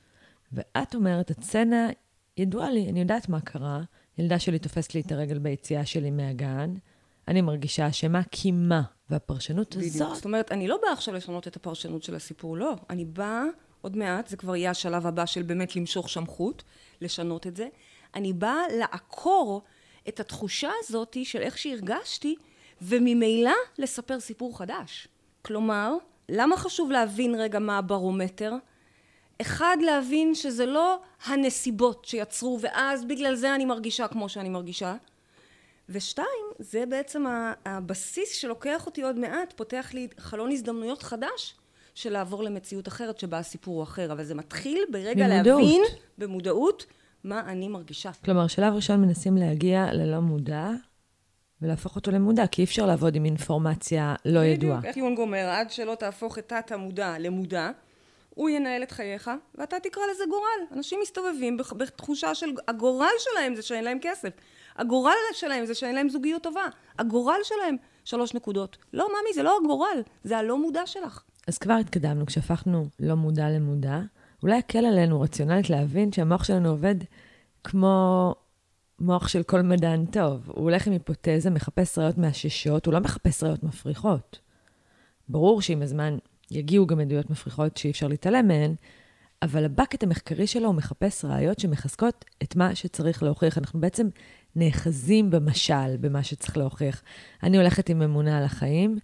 ואת 0.52 0.94
אומרת, 0.94 1.30
הסצנה 1.30 1.88
ידועה 2.36 2.70
לי, 2.70 2.90
אני 2.90 3.00
יודעת 3.00 3.28
מה 3.28 3.40
קרה. 3.40 3.82
ילדה 4.18 4.38
שלי 4.38 4.58
תופסת 4.58 4.94
לי 4.94 5.00
את 5.00 5.12
הרגל 5.12 5.38
ביציאה 5.38 5.86
שלי 5.86 6.10
מהגן. 6.10 6.74
אני 7.28 7.40
מרגישה 7.40 7.88
אשמה 7.88 8.20
כי 8.30 8.52
מה? 8.52 8.82
והפרשנות 9.10 9.76
בדיוק. 9.76 9.94
הזאת... 9.94 10.14
זאת 10.14 10.24
אומרת, 10.24 10.52
אני 10.52 10.68
לא 10.68 10.78
באה 10.82 10.92
עכשיו 10.92 11.14
לשנות 11.14 11.48
את 11.48 11.56
הפרשנות 11.56 12.02
של 12.02 12.14
הסיפור, 12.14 12.56
לא. 12.56 12.74
אני 12.90 13.04
באה, 13.04 13.44
עוד 13.80 13.96
מעט, 13.96 14.28
זה 14.28 14.36
כבר 14.36 14.56
יהיה 14.56 14.70
השלב 14.70 15.06
הבא 15.06 15.26
של 15.26 15.42
באמת 15.42 15.76
למשוך 15.76 16.08
שמחות, 16.08 16.64
לשנות 17.00 17.46
את 17.46 17.56
זה. 17.56 17.68
אני 18.14 18.32
באה 18.32 18.62
לעקור 18.78 19.62
את 20.08 20.20
התחושה 20.20 20.70
הזאת 20.80 21.16
של 21.24 21.42
איך 21.42 21.58
שהרגשתי, 21.58 22.34
וממילא 22.82 23.52
לספר 23.78 24.20
סיפור 24.20 24.58
חדש. 24.58 25.08
כלומר, 25.42 25.96
למה 26.28 26.56
חשוב 26.56 26.90
להבין 26.90 27.34
רגע 27.34 27.58
מה 27.58 27.78
הברומטר? 27.78 28.52
אחד, 29.40 29.76
להבין 29.80 30.34
שזה 30.34 30.66
לא 30.66 30.98
הנסיבות 31.24 32.04
שיצרו, 32.04 32.58
ואז 32.60 33.04
בגלל 33.04 33.34
זה 33.34 33.54
אני 33.54 33.64
מרגישה 33.64 34.08
כמו 34.08 34.28
שאני 34.28 34.48
מרגישה. 34.48 34.96
ושתיים, 35.88 36.46
זה 36.58 36.86
בעצם 36.86 37.24
הבסיס 37.64 38.34
שלוקח 38.34 38.86
אותי 38.86 39.02
עוד 39.02 39.18
מעט, 39.18 39.52
פותח 39.56 39.90
לי 39.94 40.08
חלון 40.18 40.50
הזדמנויות 40.50 41.02
חדש 41.02 41.54
של 41.94 42.12
לעבור 42.12 42.42
למציאות 42.42 42.88
אחרת 42.88 43.18
שבה 43.18 43.38
הסיפור 43.38 43.74
הוא 43.74 43.82
אחר. 43.82 44.12
אבל 44.12 44.24
זה 44.24 44.34
מתחיל 44.34 44.84
ברגע 44.90 45.28
במודעות. 45.28 45.62
להבין, 45.62 45.82
במודעות, 46.18 46.86
מה 47.24 47.40
אני 47.40 47.68
מרגישה. 47.68 48.10
כלומר, 48.24 48.46
שלב 48.46 48.74
ראשון 48.74 49.00
מנסים 49.00 49.36
להגיע 49.36 49.92
ללא 49.92 50.20
מודע, 50.20 50.70
ולהפוך 51.62 51.96
אותו 51.96 52.10
למודע, 52.10 52.46
כי 52.46 52.62
אי 52.62 52.64
אפשר 52.64 52.86
לעבוד 52.86 53.16
עם 53.16 53.24
אינפורמציה 53.24 54.14
לא 54.24 54.40
ידועה. 54.40 54.78
בדיוק, 54.78 54.84
איך 54.84 54.96
יונג 54.96 55.18
אומר, 55.18 55.48
עד 55.50 55.70
שלא 55.70 55.94
תהפוך 55.94 56.38
את 56.38 56.48
תת 56.48 56.72
המודע 56.72 57.18
למודע, 57.18 57.70
הוא 58.30 58.50
ינהל 58.50 58.82
את 58.82 58.90
חייך, 58.90 59.30
ואתה 59.54 59.76
תקרא 59.82 60.02
לזה 60.10 60.24
גורל. 60.30 60.76
אנשים 60.76 60.98
מסתובבים 61.02 61.56
בתחושה 61.76 62.34
של, 62.34 62.46
הגורל 62.68 63.12
שלהם 63.18 63.54
זה 63.54 63.62
שאין 63.62 63.84
להם 63.84 63.98
כסף. 64.02 64.30
הגורל 64.76 65.12
שלהם 65.32 65.66
זה 65.66 65.74
שאין 65.74 65.94
להם 65.94 66.08
זוגיות 66.08 66.42
טובה. 66.42 66.64
הגורל 66.98 67.40
שלהם, 67.42 67.76
שלוש 68.04 68.34
נקודות. 68.34 68.76
לא, 68.92 69.08
ממי, 69.08 69.34
זה 69.34 69.42
לא 69.42 69.58
הגורל, 69.64 70.02
זה 70.24 70.38
הלא 70.38 70.58
מודע 70.58 70.86
שלך. 70.86 71.22
אז 71.48 71.58
כבר 71.58 71.74
התקדמנו, 71.74 72.26
כשהפכנו 72.26 72.86
לא 73.00 73.14
מודע 73.14 73.48
למודע. 73.48 74.00
אולי 74.44 74.58
יקל 74.58 74.86
עלינו 74.86 75.20
רציונלית 75.20 75.70
להבין 75.70 76.12
שהמוח 76.12 76.44
שלנו 76.44 76.68
עובד 76.68 76.94
כמו 77.64 78.34
מוח 79.00 79.28
של 79.28 79.42
כל 79.42 79.62
מדען 79.62 80.06
טוב. 80.06 80.42
הוא 80.46 80.64
הולך 80.64 80.86
עם 80.86 80.92
היפותזה, 80.92 81.50
מחפש 81.50 81.98
ראיות 81.98 82.18
מאששות, 82.18 82.86
הוא 82.86 82.94
לא 82.94 83.00
מחפש 83.00 83.42
ראיות 83.42 83.62
מפריחות. 83.62 84.38
ברור 85.28 85.62
שעם 85.62 85.82
הזמן 85.82 86.18
יגיעו 86.50 86.86
גם 86.86 87.00
עדויות 87.00 87.30
מפריחות 87.30 87.76
שאי 87.76 87.90
אפשר 87.90 88.08
להתעלם 88.08 88.48
מהן, 88.48 88.74
אבל 89.42 89.64
הבקט 89.64 90.02
המחקרי 90.02 90.46
שלו 90.46 90.66
הוא 90.66 90.74
מחפש 90.74 91.24
ראיות 91.24 91.58
שמחזקות 91.58 92.24
את 92.42 92.56
מה 92.56 92.74
שצריך 92.74 93.22
להוכיח. 93.22 93.58
אנחנו 93.58 93.80
בעצם 93.80 94.08
נאחזים 94.56 95.30
במשל, 95.30 95.96
במה 96.00 96.22
שצריך 96.22 96.56
להוכיח. 96.56 97.02
אני 97.42 97.56
הולכת 97.56 97.88
עם 97.88 98.02
אמונה 98.02 98.38
על 98.38 98.44
החיים, 98.44 98.98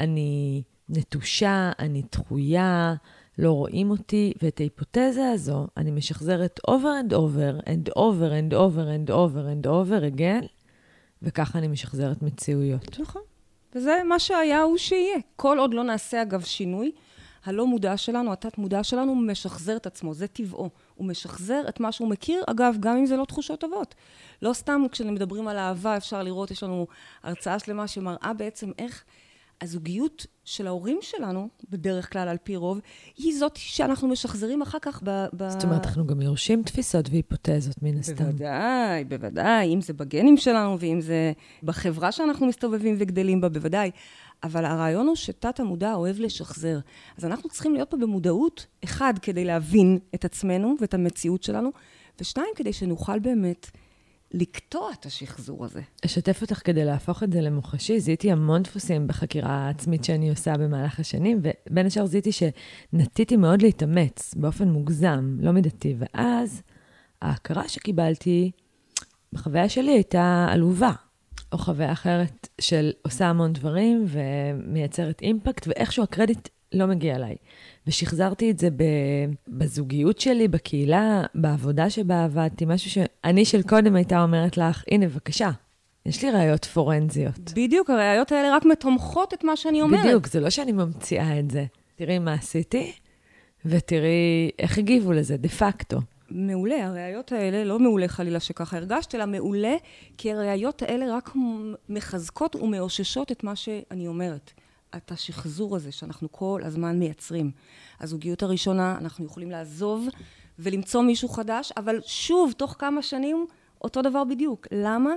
אני 0.00 0.62
נטושה, 0.88 1.72
אני 1.78 2.02
דחויה, 2.12 2.94
לא 3.38 3.52
רואים 3.52 3.90
אותי, 3.90 4.32
ואת 4.42 4.60
ההיפותזה 4.60 5.30
הזו 5.30 5.66
אני 5.76 5.90
משחזרת 5.90 6.60
over 6.70 6.72
and 7.08 7.12
over 7.12 7.64
and 7.64 7.90
over 7.96 8.30
and 8.30 8.52
over 8.52 8.86
and 8.86 9.10
over 9.10 9.64
and 9.64 9.66
over 9.66 10.16
again, 10.16 10.46
וככה 11.22 11.58
אני 11.58 11.68
משחזרת 11.68 12.22
מציאויות. 12.22 13.00
נכון. 13.00 13.22
וזה 13.74 14.02
מה 14.08 14.18
שהיה 14.18 14.62
הוא 14.62 14.78
שיהיה. 14.78 15.18
כל 15.36 15.58
עוד 15.58 15.74
לא 15.74 15.84
נעשה 15.84 16.22
אגב 16.22 16.42
שינוי, 16.42 16.92
הלא 17.44 17.66
מודע 17.66 17.96
שלנו, 17.96 18.32
התת 18.32 18.58
מודע 18.58 18.84
שלנו, 18.84 19.14
משחזר 19.14 19.76
את 19.76 19.86
עצמו, 19.86 20.14
זה 20.14 20.26
טבעו. 20.26 20.70
הוא 20.94 21.06
משחזר 21.06 21.62
את 21.68 21.80
מה 21.80 21.92
שהוא 21.92 22.08
מכיר, 22.08 22.42
אגב, 22.46 22.76
גם 22.80 22.96
אם 22.96 23.06
זה 23.06 23.16
לא 23.16 23.24
תחושות 23.24 23.60
טובות. 23.60 23.94
לא 24.42 24.52
סתם 24.52 24.82
כשמדברים 24.92 25.48
על 25.48 25.58
אהבה, 25.58 25.96
אפשר 25.96 26.22
לראות, 26.22 26.50
יש 26.50 26.62
לנו 26.62 26.86
הרצאה 27.22 27.58
שלמה 27.58 27.88
שמראה 27.88 28.32
בעצם 28.36 28.70
איך 28.78 29.04
הזוגיות 29.60 30.26
של 30.44 30.66
ההורים 30.66 30.98
שלנו, 31.02 31.48
בדרך 31.70 32.12
כלל 32.12 32.28
על 32.28 32.36
פי 32.42 32.56
רוב, 32.56 32.80
היא 33.16 33.38
זאת 33.38 33.56
שאנחנו 33.56 34.08
משחזרים 34.08 34.62
אחר 34.62 34.78
כך 34.82 35.00
ב... 35.04 35.26
ב... 35.36 35.48
זאת 35.48 35.64
אומרת, 35.64 35.86
אנחנו 35.86 36.06
גם 36.06 36.22
יורשים 36.22 36.62
תפיסות 36.62 37.08
והיפותזות, 37.10 37.82
מן 37.82 37.98
הסתם. 37.98 38.24
בוודאי, 38.24 39.04
בוודאי, 39.04 39.74
אם 39.74 39.80
זה 39.80 39.92
בגנים 39.92 40.36
שלנו 40.36 40.80
ואם 40.80 41.00
זה 41.00 41.32
בחברה 41.62 42.12
שאנחנו 42.12 42.46
מסתובבים 42.46 42.96
וגדלים 42.98 43.40
בה, 43.40 43.48
בוודאי. 43.48 43.90
אבל 44.42 44.64
הרעיון 44.64 45.06
הוא 45.06 45.16
שתת 45.16 45.60
המודע 45.60 45.94
אוהב 45.94 46.20
לשחזר. 46.20 46.78
אז 47.18 47.24
אנחנו 47.24 47.48
צריכים 47.48 47.74
להיות 47.74 47.90
פה 47.90 47.96
במודעות, 47.96 48.66
אחד, 48.84 49.14
כדי 49.22 49.44
להבין 49.44 49.98
את 50.14 50.24
עצמנו 50.24 50.74
ואת 50.80 50.94
המציאות 50.94 51.42
שלנו, 51.42 51.70
ושתיים, 52.20 52.48
כדי 52.56 52.72
שנוכל 52.72 53.18
באמת 53.18 53.70
לקטוע 54.34 54.90
את 55.00 55.06
השחזור 55.06 55.64
הזה. 55.64 55.80
אשתף 56.04 56.42
אותך 56.42 56.60
כדי 56.64 56.84
להפוך 56.84 57.22
את 57.22 57.32
זה 57.32 57.40
למוחשי. 57.40 58.00
זיהיתי 58.00 58.32
המון 58.32 58.62
דפוסים 58.62 59.06
בחקירה 59.06 59.50
העצמית 59.50 60.04
שאני 60.04 60.30
עושה 60.30 60.56
במהלך 60.56 61.00
השנים, 61.00 61.40
ובין 61.42 61.86
השאר 61.86 62.06
זיהיתי 62.06 62.30
שנטיתי 62.32 63.36
מאוד 63.36 63.62
להתאמץ 63.62 64.34
באופן 64.34 64.68
מוגזם, 64.68 65.36
לא 65.40 65.52
מידתי. 65.52 65.94
ואז 65.98 66.62
ההכרה 67.22 67.68
שקיבלתי 67.68 68.50
בחוויה 69.32 69.68
שלי 69.68 69.90
הייתה 69.92 70.46
עלובה. 70.50 70.92
או 71.52 71.58
חוויה 71.58 71.92
אחרת 71.92 72.48
של 72.60 72.92
עושה 73.02 73.26
המון 73.26 73.52
דברים 73.52 74.04
ומייצרת 74.08 75.22
אימפקט, 75.22 75.68
ואיכשהו 75.68 76.02
הקרדיט 76.02 76.48
לא 76.72 76.86
מגיע 76.86 77.16
אליי. 77.16 77.36
ושחזרתי 77.86 78.50
את 78.50 78.58
זה 78.58 78.68
בזוגיות 79.48 80.18
שלי, 80.18 80.48
בקהילה, 80.48 81.22
בעבודה 81.34 81.90
שבה 81.90 82.24
עבדתי, 82.24 82.64
משהו 82.64 82.90
שאני 82.90 83.44
של 83.44 83.62
קודם 83.62 83.96
הייתה 83.96 84.22
אומרת 84.22 84.56
לך, 84.56 84.84
הנה, 84.90 85.08
בבקשה, 85.08 85.50
יש 86.06 86.24
לי 86.24 86.30
ראיות 86.30 86.64
פורנזיות. 86.64 87.52
בדיוק, 87.54 87.90
הראיות 87.90 88.32
האלה 88.32 88.56
רק 88.56 88.64
מתומכות 88.64 89.34
את 89.34 89.44
מה 89.44 89.56
שאני 89.56 89.82
אומרת. 89.82 90.04
בדיוק, 90.04 90.26
זה 90.26 90.40
לא 90.40 90.50
שאני 90.50 90.72
ממציאה 90.72 91.38
את 91.38 91.50
זה. 91.50 91.64
תראי 91.96 92.18
מה 92.18 92.32
עשיתי, 92.34 92.92
ותראי 93.64 94.50
איך 94.58 94.78
הגיבו 94.78 95.12
לזה, 95.12 95.36
דה 95.36 95.48
פקטו. 95.48 95.98
מעולה, 96.30 96.86
הראיות 96.86 97.32
האלה, 97.32 97.64
לא 97.64 97.78
מעולה 97.78 98.08
חלילה 98.08 98.40
שככה 98.40 98.76
הרגשת, 98.76 99.14
אלא 99.14 99.26
מעולה, 99.26 99.74
כי 100.18 100.32
הראיות 100.32 100.82
האלה 100.82 101.16
רק 101.16 101.30
מחזקות 101.88 102.56
ומאוששות 102.56 103.32
את 103.32 103.44
מה 103.44 103.56
שאני 103.56 104.06
אומרת. 104.06 104.52
את 104.96 105.12
השחזור 105.12 105.76
הזה 105.76 105.92
שאנחנו 105.92 106.32
כל 106.32 106.60
הזמן 106.64 106.98
מייצרים. 106.98 107.50
הזוגיות 108.00 108.42
הראשונה, 108.42 108.96
אנחנו 109.00 109.24
יכולים 109.24 109.50
לעזוב 109.50 110.08
ולמצוא 110.58 111.02
מישהו 111.02 111.28
חדש, 111.28 111.72
אבל 111.76 112.00
שוב, 112.06 112.52
תוך 112.56 112.76
כמה 112.78 113.02
שנים, 113.02 113.46
אותו 113.80 114.02
דבר 114.02 114.24
בדיוק. 114.24 114.66
למה? 114.72 115.12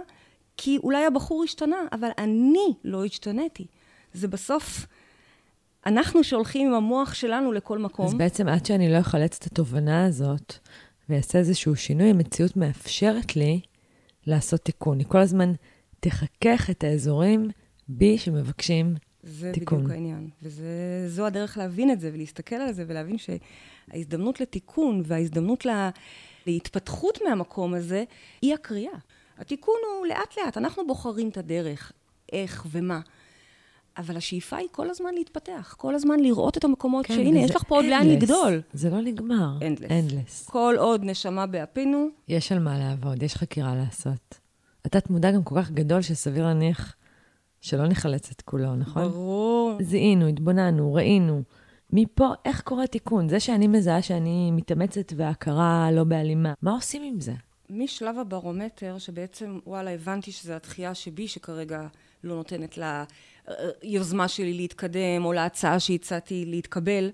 כי 0.57 0.77
אולי 0.77 1.05
הבחור 1.05 1.43
השתנה, 1.43 1.77
אבל 1.91 2.09
אני 2.17 2.73
לא 2.83 3.05
השתניתי. 3.05 3.67
זה 4.13 4.27
בסוף... 4.27 4.85
אנחנו 5.85 6.23
שהולכים 6.23 6.67
עם 6.67 6.73
המוח 6.73 7.13
שלנו 7.13 7.51
לכל 7.51 7.77
מקום. 7.77 8.05
אז 8.05 8.13
בעצם 8.13 8.47
עד 8.47 8.65
שאני 8.65 8.91
לא 8.91 8.99
אחלץ 8.99 9.37
את 9.37 9.43
התובנה 9.43 10.05
הזאת, 10.05 10.53
ויעשה 11.09 11.39
איזשהו 11.39 11.75
שינוי, 11.75 12.09
המציאות 12.09 12.57
מאפשרת 12.57 13.35
לי 13.35 13.61
לעשות 14.27 14.61
תיקון. 14.61 14.99
היא 14.99 15.07
כל 15.07 15.17
הזמן 15.17 15.53
תחכך 15.99 16.69
את 16.69 16.83
האזורים 16.83 17.49
בי 17.87 18.17
שמבקשים 18.17 18.95
זה 19.23 19.51
תיקון. 19.53 19.77
בדיוק 19.77 19.91
העניין. 19.91 20.29
וזו 20.41 21.25
הדרך 21.25 21.57
להבין 21.57 21.91
את 21.91 21.99
זה, 21.99 22.11
ולהסתכל 22.13 22.55
על 22.55 22.71
זה, 22.71 22.83
ולהבין 22.87 23.17
שההזדמנות 23.17 24.41
לתיקון 24.41 25.01
וההזדמנות 25.05 25.65
לה, 25.65 25.89
להתפתחות 26.47 27.19
מהמקום 27.27 27.73
הזה, 27.73 28.03
היא 28.41 28.53
הקריאה. 28.53 28.97
התיקון 29.37 29.75
הוא 29.97 30.07
לאט-לאט, 30.07 30.57
אנחנו 30.57 30.87
בוחרים 30.87 31.29
את 31.29 31.37
הדרך, 31.37 31.91
איך 32.33 32.65
ומה. 32.71 32.99
אבל 33.97 34.17
השאיפה 34.17 34.57
היא 34.57 34.67
כל 34.71 34.89
הזמן 34.89 35.13
להתפתח, 35.13 35.75
כל 35.77 35.95
הזמן 35.95 36.19
לראות 36.19 36.57
את 36.57 36.63
המקומות 36.63 37.05
כן, 37.05 37.13
שהנה, 37.15 37.39
יש 37.39 37.55
לך 37.55 37.63
פה 37.67 37.75
עוד 37.75 37.85
לאן 37.85 38.07
לגדול. 38.07 38.61
זה 38.73 38.89
לא 38.89 39.01
נגמר. 39.01 39.57
Endless. 39.59 39.91
אנדלס. 39.91 40.49
כל 40.49 40.75
עוד 40.77 41.03
נשמה 41.03 41.45
באפינו, 41.45 42.07
יש 42.27 42.51
על 42.51 42.59
מה 42.59 42.79
לעבוד, 42.79 43.23
יש 43.23 43.35
חקירה 43.35 43.75
לעשות. 43.75 44.39
התת 44.85 45.09
מודע 45.09 45.31
גם 45.31 45.43
כל 45.43 45.55
כך 45.61 45.71
גדול 45.71 46.01
שסביר 46.01 46.45
להניח 46.45 46.95
שלא 47.61 47.87
נחלץ 47.87 48.31
את 48.31 48.41
כולו, 48.41 48.75
נכון? 48.75 49.07
ברור. 49.07 49.77
זיהינו, 49.81 50.27
התבוננו, 50.27 50.93
ראינו. 50.93 51.43
מפה, 51.93 52.29
איך 52.45 52.61
קורה 52.61 52.87
תיקון? 52.87 53.29
זה 53.29 53.39
שאני 53.39 53.67
מזהה 53.67 54.01
שאני 54.01 54.51
מתאמצת 54.51 55.13
והכרה 55.15 55.91
לא 55.91 56.03
בהלימה, 56.03 56.53
מה 56.61 56.71
עושים 56.71 57.03
עם 57.03 57.19
זה? 57.19 57.33
משלב 57.69 58.17
הברומטר, 58.17 58.97
שבעצם, 58.97 59.59
וואלה, 59.67 59.91
הבנתי 59.91 60.31
שזו 60.31 60.53
התחייה 60.53 60.95
שבי 60.95 61.27
שכרגע 61.27 61.87
לא 62.23 62.35
נותנת 62.35 62.79
ליוזמה 63.83 64.27
שלי 64.27 64.53
להתקדם, 64.53 65.25
או 65.25 65.33
להצעה 65.33 65.79
שהצעתי 65.79 66.45
להתקבל, 66.45 67.11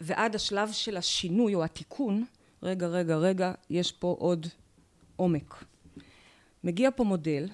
ועד 0.00 0.34
השלב 0.34 0.72
של 0.72 0.96
השינוי 0.96 1.54
או 1.54 1.64
התיקון, 1.64 2.24
רגע, 2.62 2.86
רגע, 2.86 3.16
רגע, 3.16 3.52
יש 3.70 3.92
פה 3.92 4.16
עוד 4.18 4.46
עומק. 5.16 5.64
מגיע 6.64 6.90
פה 6.96 7.04
מודל, 7.04 7.48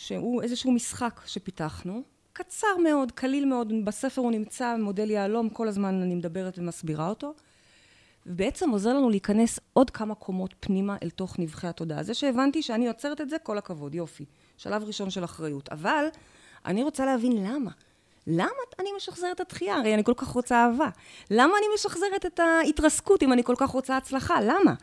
שהוא 0.00 0.42
איזשהו 0.42 0.72
משחק 0.72 1.20
שפיתחנו, 1.26 2.02
קצר 2.32 2.76
מאוד, 2.82 3.12
קליל 3.12 3.44
מאוד, 3.44 3.72
בספר 3.84 4.20
הוא 4.20 4.30
נמצא, 4.30 4.76
מודל 4.76 5.10
יהלום, 5.10 5.48
כל 5.48 5.68
הזמן 5.68 6.02
אני 6.02 6.14
מדברת 6.14 6.58
ומסבירה 6.58 7.08
אותו, 7.08 7.34
ובעצם 8.26 8.70
עוזר 8.70 8.94
לנו 8.94 9.10
להיכנס 9.10 9.60
עוד 9.72 9.90
כמה 9.90 10.14
קומות 10.14 10.54
פנימה 10.60 10.96
אל 11.02 11.10
תוך 11.10 11.38
נבחי 11.38 11.66
התודעה. 11.66 12.02
זה 12.02 12.14
שהבנתי 12.14 12.62
שאני 12.62 12.88
עוצרת 12.88 13.20
את 13.20 13.30
זה, 13.30 13.38
כל 13.38 13.58
הכבוד, 13.58 13.94
יופי. 13.94 14.24
שלב 14.56 14.84
ראשון 14.84 15.10
של 15.10 15.24
אחריות. 15.24 15.68
אבל 15.68 16.04
אני 16.66 16.82
רוצה 16.82 17.06
להבין 17.06 17.32
למה. 17.44 17.70
למה 18.26 18.48
אני 18.78 18.88
משחזרת 18.96 19.36
את 19.36 19.40
התחייה? 19.40 19.76
הרי 19.76 19.94
אני 19.94 20.04
כל 20.04 20.14
כך 20.16 20.28
רוצה 20.28 20.64
אהבה. 20.64 20.88
למה 21.30 21.52
אני 21.58 21.66
משחזרת 21.74 22.26
את 22.26 22.40
ההתרסקות 22.40 23.22
אם 23.22 23.32
אני 23.32 23.44
כל 23.44 23.54
כך 23.58 23.68
רוצה 23.70 23.96
הצלחה? 23.96 24.40
למה? 24.40 24.74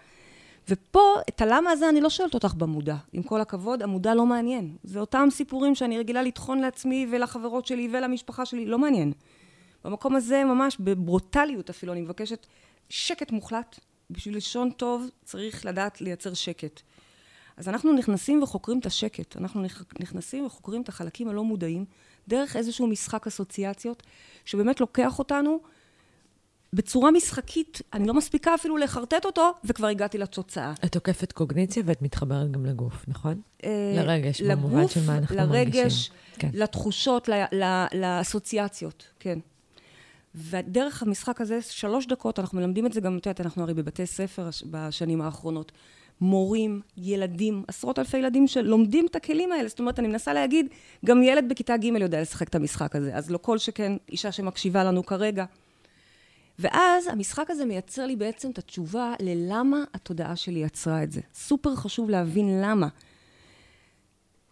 ופה, 0.70 1.16
את 1.30 1.42
הלמה 1.42 1.72
הזה 1.72 1.90
אני 1.90 2.02
לא 2.02 2.10
שואלת 2.10 2.34
אותך 2.34 2.54
במודע. 2.54 2.96
עם 3.14 3.24
כל 3.24 3.42
הכבוד, 3.42 3.84
המודע 3.84 4.16
לא 4.16 4.26
מעניין. 4.26 4.76
זה 4.84 5.00
אותם 5.00 5.28
סיפורים 5.32 5.76
שאני 5.76 5.98
רגילה 5.98 6.22
לטחון 6.22 6.60
לעצמי 6.60 7.08
ולחברות 7.12 7.66
שלי 7.66 7.90
ולמשפחה 7.92 8.46
שלי, 8.46 8.66
לא 8.66 8.80
מעניין. 8.80 9.14
במקום 9.84 10.16
הזה, 10.16 10.44
ממש 10.44 10.78
בברוטליות 10.80 11.70
אפילו, 11.70 11.94
אני 11.94 12.02
מבקשת 12.02 12.48
שקט 12.90 13.32
מוחלט. 13.32 13.80
בשביל 14.10 14.36
לישון 14.36 14.72
טוב 14.72 15.10
צריך 15.24 15.66
לדעת 15.66 16.02
לייצר 16.02 16.34
שקט. 16.34 16.82
אז 17.58 17.70
אנחנו 17.70 17.94
נכנסים 17.94 18.44
וחוקרים 18.44 18.80
את 18.80 18.86
השקט. 18.86 19.38
אנחנו 19.38 19.64
נכנסים 20.00 20.46
וחוקרים 20.46 20.82
את 20.82 20.90
החלקים 20.90 21.28
הלא 21.28 21.44
מודעים 21.44 21.86
דרך 22.28 22.56
איזשהו 22.56 22.88
משחק 22.88 23.28
אסוציאציות, 23.28 24.04
שבאמת 24.46 24.80
לוקח 24.82 25.20
אותנו 25.20 25.60
בצורה 26.78 27.12
משחקית, 27.12 27.82
אני 27.94 28.08
לא 28.08 28.14
מספיקה 28.14 28.56
אפילו 28.56 28.78
לחרטט 28.78 29.26
אותו, 29.26 29.52
וכבר 29.64 29.88
הגעתי 29.88 30.18
לתוצאה. 30.18 30.74
את 30.86 30.96
עוקפת 30.96 31.32
קוגניציה 31.32 31.84
ואת 31.86 32.02
מתחברת 32.02 32.52
גם 32.52 32.66
לגוף, 32.66 33.06
נכון? 33.08 33.42
אה, 33.64 33.94
לרגש, 33.96 34.42
במובן 34.42 34.88
של 34.88 35.06
מה 35.06 35.18
אנחנו 35.18 35.36
לרגש, 35.36 35.50
מרגישים. 35.50 35.82
לרגש, 35.82 36.12
כן. 36.40 36.50
לתחושות, 36.54 37.30
לאסוציאציות, 37.94 39.04
כן. 39.20 39.40
ודרך 40.36 41.04
המשחק 41.04 41.42
הזה, 41.42 41.60
שלוש 41.62 42.08
דקות, 42.08 42.40
אנחנו 42.40 42.60
מלמדים 42.60 42.86
את 42.86 42.94
זה 42.94 43.02
גם, 43.02 43.18
את 43.18 43.26
יודעת, 43.26 43.42
אנחנו 43.42 43.64
הרי 43.64 43.74
בבתי 43.74 44.06
ספר 44.06 44.50
בשנים 44.72 45.22
האחרונות. 45.22 45.72
מורים, 46.22 46.82
ילדים, 46.98 47.64
עשרות 47.68 48.00
אלפי 48.00 48.18
ילדים 48.18 48.48
שלומדים 48.48 49.06
את 49.06 49.16
הכלים 49.16 49.52
האלה. 49.52 49.68
זאת 49.68 49.80
אומרת, 49.80 50.00
אני 50.00 50.08
מנסה 50.08 50.34
להגיד, 50.34 50.68
גם 51.06 51.24
ילד 51.24 51.50
בכיתה 51.50 51.78
ג' 51.78 51.84
יודע 51.84 52.22
לשחק 52.22 52.48
את 52.48 52.56
המשחק 52.56 52.96
הזה. 52.96 53.16
אז 53.16 53.32
לא 53.32 53.38
כל 53.38 53.58
שכן 53.58 53.94
אישה 54.10 54.32
שמקשיבה 54.32 54.84
לנו 54.84 55.06
כרגע. 55.06 55.46
ואז 56.60 57.08
המשחק 57.08 57.50
הזה 57.50 57.66
מייצר 57.66 58.06
לי 58.06 58.16
בעצם 58.16 58.52
את 58.52 58.58
התשובה 58.58 59.14
ללמה 59.20 59.84
התודעה 59.94 60.36
שלי 60.36 60.60
יצרה 60.60 61.04
את 61.04 61.12
זה. 61.12 61.22
סופר 61.34 61.76
חשוב 61.76 62.10
להבין 62.10 62.62
למה. 62.62 62.88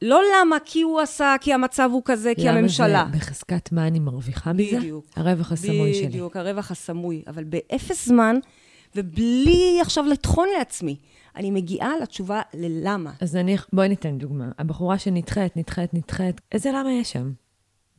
לא 0.02 0.22
למה, 0.34 0.58
כי 0.65 0.82
הוא 0.82 1.00
עשה, 1.00 1.36
כי 1.41 1.54
המצב 1.54 1.89
הוא 1.94 2.02
כזה, 2.06 2.32
כי 2.36 2.50
הממשלה. 2.50 2.88
למה 2.88 3.12
זה 3.12 3.18
בחזקת 3.18 3.72
מה 3.72 3.88
אני 3.88 4.00
מרוויחה 4.00 4.54
מזה? 4.54 4.78
בדיוק. 4.78 5.06
הרווח 5.15 5.52
הסמוי 5.52 5.94
שלי. 5.94 6.08
בדיוק, 6.08 6.38
הרווח 6.38 6.72
הסמוי. 6.72 7.24
אבל 7.28 7.44
באפס 7.44 8.06
זמן, 8.06 8.36
ובלי 8.96 9.78
עכשיו 9.82 10.06
לטחון 10.06 10.48
לעצמי, 10.58 10.98
אני 11.36 11.52
מגיעה 11.52 11.98
לתשובה 12.02 12.41
ללמה. 12.54 13.12
אז 13.22 13.36
אני, 13.36 13.58
בואי 13.74 13.89
ניתן 13.89 14.18
דוגמה. 14.18 14.52
הבחורה 14.60 14.98
שנדחית, 14.98 15.58
נדחית, 15.58 15.94
נדחית, 15.94 16.41
איזה 16.52 16.72
למה 16.72 16.91
יש 16.94 17.12
שם? 17.12 17.32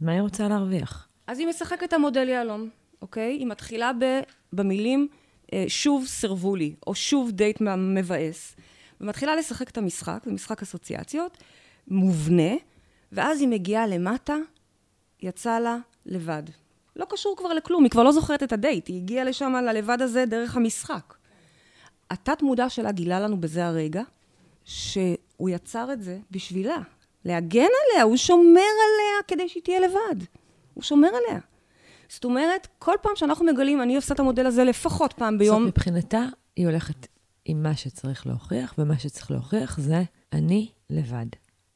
מה 0.01 0.12
היא 0.12 0.21
רוצה 0.21 0.49
להרוויח? 0.49 1.09
אז 1.27 1.38
היא 1.38 1.47
משחקת 1.47 1.92
המודל 1.92 2.29
יהלום. 2.29 2.69
אוקיי? 3.02 3.32
היא 3.32 3.46
מתחילה 3.46 3.92
ב, 4.00 4.20
במילים 4.52 5.09
אה, 5.52 5.64
שוב 5.68 6.06
סירבו 6.06 6.56
לי, 6.56 6.74
או 6.87 6.94
שוב 6.94 7.30
דייט 7.30 7.61
מבאס, 7.76 8.56
ומתחילה 9.00 9.37
לשחק 9.37 9.70
את 9.70 9.78
המשחק, 9.78 10.18
זה 10.24 10.32
משחק 10.32 10.62
אסוציאציות, 10.62 11.38
מובנה, 11.88 12.54
ואז 13.12 13.40
היא 13.40 13.48
מגיעה 13.48 13.87
למטה, 13.87 14.37
יצא 15.22 15.59
לה 15.59 15.76
לבד. 16.06 16.42
לא 16.96 17.06
קשור 17.09 17.37
כבר 17.37 17.52
לכלום, 17.52 17.82
היא 17.82 17.90
כבר 17.90 18.02
לא 18.02 18.12
זוכרת 18.12 18.42
את 18.42 18.52
הדייט, 18.52 18.88
היא 18.88 18.96
הגיעה 18.96 19.24
לשם, 19.24 19.52
ללבד 19.52 20.02
הזה, 20.02 20.24
דרך 20.26 20.56
המשחק. 20.56 21.14
התת 22.11 22.42
מודע 22.42 22.68
שלה 22.68 22.92
גילה 22.92 23.20
לנו 23.20 23.40
בזה 23.40 23.66
הרגע, 23.66 24.02
שהוא 24.64 25.48
יצר 25.48 25.92
את 25.92 26.02
זה 26.02 26.18
בשבילה, 26.30 26.78
להגן 27.24 27.61
עליה, 27.61 28.02
הוא 28.02 28.16
שומר 28.16 28.61
עליה 28.61 29.22
כדי 29.28 29.48
שהיא 29.48 29.62
תהיה 29.62 29.80
לבד. 29.80 30.24
הוא 30.74 30.82
שומר 30.82 31.09
עליה. 31.09 31.40
זאת 32.09 32.25
אומרת, 32.25 32.69
כל 32.79 32.95
פעם 33.03 33.12
שאנחנו 33.14 33.45
מגלים, 33.45 33.83
אני 33.83 33.97
עושה 33.97 34.14
את 34.14 34.21
המודל 34.21 34.47
הזה 34.47 34.64
לפחות 34.64 35.12
פעם 35.12 35.38
ביום. 35.38 35.62
זאת 35.62 35.69
מבחינתה, 35.69 36.25
היא 36.57 36.66
הולכת 36.66 37.07
עם 37.45 37.62
מה 37.62 37.77
שצריך 37.77 38.27
להוכיח, 38.27 38.75
ומה 38.79 38.99
שצריך 38.99 39.31
להוכיח 39.31 39.79
זה 39.79 40.03
אני 40.33 40.69
לבד. 40.90 41.27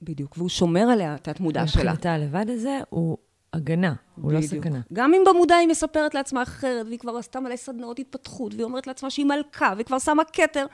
בדיוק, 0.02 0.34
והוא 0.38 0.48
שומר 0.48 0.80
עליה, 0.80 1.14
את 1.14 1.28
התמודה 1.28 1.66
שלה. 1.66 1.82
מבחינתה 1.82 2.14
הלבד 2.14 2.50
הזה 2.50 2.78
הוא 2.90 3.18
הגנה, 3.52 3.94
הוא 4.16 4.32
לא 4.32 4.38
בדיוק. 4.38 4.54
לא 4.54 4.60
סכנה. 4.60 4.80
גם 4.92 5.14
אם 5.14 5.22
במודע 5.26 5.54
היא 5.54 5.68
מספרת 5.68 6.14
לעצמה 6.14 6.42
אחרת, 6.42 6.86
והיא 6.86 6.98
כבר 6.98 7.16
עשתה 7.16 7.40
מלא 7.40 7.56
סדנאות 7.56 7.98
התפתחות, 7.98 8.54
והיא 8.54 8.64
אומרת 8.64 8.86
לעצמה 8.86 9.10
שהיא 9.10 9.26
מלכה, 9.26 9.72
והיא 9.74 9.86
כבר 9.86 9.98
שמה 9.98 10.22
כתר, 10.24 10.66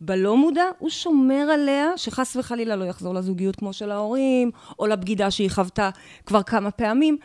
בלא 0.00 0.36
מודע 0.36 0.64
הוא 0.78 0.90
שומר 0.90 1.48
עליה, 1.54 1.88
שחס 1.96 2.36
וחלילה 2.36 2.76
לא 2.76 2.84
יחזור 2.84 3.14
לזוגיות 3.14 3.56
כמו 3.56 3.72
של 3.72 3.90
ההורים, 3.90 4.50
או 4.78 4.86
לבגידה 4.86 5.30
שהיא 5.30 5.50
חוותה 5.50 5.90
כבר 6.26 6.42
כמה 6.42 6.70
פעמים. 6.70 7.16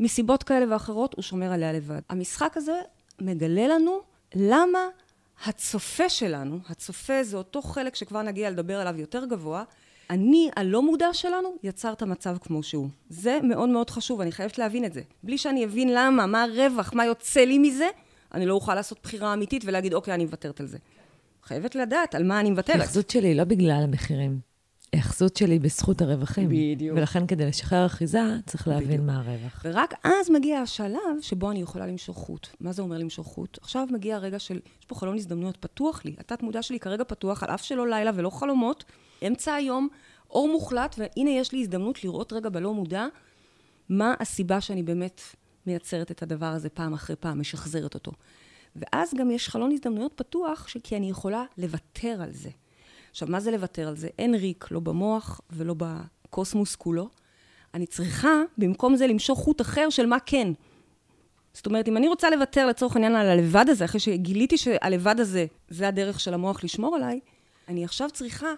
מסיבות 0.00 0.42
כאלה 0.42 0.72
ואחרות, 0.72 1.14
הוא 1.14 1.22
שומר 1.22 1.52
עליה 1.52 1.72
לבד. 1.72 2.00
המשחק 2.08 2.56
הזה 2.56 2.80
מגלה 3.20 3.68
לנו 3.68 4.00
למה 4.34 4.78
הצופה 5.44 6.08
שלנו, 6.08 6.58
הצופה 6.68 7.22
זה 7.22 7.36
אותו 7.36 7.62
חלק 7.62 7.94
שכבר 7.94 8.22
נגיע 8.22 8.50
לדבר 8.50 8.80
עליו 8.80 9.00
יותר 9.00 9.24
גבוה, 9.24 9.64
אני, 10.10 10.50
הלא 10.56 10.82
מודע 10.82 11.08
שלנו, 11.12 11.56
יצר 11.62 11.92
את 11.92 12.02
המצב 12.02 12.36
כמו 12.40 12.62
שהוא. 12.62 12.88
זה 13.08 13.38
מאוד 13.42 13.68
מאוד 13.68 13.90
חשוב, 13.90 14.20
אני 14.20 14.32
חייבת 14.32 14.58
להבין 14.58 14.84
את 14.84 14.92
זה. 14.92 15.02
בלי 15.22 15.38
שאני 15.38 15.64
אבין 15.64 15.88
למה, 15.92 16.26
מה 16.26 16.42
הרווח, 16.42 16.92
מה 16.94 17.04
יוצא 17.04 17.40
לי 17.40 17.58
מזה, 17.58 17.88
אני 18.34 18.46
לא 18.46 18.54
אוכל 18.54 18.74
לעשות 18.74 18.98
בחירה 19.02 19.34
אמיתית 19.34 19.64
ולהגיד, 19.66 19.94
אוקיי, 19.94 20.14
אני 20.14 20.24
מוותרת 20.24 20.60
על 20.60 20.66
זה. 20.66 20.78
חייבת 21.44 21.74
לדעת 21.74 22.14
על 22.14 22.24
מה 22.24 22.40
אני 22.40 22.50
מוותרת. 22.50 22.80
ההחזות 22.80 23.10
שלי 23.10 23.34
לא 23.34 23.44
בגלל 23.44 23.80
המחירים. 23.82 24.47
ההיאחזות 24.92 25.36
שלי 25.36 25.58
בזכות 25.58 26.02
הרווחים. 26.02 26.48
בדיוק. 26.48 26.98
ולכן 26.98 27.26
כדי 27.26 27.46
לשחרר 27.46 27.86
אחיזה, 27.86 28.20
צריך 28.46 28.68
להבין 28.68 28.88
בדיוק. 28.88 29.06
מה 29.06 29.18
הרווח. 29.18 29.62
ורק 29.64 29.94
אז 30.04 30.30
מגיע 30.30 30.58
השלב 30.58 31.20
שבו 31.20 31.50
אני 31.50 31.60
יכולה 31.62 31.86
למשוך 31.86 32.16
חוט. 32.16 32.48
מה 32.60 32.72
זה 32.72 32.82
אומר 32.82 32.98
למשוך 32.98 33.26
חוט? 33.26 33.58
עכשיו 33.62 33.86
מגיע 33.90 34.16
הרגע 34.16 34.38
של, 34.38 34.60
יש 34.80 34.84
פה 34.86 34.94
חלון 34.94 35.16
הזדמנויות 35.16 35.56
פתוח 35.56 36.04
לי. 36.04 36.14
התת 36.18 36.42
מודע 36.42 36.62
שלי 36.62 36.80
כרגע 36.80 37.04
פתוח, 37.04 37.42
על 37.42 37.50
אף 37.50 37.64
שלא 37.64 37.88
לילה 37.88 38.10
ולא 38.14 38.30
חלומות, 38.30 38.84
אמצע 39.26 39.54
היום, 39.54 39.88
אור 40.30 40.48
מוחלט, 40.48 40.96
והנה 40.98 41.30
יש 41.30 41.52
לי 41.52 41.60
הזדמנות 41.60 42.04
לראות 42.04 42.32
רגע 42.32 42.48
בלא 42.48 42.74
מודע 42.74 43.06
מה 43.88 44.14
הסיבה 44.20 44.60
שאני 44.60 44.82
באמת 44.82 45.20
מייצרת 45.66 46.10
את 46.10 46.22
הדבר 46.22 46.46
הזה 46.46 46.68
פעם 46.68 46.94
אחרי 46.94 47.16
פעם, 47.16 47.40
משחזרת 47.40 47.94
אותו. 47.94 48.12
ואז 48.76 49.14
גם 49.18 49.30
יש 49.30 49.48
חלון 49.48 49.72
הזדמנויות 49.72 50.12
פתוח, 50.16 50.66
כי 50.82 50.96
אני 50.96 51.10
יכולה 51.10 51.44
לוותר 51.58 52.22
על 52.22 52.32
זה. 52.32 52.50
עכשיו, 53.10 53.28
מה 53.28 53.40
זה 53.40 53.50
לוותר 53.50 53.88
על 53.88 53.96
זה? 53.96 54.08
אין 54.18 54.34
ריק, 54.34 54.70
לא 54.70 54.80
במוח 54.80 55.40
ולא 55.50 55.74
בקוסמוס 55.78 56.76
כולו. 56.76 57.08
אני 57.74 57.86
צריכה, 57.86 58.42
במקום 58.58 58.96
זה, 58.96 59.06
למשוך 59.06 59.38
חוט 59.38 59.60
אחר 59.60 59.90
של 59.90 60.06
מה 60.06 60.20
כן. 60.26 60.52
זאת 61.52 61.66
אומרת, 61.66 61.88
אם 61.88 61.96
אני 61.96 62.08
רוצה 62.08 62.30
לוותר 62.30 62.66
לצורך 62.66 62.96
העניין 62.96 63.14
על 63.14 63.28
הלבד 63.28 63.64
הזה, 63.68 63.84
אחרי 63.84 64.00
שגיליתי 64.00 64.58
שהלבד 64.58 65.20
הזה, 65.20 65.46
זה 65.68 65.88
הדרך 65.88 66.20
של 66.20 66.34
המוח 66.34 66.64
לשמור 66.64 66.96
עליי, 66.96 67.20
אני 67.68 67.84
עכשיו 67.84 68.10
צריכה 68.10 68.52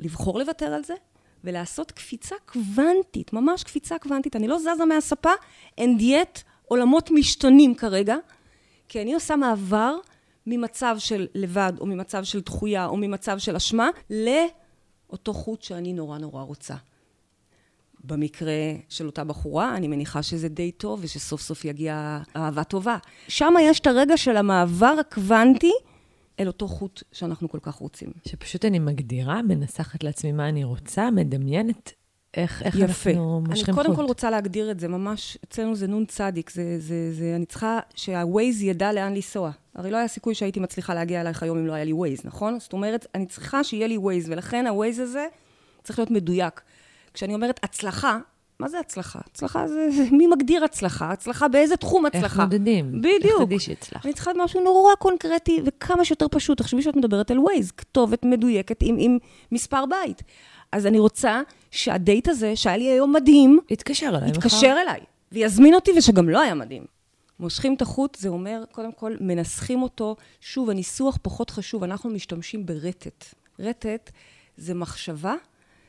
לבחור 0.00 0.38
לוותר 0.38 0.66
על 0.66 0.84
זה, 0.84 0.94
ולעשות 1.44 1.92
קפיצה 1.92 2.34
קוונטית, 2.46 3.32
ממש 3.32 3.64
קפיצה 3.64 3.98
קוונטית. 3.98 4.36
אני 4.36 4.48
לא 4.48 4.58
זזה 4.58 4.84
מהספה, 4.88 5.32
and 5.80 6.00
yet 6.00 6.42
עולמות 6.64 7.10
משתנים 7.10 7.74
כרגע, 7.74 8.16
כי 8.88 9.02
אני 9.02 9.14
עושה 9.14 9.36
מעבר 9.36 9.96
ממצב 10.48 10.96
של 10.98 11.26
לבד, 11.34 11.72
או 11.80 11.86
ממצב 11.86 12.24
של 12.24 12.40
דחויה, 12.40 12.86
או 12.86 12.96
ממצב 12.96 13.38
של 13.38 13.56
אשמה, 13.56 13.88
לאותו 14.10 15.34
חוט 15.34 15.62
שאני 15.62 15.92
נורא 15.92 16.18
נורא 16.18 16.42
רוצה. 16.42 16.74
במקרה 18.04 18.52
של 18.88 19.06
אותה 19.06 19.24
בחורה, 19.24 19.76
אני 19.76 19.88
מניחה 19.88 20.22
שזה 20.22 20.48
די 20.48 20.72
טוב, 20.72 21.00
ושסוף 21.02 21.40
סוף 21.40 21.64
יגיע 21.64 22.20
אהבה 22.36 22.64
טובה. 22.64 22.96
שם 23.28 23.54
יש 23.60 23.80
את 23.80 23.86
הרגע 23.86 24.16
של 24.16 24.36
המעבר 24.36 24.94
הקוונטי 25.00 25.72
אל 26.40 26.46
אותו 26.46 26.68
חוט 26.68 27.02
שאנחנו 27.12 27.48
כל 27.48 27.58
כך 27.62 27.74
רוצים. 27.74 28.10
שפשוט 28.28 28.64
אני 28.64 28.78
מגדירה, 28.78 29.42
מנסחת 29.42 30.04
לעצמי 30.04 30.32
מה 30.32 30.48
אני 30.48 30.64
רוצה, 30.64 31.10
מדמיינת 31.10 31.92
איך, 32.34 32.62
איך 32.62 32.74
יפה. 32.74 33.10
אנחנו 33.10 33.40
מושכים 33.40 33.74
חוט? 33.74 33.86
אני 33.86 33.94
קודם 33.94 33.96
כל 33.96 34.04
רוצה 34.04 34.30
להגדיר 34.30 34.70
את 34.70 34.80
זה, 34.80 34.88
ממש, 34.88 35.38
אצלנו 35.44 35.76
זה 35.76 35.86
נון 35.86 36.04
צדיק, 36.04 36.50
זה, 36.50 36.78
זה, 36.78 37.12
זה, 37.12 37.32
אני 37.36 37.46
צריכה 37.46 37.80
שהווייז 37.94 38.62
ידע 38.62 38.92
לאן 38.92 39.14
לנסוע. 39.14 39.50
הרי 39.74 39.90
לא 39.90 39.96
היה 39.96 40.08
סיכוי 40.08 40.34
שהייתי 40.34 40.60
מצליחה 40.60 40.94
להגיע 40.94 41.20
אלייך 41.20 41.42
היום 41.42 41.58
אם 41.58 41.66
לא 41.66 41.72
היה 41.72 41.84
לי 41.84 41.92
ווייז, 41.92 42.20
נכון? 42.24 42.60
זאת 42.60 42.72
אומרת, 42.72 43.06
אני 43.14 43.26
צריכה 43.26 43.64
שיהיה 43.64 43.86
לי 43.86 43.96
ווייז, 43.96 44.28
ולכן 44.28 44.66
הווייז 44.66 44.98
הזה 44.98 45.26
צריך 45.82 45.98
להיות 45.98 46.10
מדויק. 46.10 46.60
כשאני 47.14 47.34
אומרת 47.34 47.60
הצלחה, 47.62 48.18
מה 48.60 48.68
זה 48.68 48.80
הצלחה? 48.80 49.18
הצלחה 49.32 49.68
זה, 49.68 49.88
מי 50.12 50.26
מגדיר 50.26 50.64
הצלחה? 50.64 51.10
הצלחה 51.10 51.48
באיזה 51.48 51.76
תחום 51.76 52.06
הצלחה? 52.06 52.26
איך 52.26 52.40
מודדים? 52.40 52.92
בדיוק. 53.00 53.24
איך 53.24 53.46
תדעי 53.46 53.58
שהצלחת? 53.58 54.06
אני 54.06 54.14
צריכה 54.14 54.30
משהו 54.36 54.60
נורא 54.64 54.94
קונקרטי 54.94 55.62
וכמה 55.64 56.04
שיותר 56.04 56.26
פשוט. 56.30 56.58
תחשבי 56.58 56.82
שאת 56.82 56.96
מדברת 56.96 57.30
על 57.30 57.38
ווייז, 57.38 57.70
כתובת 57.70 58.24
מדויקת 58.24 58.76
עם, 58.82 58.96
עם 58.98 59.18
מספר 59.52 59.84
בית. 59.86 60.22
אז 60.72 60.86
אני 60.86 60.98
רוצה 60.98 61.40
שהדייט 61.70 62.28
הזה, 62.28 62.56
שהיה 62.56 62.76
לי 62.76 62.84
היום 62.84 63.12
מדהים, 63.12 63.60
יתקשר 63.70 64.08
אליי 64.08 64.30
מחר. 64.30 64.38
יתקשר 64.38 64.76
אליי, 64.82 65.00
ויזמין 65.32 65.74
אותי, 65.74 65.90
ושגם 65.98 66.28
לא 66.28 66.40
היה 66.40 66.54
מדהים. 66.54 66.84
מושכים 67.40 67.74
את 67.74 67.82
החוט, 67.82 68.14
זה 68.14 68.28
אומר, 68.28 68.64
קודם 68.72 68.92
כל, 68.92 69.16
מנסחים 69.20 69.82
אותו. 69.82 70.16
שוב, 70.40 70.70
הניסוח 70.70 71.18
פחות 71.22 71.50
חשוב, 71.50 71.84
אנחנו 71.84 72.10
משתמשים 72.10 72.66
ברטט. 72.66 73.24
רטט 73.58 74.10
זה 74.56 74.74
מחשבה 74.74 75.34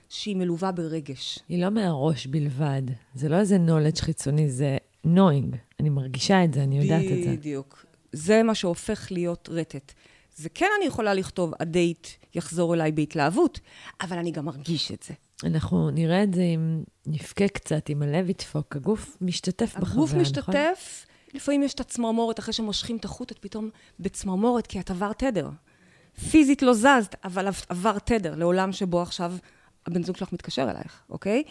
שהיא 0.09 0.35
מלווה 0.35 0.71
ברגש. 0.71 1.39
היא 1.49 1.63
לא 1.63 1.69
מהראש 1.69 2.27
בלבד. 2.27 2.81
זה 3.15 3.29
לא 3.29 3.35
איזה 3.35 3.57
knowledge 3.67 4.01
חיצוני, 4.01 4.49
זה 4.49 4.77
knowing. 5.07 5.55
אני 5.79 5.89
מרגישה 5.89 6.43
את 6.43 6.53
זה, 6.53 6.63
אני 6.63 6.79
יודעת 6.79 7.11
את 7.11 7.23
זה. 7.23 7.31
בדיוק. 7.31 7.85
זה 8.11 8.43
מה 8.43 8.55
שהופך 8.55 9.07
להיות 9.11 9.49
רטט. 9.51 9.93
זה 10.35 10.49
כן 10.49 10.67
אני 10.77 10.85
יכולה 10.85 11.13
לכתוב, 11.13 11.53
הדייט 11.59 12.07
יחזור 12.35 12.73
אליי 12.73 12.91
בהתלהבות, 12.91 13.59
אבל 14.01 14.17
אני 14.17 14.31
גם 14.31 14.45
מרגיש 14.45 14.91
את 14.91 15.03
זה. 15.03 15.13
אנחנו 15.43 15.89
נראה 15.89 16.23
את 16.23 16.33
זה 16.33 16.41
אם 16.41 16.83
נבכה 17.05 17.47
קצת, 17.47 17.89
אם 17.89 18.01
הלב 18.01 18.29
ידפוק. 18.29 18.75
הגוף 18.75 19.17
משתתף 19.21 19.75
בחוויה, 19.75 19.91
הגוף 19.93 20.09
נכון? 20.09 20.21
משתתף, 20.21 21.05
לפעמים 21.33 21.63
יש 21.63 21.73
את 21.73 21.79
הצמרמורת, 21.79 22.39
אחרי 22.39 22.53
שמושכים 22.53 22.97
את 22.97 23.05
החוט, 23.05 23.31
את 23.31 23.39
פתאום 23.39 23.69
בצמרמורת, 23.99 24.67
כי 24.67 24.79
את 24.79 24.91
עבר 24.91 25.13
תדר. 25.13 25.49
פיזית 26.31 26.61
לא 26.61 26.73
זזת, 26.73 27.15
אבל 27.23 27.47
עבר 27.69 27.99
תדר 27.99 28.35
לעולם 28.35 28.71
שבו 28.71 29.01
עכשיו 29.01 29.33
הבן 29.87 30.03
זוג 30.03 30.17
שלך 30.17 30.33
מתקשר 30.33 30.63
אלייך, 30.71 31.01
אוקיי? 31.09 31.43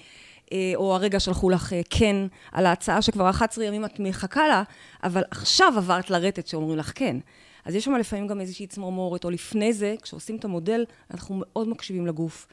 אה, 0.52 0.72
או 0.76 0.94
הרגע 0.94 1.20
שלחו 1.20 1.50
לך 1.50 1.72
אה, 1.72 1.80
כן 1.90 2.16
על 2.52 2.66
ההצעה 2.66 3.02
שכבר 3.02 3.30
11 3.30 3.64
ימים 3.64 3.84
את 3.84 4.00
מחכה 4.00 4.48
לה, 4.48 4.62
אבל 5.04 5.22
עכשיו 5.30 5.72
עברת 5.76 6.10
לרטט 6.10 6.46
שאומרים 6.46 6.78
לך 6.78 6.92
כן. 6.94 7.16
אז 7.64 7.74
יש 7.74 7.84
שם 7.84 7.94
לפעמים 7.94 8.26
גם 8.26 8.40
איזושהי 8.40 8.66
צמרמורת, 8.66 9.24
או 9.24 9.30
לפני 9.30 9.72
זה, 9.72 9.94
כשעושים 10.02 10.36
את 10.36 10.44
המודל, 10.44 10.84
אנחנו 11.10 11.34
מאוד 11.38 11.68
מקשיבים 11.68 12.06
לגוף. 12.06 12.46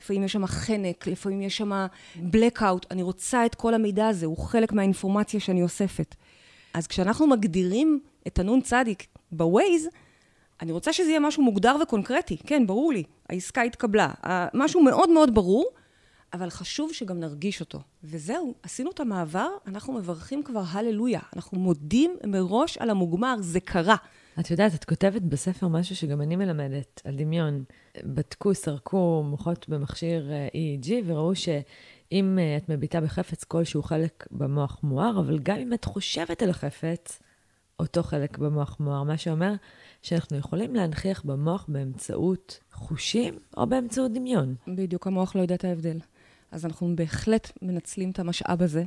לפעמים 0.00 0.24
יש 0.24 0.32
שם 0.32 0.46
חנק, 0.46 1.06
לפעמים 1.06 1.42
יש 1.42 1.56
שם 1.56 1.86
blackout, 2.16 2.86
אני 2.90 3.02
רוצה 3.02 3.46
את 3.46 3.54
כל 3.54 3.74
המידע 3.74 4.08
הזה, 4.08 4.26
הוא 4.26 4.38
חלק 4.38 4.72
מהאינפורמציה 4.72 5.40
שאני 5.40 5.62
אוספת. 5.62 6.14
אז 6.74 6.86
כשאנחנו 6.86 7.26
מגדירים 7.26 8.00
את 8.26 8.38
הנון 8.38 8.60
צדיק 8.60 9.06
בווייז, 9.32 9.88
אני 10.62 10.72
רוצה 10.72 10.92
שזה 10.92 11.08
יהיה 11.08 11.20
משהו 11.20 11.42
מוגדר 11.42 11.76
וקונקרטי. 11.82 12.36
כן, 12.36 12.66
ברור 12.66 12.92
לי, 12.92 13.02
העסקה 13.28 13.62
התקבלה. 13.62 14.10
משהו 14.54 14.82
מאוד 14.82 15.10
מאוד 15.10 15.34
ברור, 15.34 15.66
אבל 16.32 16.50
חשוב 16.50 16.92
שגם 16.92 17.20
נרגיש 17.20 17.60
אותו. 17.60 17.78
וזהו, 18.04 18.54
עשינו 18.62 18.90
את 18.90 19.00
המעבר, 19.00 19.48
אנחנו 19.66 19.92
מברכים 19.92 20.42
כבר 20.42 20.62
הללויה. 20.70 21.20
אנחנו 21.36 21.58
מודים 21.58 22.16
מראש 22.26 22.78
על 22.78 22.90
המוגמר, 22.90 23.36
זה 23.40 23.60
קרה. 23.60 23.96
את 24.40 24.50
יודעת, 24.50 24.74
את 24.74 24.84
כותבת 24.84 25.22
בספר 25.22 25.68
משהו 25.68 25.96
שגם 25.96 26.20
אני 26.20 26.36
מלמדת, 26.36 27.02
על 27.04 27.16
דמיון. 27.16 27.64
בדקו, 28.04 28.54
סרקו 28.54 29.22
מוחות 29.26 29.68
במכשיר 29.68 30.32
אה, 30.32 30.48
EEG, 30.48 30.90
וראו 31.06 31.34
שאם 31.34 32.38
אה, 32.38 32.56
את 32.56 32.68
מביטה 32.68 33.00
בחפץ 33.00 33.44
כלשהו 33.44 33.82
חלק 33.82 34.26
במוח 34.30 34.80
מואר, 34.82 35.20
אבל 35.20 35.38
גם 35.38 35.56
אם 35.58 35.72
את 35.72 35.84
חושבת 35.84 36.42
על 36.42 36.50
החפץ, 36.50 37.18
אותו 37.80 38.02
חלק 38.02 38.38
במוח 38.38 38.76
מואר, 38.80 39.02
מה 39.02 39.16
שאומר 39.16 39.54
שאנחנו 40.02 40.36
יכולים 40.36 40.74
להנכיח 40.74 41.22
במוח 41.22 41.64
באמצעות 41.68 42.60
חושים 42.72 43.38
או 43.56 43.66
באמצעות 43.66 44.12
דמיון. 44.12 44.54
בדיוק, 44.68 45.06
המוח 45.06 45.36
לא 45.36 45.40
יודע 45.40 45.54
את 45.54 45.64
ההבדל. 45.64 45.98
אז 46.50 46.66
אנחנו 46.66 46.96
בהחלט 46.96 47.52
מנצלים 47.62 48.10
את 48.10 48.18
המשאב 48.18 48.62
הזה 48.62 48.84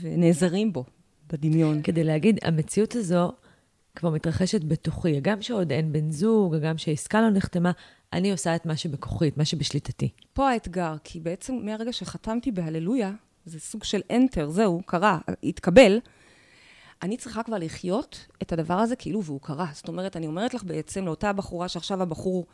ונעזרים 0.00 0.72
בו, 0.72 0.84
בדמיון. 1.32 1.82
כדי 1.82 2.04
להגיד, 2.04 2.38
המציאות 2.42 2.94
הזו 2.94 3.32
כבר 3.96 4.10
מתרחשת 4.10 4.64
בתוכי. 4.64 5.20
גם 5.20 5.42
שעוד 5.42 5.72
אין 5.72 5.92
בן 5.92 6.10
זוג, 6.10 6.56
גם 6.56 6.78
שהעסקה 6.78 7.20
לא 7.20 7.30
נחתמה, 7.30 7.72
אני 8.12 8.32
עושה 8.32 8.56
את 8.56 8.66
מה 8.66 8.76
שבכוחי, 8.76 9.28
את 9.28 9.36
מה 9.36 9.44
שבשליטתי. 9.44 10.08
פה 10.32 10.50
האתגר, 10.50 10.94
כי 11.04 11.20
בעצם 11.20 11.54
מהרגע 11.62 11.92
שחתמתי 11.92 12.52
בהללויה, 12.52 13.12
זה 13.44 13.60
סוג 13.60 13.84
של 13.84 14.00
enter, 14.12 14.46
זהו, 14.48 14.80
קרה, 14.86 15.18
התקבל, 15.42 15.98
אני 17.02 17.16
צריכה 17.16 17.42
כבר 17.42 17.58
לחיות 17.58 18.26
את 18.42 18.52
הדבר 18.52 18.74
הזה 18.74 18.96
כאילו 18.96 19.22
והוא 19.22 19.40
קרה. 19.40 19.66
זאת 19.72 19.88
אומרת, 19.88 20.16
אני 20.16 20.26
אומרת 20.26 20.54
לך 20.54 20.64
בעצם 20.64 21.04
לאותה 21.04 21.32
בחורה 21.32 21.68
שעכשיו 21.68 22.02
הבחור, 22.02 22.46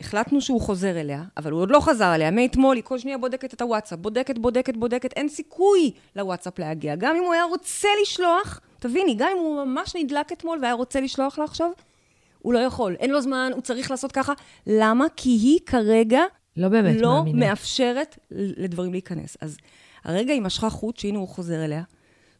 החלטנו 0.00 0.40
שהוא 0.40 0.60
חוזר 0.60 1.00
אליה, 1.00 1.24
אבל 1.36 1.52
הוא 1.52 1.60
עוד 1.60 1.70
לא 1.70 1.80
חזר 1.80 2.14
אליה. 2.14 2.30
מאתמול 2.30 2.76
היא 2.76 2.84
כל 2.84 2.98
שנייה 2.98 3.18
בודקת 3.18 3.54
את 3.54 3.62
הוואטסאפ, 3.62 3.98
בודקת, 3.98 4.38
בודקת, 4.38 4.76
בודקת, 4.76 5.12
אין 5.12 5.28
סיכוי 5.28 5.92
לוואטסאפ 6.16 6.58
להגיע. 6.58 6.96
גם 6.96 7.16
אם 7.16 7.22
הוא 7.22 7.32
היה 7.32 7.44
רוצה 7.44 7.88
לשלוח, 8.02 8.60
תביני, 8.80 9.14
גם 9.18 9.28
אם 9.32 9.38
הוא 9.38 9.64
ממש 9.64 9.96
נדלק 9.96 10.32
אתמול 10.32 10.58
והיה 10.62 10.74
רוצה 10.74 11.00
לשלוח 11.00 11.38
לה 11.38 11.44
עכשיו, 11.44 11.70
הוא 12.38 12.52
לא 12.52 12.58
יכול, 12.58 12.94
אין 12.94 13.10
לו 13.10 13.20
זמן, 13.20 13.50
הוא 13.54 13.62
צריך 13.62 13.90
לעשות 13.90 14.12
ככה. 14.12 14.32
למה? 14.66 15.06
כי 15.16 15.30
היא 15.30 15.58
כרגע 15.66 16.20
לא 16.56 16.68
באמת 16.68 17.00
לא 17.00 17.14
מאמינה. 17.14 17.46
מאפשרת 17.46 18.18
לדברים 18.30 18.92
להיכנס. 18.92 19.36
אז 19.40 19.56
הרגע 20.04 20.32
היא 20.32 20.42
משכה 20.42 20.70
חוט, 20.70 20.96
שהנה 20.96 21.18
הוא 21.18 21.28
חוזר 21.28 21.64
אליה, 21.64 21.82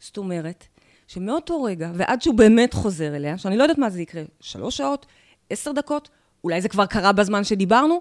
זאת 0.00 0.16
אומרת, 0.16 0.64
שמאותו 1.07 1.62
רגע, 1.62 1.90
ועד 1.94 2.22
שהוא 2.22 2.35
באמת 2.35 2.74
חוזר 2.74 3.16
אליה, 3.16 3.38
שאני 3.38 3.57
לא 3.57 3.62
יודעת 3.62 3.79
מה 3.79 3.90
זה 3.90 4.03
יקרה, 4.03 4.22
שלוש 4.40 4.76
שעות, 4.76 5.07
עשר 5.50 5.72
דקות, 5.72 6.09
אולי 6.44 6.61
זה 6.61 6.68
כבר 6.68 6.87
קרה 6.87 7.12
בזמן 7.12 7.44
שדיברנו, 7.44 8.00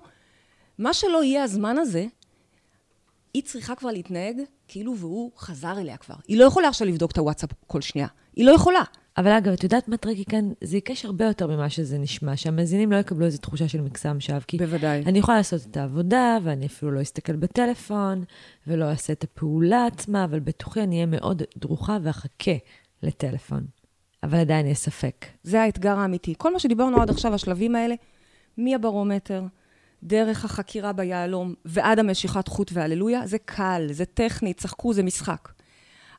מה 0.78 0.93
שלא 0.93 1.23
יהיה 1.23 1.43
הזמן 1.43 1.78
הזה, 1.78 2.06
היא 3.34 3.43
צריכה 3.43 3.75
כבר 3.75 3.91
להתנהג 3.91 4.41
כאילו 4.69 4.97
והוא 4.97 5.32
חזר 5.38 5.79
אליה 5.79 5.97
כבר. 5.97 6.15
היא 6.27 6.38
לא 6.38 6.43
יכולה 6.43 6.67
עכשיו 6.67 6.88
לבדוק 6.88 7.12
את 7.12 7.17
הוואטסאפ 7.17 7.49
כל 7.67 7.82
שנייה. 7.82 8.08
היא 8.36 8.45
לא 8.45 8.51
יכולה. 8.51 8.84
אבל 9.17 9.32
אגב, 9.32 9.53
את 9.53 9.63
יודעת 9.63 9.88
מה 9.88 9.97
tricky 9.97 10.25
כאן? 10.25 10.51
זה 10.63 10.77
קשה 10.77 11.05
הרבה 11.05 11.25
יותר 11.25 11.47
ממה 11.47 11.69
שזה 11.69 11.97
נשמע, 11.97 12.36
שהמאזינים 12.38 12.91
לא 12.91 12.97
יקבלו 12.97 13.25
איזו 13.25 13.38
תחושה 13.38 13.67
של 13.67 13.82
מקסם 13.82 14.19
שווא. 14.19 14.39
כי 14.47 14.58
בוודאי. 14.58 15.03
אני 15.05 15.19
יכולה 15.19 15.38
לעשות 15.38 15.62
את 15.71 15.77
העבודה, 15.77 16.38
ואני 16.43 16.65
אפילו 16.65 16.91
לא 16.91 17.01
אסתכל 17.01 17.36
בטלפון, 17.36 18.23
ולא 18.67 18.86
אעשה 18.86 19.13
את 19.13 19.23
הפעולה 19.23 19.86
עצמה, 19.86 20.23
אבל 20.23 20.39
בתוכי 20.39 20.82
אני 20.82 20.95
אהיה 20.95 21.05
מאוד 21.05 21.43
דרוכה 21.58 21.97
ואחכה 22.03 22.51
לטלפון. 23.03 23.65
אבל 24.23 24.38
עדיין 24.38 24.65
יש 24.65 24.77
ספק. 24.77 25.25
זה 25.43 25.62
האתגר 25.62 25.97
האמיתי. 25.97 26.34
כל 26.38 26.53
מה 26.53 26.60
שדיברנו 26.60 27.01
עד 27.01 27.10
עכשיו, 27.10 27.34
השלבים 27.34 27.75
האלה, 27.75 27.95
מהברומטר, 28.58 29.43
דרך 30.03 30.45
החקירה 30.45 30.93
ביהלום 30.93 31.53
ועד 31.65 31.99
המשיכת 31.99 32.47
חוט 32.47 32.71
והללויה, 32.73 33.27
זה 33.27 33.38
קל, 33.38 33.88
זה 33.91 34.05
טכני, 34.05 34.53
צחקו, 34.53 34.93
זה 34.93 35.03
משחק. 35.03 35.49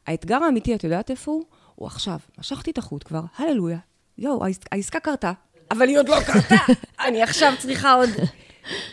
האתגר 0.07 0.45
האמיתי, 0.45 0.75
את 0.75 0.85
יודעת 0.85 1.11
איפה 1.11 1.31
הוא? 1.33 1.45
הוא 1.75 1.87
עכשיו. 1.87 2.19
משכתי 2.39 2.71
את 2.71 2.79
החוט 2.79 3.05
כבר, 3.05 3.23
הללויה. 3.37 3.79
יואו, 4.19 4.45
העסקה 4.73 5.01
קרתה, 5.01 5.33
אבל 5.71 5.89
היא 5.89 5.99
עוד 5.99 6.09
לא 6.09 6.17
קרתה. 6.27 6.57
אני 7.07 7.23
עכשיו 7.23 7.53
צריכה 7.59 7.93
עוד... 7.93 8.11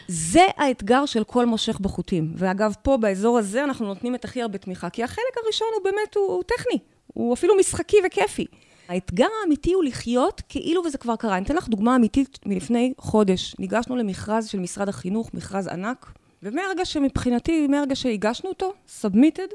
זה 0.07 0.45
האתגר 0.57 1.05
של 1.05 1.23
כל 1.23 1.45
מושך 1.45 1.79
בחוטים. 1.79 2.33
ואגב, 2.35 2.73
פה, 2.81 2.97
באזור 2.97 3.37
הזה, 3.37 3.63
אנחנו 3.63 3.85
נותנים 3.85 4.15
את 4.15 4.25
הכי 4.25 4.41
הרבה 4.41 4.57
תמיכה, 4.57 4.89
כי 4.89 5.03
החלק 5.03 5.37
הראשון 5.43 5.67
הוא 5.75 5.83
באמת, 5.83 6.15
הוא, 6.15 6.27
הוא 6.27 6.43
טכני. 6.43 6.79
הוא 7.07 7.33
אפילו 7.33 7.55
משחקי 7.55 7.97
וכיפי. 8.05 8.45
האתגר 8.87 9.27
האמיתי 9.41 9.73
הוא 9.73 9.83
לחיות 9.83 10.41
כאילו 10.49 10.81
וזה 10.85 10.97
כבר 10.97 11.15
קרה. 11.15 11.37
אני 11.37 11.45
אתן 11.45 11.55
לך 11.55 11.67
דוגמה 11.67 11.95
אמיתית 11.95 12.39
מלפני 12.45 12.93
חודש. 12.97 13.55
ניגשנו 13.59 13.95
למכרז 13.95 14.47
של 14.47 14.59
משרד 14.59 14.89
החינוך, 14.89 15.33
מכרז 15.33 15.67
ענק, 15.67 16.11
ומהרגע 16.43 16.85
שמבחינתי, 16.85 17.67
מהרגע 17.67 17.95
שהגשנו 17.95 18.49
אותו, 18.49 18.73
submitted, 19.01 19.53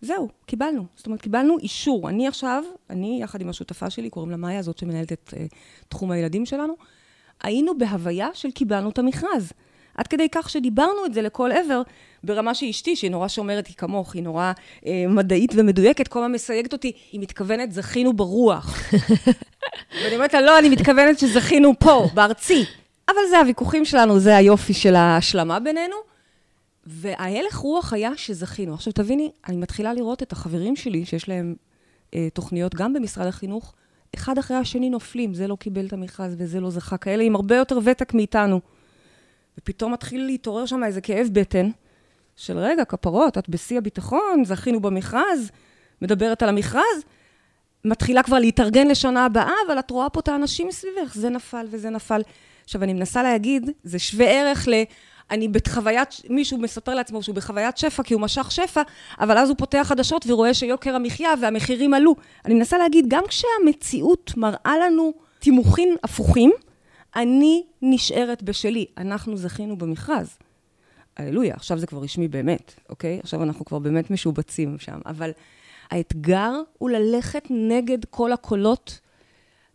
זהו, 0.00 0.28
קיבלנו. 0.46 0.86
זאת 0.96 1.06
אומרת, 1.06 1.20
קיבלנו 1.20 1.58
אישור. 1.58 2.08
אני 2.08 2.28
עכשיו, 2.28 2.64
אני 2.90 3.18
יחד 3.22 3.40
עם 3.40 3.48
השותפה 3.48 3.90
שלי, 3.90 4.10
קוראים 4.10 4.30
לה 4.30 4.36
מאיה, 4.36 4.62
זאת 4.62 4.78
שמנהלת 4.78 5.12
את 5.12 5.34
uh, 5.34 5.54
תחום 5.88 6.10
הילדים 6.10 6.46
שלנו, 6.46 6.74
היינו 7.42 7.78
בהוויה 7.78 8.28
של 8.34 8.50
קיבלנו 8.50 8.90
את 8.90 8.98
המכרז. 8.98 9.52
עד 9.94 10.06
כדי 10.06 10.28
כך 10.32 10.50
שדיברנו 10.50 11.06
את 11.06 11.14
זה 11.14 11.22
לכל 11.22 11.52
עבר, 11.52 11.82
ברמה 12.24 12.54
שאשתי, 12.54 12.96
שהיא 12.96 13.10
נורא 13.10 13.28
שומרת, 13.28 13.66
היא 13.66 13.74
כמוך, 13.76 14.14
היא 14.14 14.22
נורא 14.22 14.52
אה, 14.86 15.04
מדעית 15.08 15.52
ומדויקת, 15.56 16.08
כל 16.08 16.18
הזמן 16.18 16.32
מסייגת 16.32 16.72
אותי, 16.72 16.92
היא 17.12 17.20
מתכוונת, 17.20 17.72
זכינו 17.72 18.12
ברוח. 18.12 18.78
ואני 20.04 20.14
אומרת 20.14 20.34
לה, 20.34 20.40
לא, 20.40 20.58
אני 20.58 20.68
מתכוונת 20.68 21.18
שזכינו 21.18 21.72
פה, 21.78 22.08
בארצי. 22.14 22.64
אבל 23.08 23.18
זה 23.30 23.38
הוויכוחים 23.38 23.84
שלנו, 23.84 24.18
זה 24.18 24.36
היופי 24.36 24.74
של 24.74 24.94
ההשלמה 24.94 25.60
בינינו. 25.60 25.96
וההלך 26.86 27.56
רוח 27.56 27.92
היה 27.92 28.10
שזכינו. 28.16 28.74
עכשיו, 28.74 28.92
תביני, 28.92 29.30
אני 29.48 29.56
מתחילה 29.56 29.94
לראות 29.94 30.22
את 30.22 30.32
החברים 30.32 30.76
שלי, 30.76 31.06
שיש 31.06 31.28
להם 31.28 31.54
אה, 32.14 32.28
תוכניות 32.34 32.74
גם 32.74 32.92
במשרד 32.92 33.26
החינוך, 33.26 33.74
אחד 34.14 34.38
אחרי 34.38 34.56
השני 34.56 34.90
נופלים, 34.90 35.34
זה 35.34 35.46
לא 35.46 35.56
קיבל 35.56 35.86
את 35.86 35.92
המכרז 35.92 36.34
וזה 36.38 36.60
לא 36.60 36.70
זכה, 36.70 36.96
כאלה 36.96 37.22
עם 37.22 37.34
הרבה 37.34 37.56
יותר 37.56 37.78
ותק 37.84 38.14
מאיתנו. 38.14 38.60
ופתאום 39.58 39.92
מתחיל 39.92 40.26
להתעורר 40.26 40.66
שם 40.66 40.84
איזה 40.84 41.00
כאב 41.00 41.28
בטן, 41.32 41.70
של 42.40 42.58
רגע, 42.58 42.84
כפרות, 42.84 43.38
את 43.38 43.48
בשיא 43.48 43.78
הביטחון, 43.78 44.44
זכינו 44.44 44.80
במכרז, 44.80 45.50
מדברת 46.02 46.42
על 46.42 46.48
המכרז, 46.48 47.04
מתחילה 47.84 48.22
כבר 48.22 48.38
להתארגן 48.38 48.88
לשנה 48.88 49.24
הבאה, 49.24 49.52
אבל 49.66 49.78
את 49.78 49.90
רואה 49.90 50.10
פה 50.10 50.20
את 50.20 50.28
האנשים 50.28 50.68
מסביבך, 50.68 51.14
זה 51.14 51.28
נפל 51.28 51.66
וזה 51.70 51.90
נפל. 51.90 52.22
עכשיו, 52.64 52.82
אני 52.82 52.92
מנסה 52.92 53.22
להגיד, 53.22 53.70
זה 53.84 53.98
שווה 53.98 54.26
ערך 54.26 54.68
ל... 54.68 54.72
אני 55.30 55.48
בחוויית, 55.48 56.08
מישהו 56.30 56.58
מספר 56.58 56.94
לעצמו 56.94 57.22
שהוא 57.22 57.34
בחוויית 57.34 57.78
שפע 57.78 58.02
כי 58.02 58.14
הוא 58.14 58.22
משך 58.22 58.52
שפע, 58.52 58.82
אבל 59.20 59.38
אז 59.38 59.48
הוא 59.48 59.56
פותח 59.58 59.84
חדשות 59.88 60.26
ורואה 60.28 60.54
שיוקר 60.54 60.94
המחיה 60.94 61.30
והמחירים 61.40 61.94
עלו. 61.94 62.14
אני 62.44 62.54
מנסה 62.54 62.78
להגיד, 62.78 63.04
גם 63.08 63.22
כשהמציאות 63.28 64.32
מראה 64.36 64.74
לנו 64.86 65.12
תימוכין 65.38 65.96
הפוכים, 66.04 66.52
אני 67.16 67.62
נשארת 67.82 68.42
בשלי. 68.42 68.86
אנחנו 68.98 69.36
זכינו 69.36 69.78
במכרז. 69.78 70.36
הללויה, 71.20 71.54
עכשיו 71.54 71.78
זה 71.78 71.86
כבר 71.86 72.02
רשמי 72.02 72.28
באמת, 72.28 72.74
אוקיי? 72.88 73.20
עכשיו 73.22 73.42
אנחנו 73.42 73.64
כבר 73.64 73.78
באמת 73.78 74.10
משובצים 74.10 74.78
שם. 74.78 75.00
אבל 75.06 75.30
האתגר 75.90 76.52
הוא 76.78 76.90
ללכת 76.90 77.44
נגד 77.50 78.04
כל 78.04 78.32
הקולות 78.32 79.00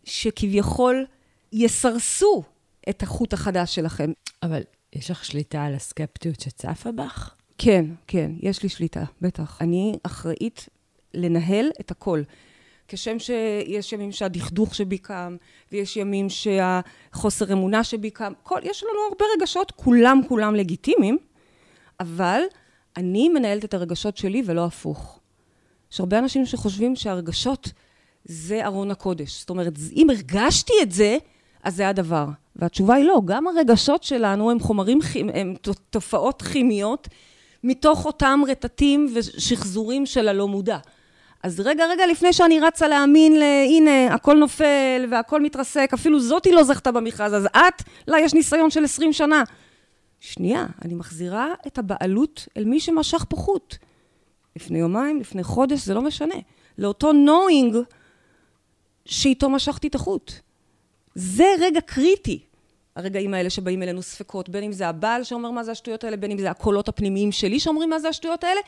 שכביכול 0.04 1.06
יסרסו 1.52 2.42
את 2.88 3.02
החוט 3.02 3.32
החדש 3.32 3.74
שלכם. 3.74 4.12
אבל 4.42 4.62
יש 4.92 5.10
לך 5.10 5.24
שליטה 5.24 5.64
על 5.64 5.74
הסקפטיות 5.74 6.40
שצפה 6.40 6.92
בך? 6.92 7.34
כן, 7.58 7.84
כן, 8.06 8.30
יש 8.40 8.62
לי 8.62 8.68
שליטה, 8.68 9.04
בטח. 9.20 9.62
אני 9.62 9.98
אחראית 10.02 10.68
לנהל 11.14 11.70
את 11.80 11.90
הכל. 11.90 12.22
כשם 12.88 13.18
שיש 13.18 13.92
ימים 13.92 14.12
שהדכדוך 14.12 14.74
שבי 14.74 14.98
קם, 14.98 15.36
ויש 15.72 15.96
ימים 15.96 16.26
שהחוסר 16.28 17.52
אמונה 17.52 17.84
שבי 17.84 18.10
קם, 18.10 18.32
כל, 18.42 18.60
יש 18.62 18.82
לנו 18.84 18.98
הרבה 19.10 19.24
רגשות, 19.36 19.70
כולם 19.70 20.20
כולם 20.28 20.54
לגיטימיים, 20.54 21.18
אבל 22.00 22.40
אני 22.96 23.28
מנהלת 23.28 23.64
את 23.64 23.74
הרגשות 23.74 24.16
שלי 24.16 24.42
ולא 24.46 24.64
הפוך. 24.64 25.20
יש 25.92 26.00
הרבה 26.00 26.18
אנשים 26.18 26.46
שחושבים 26.46 26.96
שהרגשות 26.96 27.72
זה 28.24 28.66
ארון 28.66 28.90
הקודש. 28.90 29.40
זאת 29.40 29.50
אומרת, 29.50 29.72
אם 29.96 30.10
הרגשתי 30.10 30.72
את 30.82 30.92
זה, 30.92 31.18
אז 31.62 31.76
זה 31.76 31.88
הדבר. 31.88 32.26
והתשובה 32.56 32.94
היא 32.94 33.04
לא, 33.04 33.20
גם 33.24 33.46
הרגשות 33.46 34.02
שלנו 34.02 34.50
הם 34.50 34.60
חומרים, 34.60 34.98
הם 35.34 35.54
תופעות 35.90 36.42
כימיות 36.42 37.08
מתוך 37.64 38.06
אותם 38.06 38.40
רטטים 38.48 39.12
ושחזורים 39.14 40.06
של 40.06 40.28
הלא 40.28 40.48
מודע. 40.48 40.78
אז 41.42 41.60
רגע, 41.60 41.86
רגע, 41.86 42.06
לפני 42.06 42.32
שאני 42.32 42.60
רצה 42.60 42.88
להאמין. 42.88 43.42
הנה, 43.66 44.14
הכל 44.14 44.36
נופל 44.36 45.06
והכל 45.10 45.42
מתרסק, 45.42 45.90
אפילו 45.94 46.20
זאתי 46.20 46.52
לא 46.52 46.62
זכתה 46.64 46.92
במכרז, 46.92 47.34
אז 47.34 47.46
את, 47.46 47.82
לה 48.08 48.20
יש 48.20 48.34
ניסיון 48.34 48.70
של 48.70 48.84
20 48.84 49.12
שנה. 49.12 49.42
שנייה, 50.26 50.66
אני 50.84 50.94
מחזירה 50.94 51.54
את 51.66 51.78
הבעלות 51.78 52.48
אל 52.56 52.64
מי 52.64 52.80
שמשך 52.80 53.24
פה 53.28 53.36
חוט. 53.36 53.76
לפני 54.56 54.78
יומיים, 54.78 55.20
לפני 55.20 55.42
חודש, 55.42 55.80
זה 55.80 55.94
לא 55.94 56.02
משנה. 56.02 56.34
לאותו 56.78 57.10
knowing 57.10 57.76
שאיתו 59.04 59.50
משכתי 59.50 59.88
את 59.88 59.94
החוט. 59.94 60.32
זה 61.14 61.44
רגע 61.60 61.80
קריטי, 61.80 62.40
הרגעים 62.96 63.34
האלה 63.34 63.50
שבאים 63.50 63.82
אלינו 63.82 64.02
ספקות, 64.02 64.48
בין 64.48 64.64
אם 64.64 64.72
זה 64.72 64.88
הבעל 64.88 65.24
שאומר 65.24 65.50
מה 65.50 65.64
זה 65.64 65.72
השטויות 65.72 66.04
האלה, 66.04 66.16
בין 66.16 66.30
אם 66.30 66.38
זה 66.38 66.50
הקולות 66.50 66.88
הפנימיים 66.88 67.32
שלי 67.32 67.60
שאומרים 67.60 67.90
מה 67.90 67.98
זה 67.98 68.08
השטויות 68.08 68.44
האלה, 68.44 68.60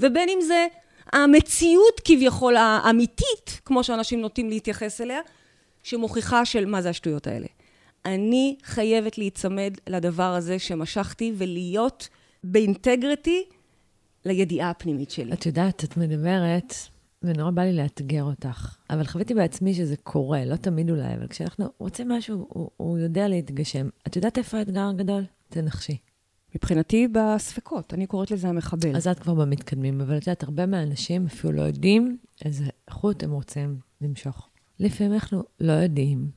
ובין 0.00 0.28
אם 0.28 0.38
זה 0.40 0.66
המציאות 1.12 2.00
כביכול 2.04 2.56
האמיתית, 2.56 3.60
כמו 3.64 3.84
שאנשים 3.84 4.20
נוטים 4.20 4.48
להתייחס 4.48 5.00
אליה, 5.00 5.20
שמוכיחה 5.82 6.44
של 6.44 6.66
מה 6.66 6.82
זה 6.82 6.90
השטויות 6.90 7.26
האלה. 7.26 7.46
אני 8.06 8.56
חייבת 8.62 9.18
להיצמד 9.18 9.74
לדבר 9.88 10.34
הזה 10.34 10.58
שמשכתי 10.58 11.32
ולהיות 11.36 12.08
באינטגריטי 12.44 13.44
לידיעה 14.24 14.70
הפנימית 14.70 15.10
שלי. 15.10 15.32
את 15.32 15.46
יודעת, 15.46 15.84
את 15.84 15.96
מדברת, 15.96 16.74
ונורא 17.22 17.50
בא 17.50 17.62
לי 17.62 17.72
לאתגר 17.72 18.22
אותך, 18.22 18.76
אבל 18.90 19.04
חוויתי 19.04 19.34
בעצמי 19.34 19.74
שזה 19.74 19.96
קורה, 19.96 20.44
לא 20.44 20.56
תמיד 20.56 20.90
אולי, 20.90 21.14
אבל 21.14 21.26
כשאנחנו 21.26 21.66
רוצים 21.78 22.08
משהו, 22.08 22.46
הוא, 22.48 22.70
הוא 22.76 22.98
יודע 22.98 23.28
להתגשם. 23.28 23.88
את 24.06 24.16
יודעת 24.16 24.38
איפה 24.38 24.58
האתגר 24.58 24.88
הגדול? 24.88 25.24
תנחשי. 25.48 25.96
מבחינתי 26.54 27.08
בספקות, 27.08 27.94
אני 27.94 28.06
קוראת 28.06 28.30
לזה 28.30 28.48
המחבל. 28.48 28.96
אז 28.96 29.08
את 29.08 29.18
כבר 29.18 29.34
במתקדמים, 29.34 30.00
אבל 30.00 30.16
את 30.16 30.26
יודעת, 30.26 30.42
הרבה 30.42 30.66
מהאנשים 30.66 31.26
אפילו 31.26 31.52
לא 31.52 31.62
יודעים 31.62 32.18
איזה 32.44 32.64
חוט 32.90 33.22
הם 33.22 33.32
רוצים 33.32 33.78
למשוך. 34.00 34.48
לפעמים 34.80 35.12
אנחנו 35.12 35.44
לא 35.60 35.72
יודעים 35.72 36.30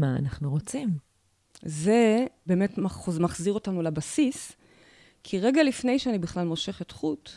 מה 0.00 0.16
אנחנו 0.16 0.50
רוצים. 0.50 0.88
זה 1.62 2.26
באמת 2.46 2.78
מחזיר 3.20 3.52
אותנו 3.52 3.82
לבסיס, 3.82 4.52
כי 5.24 5.38
רגע 5.38 5.62
לפני 5.62 5.98
שאני 5.98 6.18
בכלל 6.18 6.46
מושכת 6.46 6.90
חוט, 6.90 7.30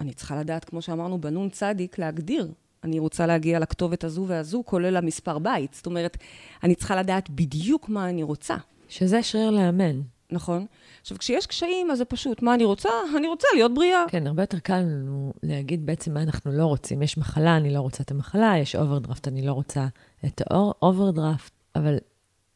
אני 0.00 0.14
צריכה 0.14 0.40
לדעת, 0.40 0.64
כמו 0.64 0.82
שאמרנו, 0.82 1.20
בנון 1.20 1.50
צדיק, 1.50 1.98
להגדיר. 1.98 2.52
אני 2.84 2.98
רוצה 2.98 3.26
להגיע 3.26 3.58
לכתובת 3.58 4.04
הזו 4.04 4.24
והזו, 4.28 4.62
כולל 4.66 4.96
המספר 4.96 5.38
בית. 5.38 5.74
זאת 5.74 5.86
אומרת, 5.86 6.16
אני 6.62 6.74
צריכה 6.74 6.96
לדעת 6.96 7.30
בדיוק 7.30 7.88
מה 7.88 8.08
אני 8.08 8.22
רוצה. 8.22 8.56
שזה 8.88 9.22
שריר 9.22 9.50
לאמן. 9.50 10.00
נכון. 10.30 10.66
עכשיו, 11.00 11.18
כשיש 11.18 11.46
קשיים, 11.46 11.90
אז 11.90 11.98
זה 11.98 12.04
פשוט, 12.04 12.42
מה 12.42 12.54
אני 12.54 12.64
רוצה? 12.64 12.88
אני 13.16 13.28
רוצה 13.28 13.48
להיות 13.54 13.74
בריאה. 13.74 14.04
כן, 14.08 14.26
הרבה 14.26 14.42
יותר 14.42 14.58
קל 14.58 14.78
לנו 14.78 15.32
להגיד 15.42 15.86
בעצם 15.86 16.14
מה 16.14 16.22
אנחנו 16.22 16.52
לא 16.52 16.66
רוצים. 16.66 17.02
יש 17.02 17.18
מחלה, 17.18 17.56
אני 17.56 17.74
לא 17.74 17.80
רוצה 17.80 18.02
את 18.02 18.10
המחלה, 18.10 18.58
יש 18.58 18.76
אוברדרפט, 18.76 19.28
אני 19.28 19.46
לא 19.46 19.52
רוצה 19.52 19.86
את 20.26 20.42
האוברדרפט, 20.50 21.52
אבל 21.76 21.98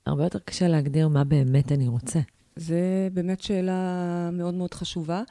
הרבה 0.07 0.25
יותר 0.25 0.39
קשה 0.39 0.69
להגדיר 0.69 1.09
מה 1.09 1.25
באמת 1.25 1.73
אני 1.73 1.89
רוצה. 1.89 2.21
זה 2.57 3.09
באמת 3.13 3.41
שאלה 3.41 4.31
מאוד 4.33 4.55
מאוד 4.55 4.75
חשובה. 4.75 5.23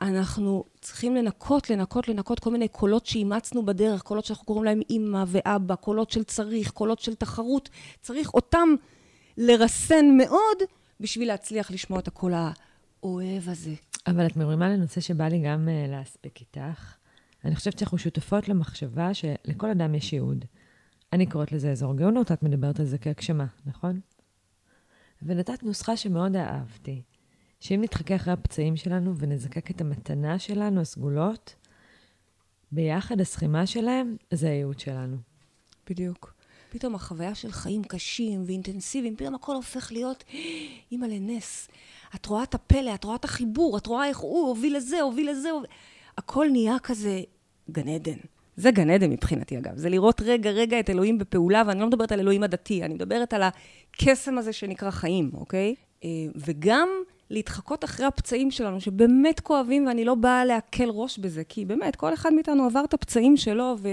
אנחנו 0.00 0.64
צריכים 0.80 1.14
לנקות, 1.16 1.70
לנקות, 1.70 2.08
לנקות 2.08 2.38
כל 2.38 2.50
מיני 2.50 2.68
קולות 2.68 3.06
שאימצנו 3.06 3.66
בדרך, 3.66 4.02
קולות 4.02 4.24
שאנחנו 4.24 4.46
קוראים 4.46 4.64
להם 4.64 4.80
אימא 4.90 5.24
ואבא, 5.26 5.74
קולות 5.74 6.10
של 6.10 6.24
צריך, 6.24 6.70
קולות 6.70 6.98
של 6.98 7.14
תחרות. 7.14 7.68
צריך 8.00 8.34
אותם 8.34 8.68
לרסן 9.38 10.04
מאוד 10.18 10.56
בשביל 11.00 11.28
להצליח 11.28 11.70
לשמוע 11.70 11.98
את 11.98 12.08
הקול 12.08 12.32
האוהב 12.34 13.48
הזה. 13.48 13.74
אבל 14.06 14.26
את 14.26 14.36
מרימה 14.36 14.68
לנושא 14.68 15.00
שבא 15.00 15.28
לי 15.28 15.42
גם 15.44 15.68
uh, 15.68 15.90
להספיק 15.90 16.40
איתך. 16.40 16.94
אני 17.44 17.56
חושבת 17.56 17.78
שאנחנו 17.78 17.98
שותפות 17.98 18.48
למחשבה 18.48 19.14
שלכל 19.14 19.70
אדם 19.70 19.94
יש 19.94 20.12
ייעוד. 20.12 20.44
אני 21.12 21.26
קוראת 21.26 21.52
לזה 21.52 21.70
אזור 21.70 21.96
גאונות, 21.96 22.32
את 22.32 22.42
מדברת 22.42 22.80
על 22.80 22.86
זה 22.86 22.98
כהגשמה, 22.98 23.46
נכון? 23.66 24.00
ונתת 25.22 25.62
נוסחה 25.62 25.96
שמאוד 25.96 26.36
אהבתי, 26.36 27.02
שאם 27.60 27.80
נתחכה 27.82 28.16
אחרי 28.16 28.32
הפצעים 28.32 28.76
שלנו 28.76 29.18
ונזקק 29.18 29.70
את 29.70 29.80
המתנה 29.80 30.38
שלנו, 30.38 30.80
הסגולות, 30.80 31.54
ביחד 32.72 33.20
הסכימה 33.20 33.66
שלהם, 33.66 34.16
זה 34.30 34.48
הייעוד 34.48 34.80
שלנו. 34.80 35.16
בדיוק. 35.90 36.34
פתאום 36.70 36.94
החוויה 36.94 37.34
של 37.34 37.52
חיים 37.52 37.84
קשים 37.84 38.42
ואינטנסיביים, 38.46 39.16
פתאום 39.16 39.34
הכל 39.34 39.54
הופך 39.54 39.92
להיות 39.92 40.24
אימא 40.92 41.06
לנס. 41.06 41.68
את 42.14 42.26
רואה 42.26 42.42
את 42.42 42.54
הפלא, 42.54 42.94
את 42.94 43.04
רואה 43.04 43.16
את 43.16 43.24
החיבור, 43.24 43.78
את 43.78 43.86
רואה 43.86 44.06
איך 44.08 44.18
הוא 44.18 44.48
הוביל 44.48 44.76
לזה, 44.76 45.00
הוביל 45.00 45.30
לזה, 45.30 45.50
הוביל... 45.50 45.70
הכל 46.18 46.46
נהיה 46.52 46.78
כזה 46.78 47.22
גן 47.70 47.88
עדן. 47.88 48.18
זה 48.56 48.70
גן 48.70 48.90
עדן 48.90 49.10
מבחינתי, 49.10 49.58
אגב. 49.58 49.76
זה 49.76 49.88
לראות 49.88 50.20
רגע, 50.24 50.50
רגע 50.50 50.80
את 50.80 50.90
אלוהים 50.90 51.18
בפעולה, 51.18 51.62
ואני 51.66 51.80
לא 51.80 51.86
מדברת 51.86 52.12
על 52.12 52.20
אלוהים 52.20 52.42
הדתי, 52.42 52.82
אני 52.82 52.94
מדברת 52.94 53.32
על 53.32 53.42
הקסם 53.42 54.38
הזה 54.38 54.52
שנקרא 54.52 54.90
חיים, 54.90 55.30
אוקיי? 55.34 55.74
אה, 56.04 56.08
וגם 56.34 56.88
להתחקות 57.30 57.84
אחרי 57.84 58.06
הפצעים 58.06 58.50
שלנו, 58.50 58.80
שבאמת 58.80 59.40
כואבים, 59.40 59.86
ואני 59.86 60.04
לא 60.04 60.14
באה 60.14 60.44
להקל 60.44 60.88
ראש 60.88 61.18
בזה, 61.18 61.44
כי 61.44 61.64
באמת, 61.64 61.96
כל 61.96 62.14
אחד 62.14 62.32
מאיתנו 62.32 62.64
עבר 62.64 62.84
את 62.84 62.94
הפצעים 62.94 63.36
שלו, 63.36 63.76
ו... 63.78 63.88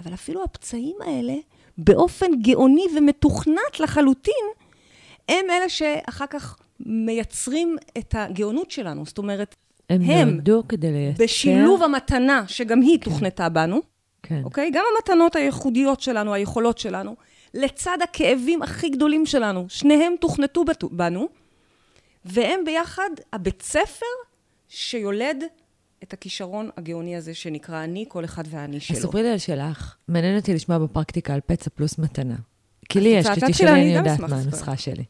אבל 0.00 0.14
אפילו 0.14 0.44
הפצעים 0.44 0.96
האלה, 1.06 1.34
באופן 1.78 2.26
גאוני 2.42 2.84
ומתוכנת 2.96 3.80
לחלוטין, 3.80 4.44
הם 5.28 5.44
אלה 5.50 5.68
שאחר 5.68 6.26
כך 6.26 6.58
מייצרים 6.80 7.76
את 7.98 8.14
הגאונות 8.18 8.70
שלנו. 8.70 9.06
זאת 9.06 9.18
אומרת, 9.18 9.54
הם, 9.90 10.02
הם 10.02 10.30
נולדו 10.30 10.62
כדי 10.68 10.92
לייצר... 10.92 11.24
בשילוב 11.24 11.82
המתנה, 11.82 12.44
שגם 12.46 12.80
היא 12.80 12.98
כן. 12.98 13.04
תוכנתה 13.04 13.48
בנו, 13.48 13.80
כן. 14.22 14.40
אוקיי? 14.44 14.70
גם 14.70 14.82
המתנות 14.96 15.36
הייחודיות 15.36 16.00
שלנו, 16.00 16.34
היכולות 16.34 16.78
שלנו, 16.78 17.16
לצד 17.54 17.98
הכאבים 18.04 18.62
הכי 18.62 18.88
גדולים 18.88 19.26
שלנו, 19.26 19.66
שניהם 19.68 20.14
תוכנתו 20.20 20.64
בנו, 20.90 21.28
והם 22.24 22.60
ביחד 22.64 23.10
הבית 23.32 23.62
ספר 23.62 24.06
שיולד 24.68 25.44
את 26.02 26.12
הכישרון 26.12 26.70
הגאוני 26.76 27.16
הזה 27.16 27.34
שנקרא 27.34 27.84
אני, 27.84 28.04
כל 28.08 28.24
אחד 28.24 28.44
והאני 28.46 28.80
שלו. 28.80 28.96
אז 28.96 29.02
ספרי 29.02 29.22
לי 29.22 29.28
על 29.28 29.38
שלך. 29.38 29.96
מעניין 30.08 30.36
אותי 30.36 30.54
לשמוע 30.54 30.78
בפרקטיקה 30.78 31.34
על 31.34 31.40
פצע 31.46 31.70
פלוס 31.70 31.98
מתנה. 31.98 32.36
כי 32.88 33.00
לי 33.00 33.08
יש, 33.08 33.26
כשתשאלי 33.26 33.70
אני 33.70 33.96
יודעת 33.96 34.20
מה 34.20 34.36
הנוסחה 34.36 34.76
שלי. 34.76 35.04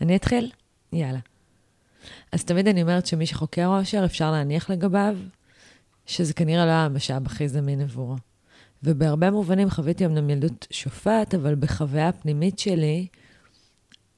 אני 0.00 0.16
אתחיל? 0.16 0.50
יאללה. 0.92 1.18
אז 2.32 2.44
תמיד 2.44 2.68
אני 2.68 2.82
אומרת 2.82 3.06
שמי 3.06 3.26
שחוקר 3.26 3.66
אושר, 3.66 4.04
אפשר 4.04 4.32
להניח 4.32 4.70
לגביו 4.70 5.16
שזה 6.06 6.34
כנראה 6.34 6.66
לא 6.66 6.70
המשאב 6.70 7.26
הכי 7.26 7.48
זמין 7.48 7.80
עבורו. 7.80 8.16
ובהרבה 8.82 9.30
מובנים 9.30 9.70
חוויתי 9.70 10.06
אמנם 10.06 10.30
ילדות 10.30 10.66
שופט, 10.70 11.34
אבל 11.34 11.54
בחוויה 11.54 12.08
הפנימית 12.08 12.58
שלי, 12.58 13.06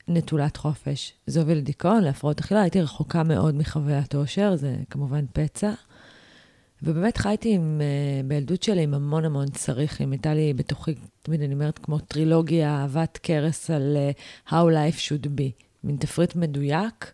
נטולת 0.08 0.56
חופש. 0.56 1.12
זה 1.26 1.40
הוביל 1.40 1.58
לדיכאון, 1.58 2.02
להפרעות 2.02 2.40
אכילה, 2.40 2.62
הייתי 2.62 2.80
רחוקה 2.80 3.22
מאוד 3.22 3.54
מחוויית 3.54 4.14
אושר, 4.14 4.56
זה 4.56 4.76
כמובן 4.90 5.24
פצע. 5.32 5.72
ובאמת 6.82 7.16
חייתי 7.16 7.54
עם, 7.54 7.80
uh, 7.80 8.26
בילדות 8.26 8.62
שלי 8.62 8.82
עם 8.82 8.94
המון 8.94 9.24
המון 9.24 9.50
צריכים. 9.50 10.12
הייתה 10.12 10.34
לי 10.34 10.52
בתוכי, 10.52 10.94
תמיד 11.22 11.42
אני 11.42 11.54
אומרת, 11.54 11.78
כמו 11.78 11.98
טרילוגיה, 11.98 12.76
אהבת 12.76 13.18
קרס 13.22 13.70
על 13.70 13.96
uh, 14.46 14.50
How 14.50 14.52
Life 14.52 14.98
Should 14.98 15.26
Be. 15.26 15.64
מין 15.84 15.96
תפריט 15.96 16.36
מדויק, 16.36 17.12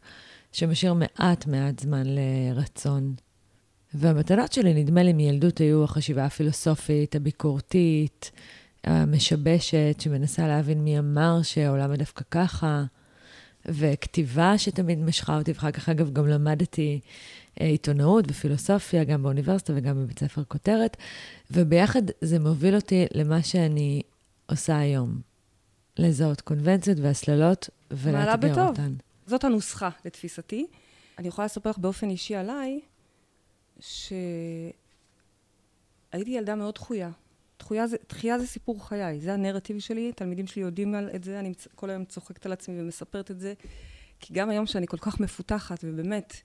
שמשאיר 0.52 0.94
מעט 0.94 1.46
מעט 1.46 1.78
זמן 1.78 2.02
לרצון. 2.06 3.14
והמתנות 3.94 4.52
שלי, 4.52 4.74
נדמה 4.74 5.02
לי, 5.02 5.12
מילדות 5.12 5.58
היו 5.58 5.84
החשיבה 5.84 6.24
הפילוסופית, 6.24 7.16
הביקורתית, 7.16 8.30
המשבשת, 8.84 9.96
שמנסה 9.98 10.48
להבין 10.48 10.84
מי 10.84 10.98
אמר 10.98 11.42
שהעולם 11.42 11.94
דווקא 11.94 12.24
ככה, 12.30 12.84
וכתיבה 13.66 14.58
שתמיד 14.58 14.98
משכה 14.98 15.38
אותי, 15.38 15.52
ואחר 15.52 15.70
כך, 15.70 15.88
אגב, 15.88 16.12
גם 16.12 16.26
למדתי 16.26 17.00
אה, 17.60 17.66
עיתונאות 17.66 18.24
ופילוסופיה, 18.28 19.04
גם 19.04 19.22
באוניברסיטה 19.22 19.72
וגם 19.76 20.04
בבית 20.04 20.18
ספר 20.18 20.42
כותרת, 20.48 20.96
וביחד 21.50 22.02
זה 22.20 22.38
מוביל 22.38 22.74
אותי 22.74 23.06
למה 23.14 23.42
שאני 23.42 24.02
עושה 24.46 24.78
היום. 24.78 25.20
לזהות 25.98 26.40
קונבנציות 26.40 26.98
והסללות 26.98 27.70
ולאתגר 27.90 28.68
אותן. 28.68 28.92
זאת 29.30 29.44
הנוסחה, 29.44 29.88
לתפיסתי. 30.04 30.66
אני 31.18 31.28
יכולה 31.28 31.44
לספר 31.46 31.70
לך 31.70 31.78
באופן 31.78 32.10
אישי 32.10 32.34
עליי, 32.34 32.80
שהייתי 33.80 34.70
ילדה 36.12 36.54
מאוד 36.54 36.74
דחויה. 36.74 37.10
דחייה 37.58 37.86
זה, 37.86 37.96
דחייה 38.08 38.38
זה 38.38 38.46
סיפור 38.46 38.88
חיי, 38.88 39.20
זה 39.20 39.34
הנרטיב 39.34 39.78
שלי, 39.78 40.12
תלמידים 40.12 40.46
שלי 40.46 40.62
יודעים 40.62 40.94
על 40.94 41.10
את 41.14 41.24
זה, 41.24 41.40
אני 41.40 41.52
כל 41.74 41.90
היום 41.90 42.04
צוחקת 42.04 42.46
על 42.46 42.52
עצמי 42.52 42.80
ומספרת 42.80 43.30
את 43.30 43.40
זה, 43.40 43.54
כי 44.20 44.34
גם 44.34 44.50
היום 44.50 44.66
שאני 44.66 44.86
כל 44.86 44.96
כך 44.96 45.20
מפותחת, 45.20 45.78
ובאמת, 45.84 46.36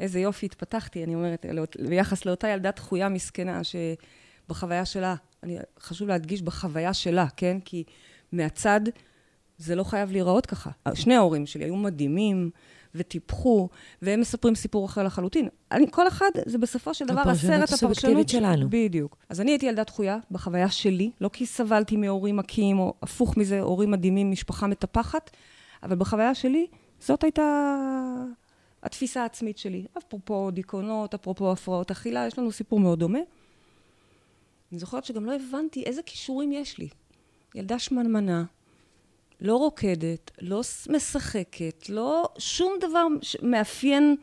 איזה 0.00 0.20
יופי 0.20 0.46
התפתחתי, 0.46 1.04
אני 1.04 1.14
אומרת, 1.14 1.46
ביחס 1.88 2.26
לאותה 2.26 2.48
ילדה 2.48 2.70
דחויה 2.70 3.08
מסכנה, 3.08 3.60
שבחוויה 3.64 4.84
שלה, 4.84 5.14
אני, 5.42 5.58
חשוב 5.80 6.08
להדגיש 6.08 6.42
בחוויה 6.42 6.94
שלה, 6.94 7.26
כן? 7.36 7.60
כי 7.64 7.84
מהצד 8.32 8.80
זה 9.62 9.74
לא 9.74 9.84
חייב 9.84 10.12
להיראות 10.12 10.46
ככה. 10.46 10.70
שני 10.94 11.14
ההורים 11.14 11.46
שלי 11.46 11.64
היו 11.64 11.76
מדהימים, 11.76 12.50
וטיפחו, 12.94 13.68
והם 14.02 14.20
מספרים 14.20 14.54
סיפור 14.54 14.86
אחר 14.86 15.02
לחלוטין. 15.02 15.48
אני, 15.72 15.86
כל 15.90 16.08
אחד, 16.08 16.30
זה 16.46 16.58
בסופו 16.58 16.94
של 16.94 17.06
דבר 17.06 17.20
הסרט, 17.20 17.72
הפרשנות 17.72 18.28
שלנו. 18.28 18.66
בדיוק. 18.70 19.16
אז 19.28 19.40
אני 19.40 19.50
הייתי 19.50 19.66
ילדה 19.66 19.84
דחויה 19.84 20.18
בחוויה 20.30 20.70
שלי, 20.70 21.10
לא 21.20 21.30
כי 21.32 21.46
סבלתי 21.46 21.96
מהורים 21.96 22.36
מכים, 22.36 22.78
או 22.78 22.94
הפוך 23.02 23.36
מזה, 23.36 23.60
הורים 23.60 23.90
מדהימים, 23.90 24.30
משפחה 24.30 24.66
מטפחת, 24.66 25.30
אבל 25.82 25.96
בחוויה 25.96 26.34
שלי, 26.34 26.66
זאת 27.00 27.24
הייתה 27.24 27.74
התפיסה 28.82 29.22
העצמית 29.22 29.58
שלי. 29.58 29.84
אפרופו 29.98 30.50
דיכאונות, 30.50 31.14
אפרופו 31.14 31.52
הפרעות 31.52 31.90
אכילה, 31.90 32.26
יש 32.26 32.38
לנו 32.38 32.52
סיפור 32.52 32.80
מאוד 32.80 32.98
דומה. 32.98 33.18
אני 34.72 34.78
זוכרת 34.78 35.04
שגם 35.04 35.24
לא 35.24 35.32
הבנתי 35.34 35.82
איזה 35.82 36.02
כישורים 36.02 36.52
יש 36.52 36.78
לי. 36.78 36.88
ילדה 37.54 37.78
שמנמנה, 37.78 38.44
לא 39.42 39.56
רוקדת, 39.56 40.30
לא 40.40 40.60
משחקת, 40.90 41.88
לא 41.88 42.28
שום 42.38 42.72
דבר 42.80 43.06
מאפיין, 43.42 44.16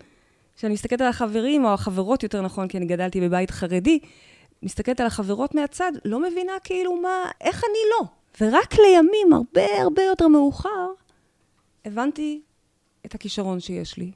כשאני 0.55 0.73
מסתכלת 0.73 1.01
על 1.01 1.07
החברים, 1.07 1.65
או 1.65 1.73
החברות 1.73 2.23
יותר 2.23 2.41
נכון, 2.41 2.67
כי 2.67 2.77
אני 2.77 2.85
גדלתי 2.85 3.21
בבית 3.21 3.51
חרדי, 3.51 3.99
מסתכלת 4.63 4.99
על 4.99 5.07
החברות 5.07 5.55
מהצד, 5.55 5.91
לא 6.05 6.19
מבינה 6.19 6.51
כאילו 6.63 6.95
מה, 6.95 7.31
איך 7.41 7.63
אני 7.63 7.79
לא. 7.91 8.05
ורק 8.41 8.73
לימים, 8.73 9.33
הרבה 9.33 9.81
הרבה 9.81 10.03
יותר 10.03 10.27
מאוחר, 10.27 10.87
הבנתי 11.85 12.41
את 13.05 13.15
הכישרון 13.15 13.59
שיש 13.59 13.97
לי, 13.97 14.11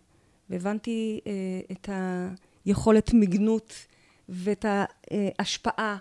והבנתי 0.50 1.20
אה, 1.28 1.32
את 1.72 1.90
היכולת 2.66 3.14
מגנות, 3.14 3.74
ואת 4.30 4.66
ההשפעה, 5.40 5.98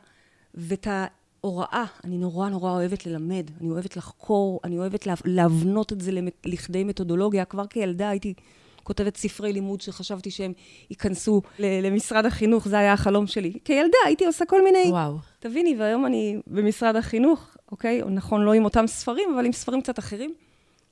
ואת 0.55 0.87
ה... 0.87 1.07
הוראה, 1.43 1.85
אני 2.05 2.19
נורא 2.19 2.49
נורא 2.49 2.71
אוהבת 2.71 3.07
ללמד, 3.07 3.51
אני 3.61 3.71
אוהבת 3.71 3.97
לחקור, 3.97 4.61
אני 4.65 4.79
אוהבת 4.79 5.07
להבנות 5.25 5.93
את 5.93 6.01
זה 6.01 6.11
לכדי 6.45 6.85
מתודולוגיה. 6.85 7.45
כבר 7.45 7.67
כילדה 7.67 8.09
הייתי 8.09 8.35
כותבת 8.83 9.17
ספרי 9.17 9.53
לימוד 9.53 9.81
שחשבתי 9.81 10.31
שהם 10.31 10.53
ייכנסו 10.91 11.43
למשרד 11.59 12.27
החינוך, 12.27 12.69
זה 12.69 12.79
היה 12.79 12.93
החלום 12.93 13.27
שלי. 13.27 13.53
כילדה 13.65 13.99
הייתי 14.07 14.27
עושה 14.27 14.45
כל 14.45 14.65
מיני... 14.65 14.85
וואו. 14.91 15.17
תביני, 15.39 15.77
והיום 15.79 16.07
אני 16.07 16.37
במשרד 16.47 16.97
החינוך, 16.97 17.57
אוקיי? 17.73 18.03
נכון, 18.11 18.43
לא 18.43 18.53
עם 18.53 18.65
אותם 18.65 18.87
ספרים, 18.87 19.29
אבל 19.35 19.47
עם 19.47 19.53
ספרים 19.53 19.81
קצת 19.81 19.99
אחרים. 19.99 20.35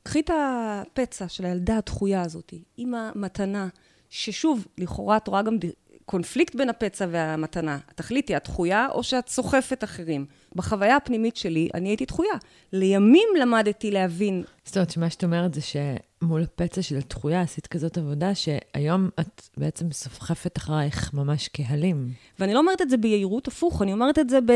קחי 0.03 0.21
את 0.21 0.31
הפצע 0.35 1.29
של 1.29 1.45
הילדה 1.45 1.77
הדחויה 1.77 2.23
הזאת, 2.23 2.55
עם 2.77 2.95
המתנה, 2.95 3.69
ששוב, 4.11 4.67
לכאורה 4.79 5.17
את 5.17 5.29
רואה 5.29 5.43
גם 5.43 5.57
קונפליקט 6.05 6.55
בין 6.55 6.69
הפצע 6.69 7.07
והמתנה. 7.11 7.79
התכלית 7.89 8.29
היא 8.29 8.37
הדחויה, 8.37 8.89
או 8.93 9.03
שאת 9.03 9.29
סוחפת 9.29 9.85
אחרים. 9.85 10.27
בחוויה 10.55 10.97
הפנימית 10.97 11.37
שלי, 11.37 11.69
אני 11.75 11.89
הייתי 11.89 12.05
דחויה. 12.05 12.35
לימים 12.73 13.29
למדתי 13.41 13.91
להבין. 13.91 14.43
זאת 14.65 14.77
אומרת, 14.77 14.91
שמה 14.91 15.11
שאת 15.11 15.25
אומרת 15.25 15.55
זה 15.55 15.61
שמול 15.61 16.43
הפצע 16.43 16.83
של 16.83 16.97
הדחויה 16.97 17.41
עשית 17.41 17.67
כזאת 17.67 17.99
עבודה, 17.99 18.35
שהיום 18.35 19.09
את 19.21 19.49
בעצם 19.57 19.93
סוחפת 19.93 20.57
אחרייך 20.57 21.15
ממש 21.15 21.49
קהלים. 21.49 22.13
ואני 22.39 22.55
לא 22.55 22.59
אומרת 22.59 22.83
את 22.83 22.91
זה 22.91 22.97
ביהירות 22.97 23.49
הפוך, 23.49 23.83
אני 23.83 23.93
אומרת 23.93 24.19
את 24.19 24.29
זה 24.29 24.39
ב... 24.41 24.53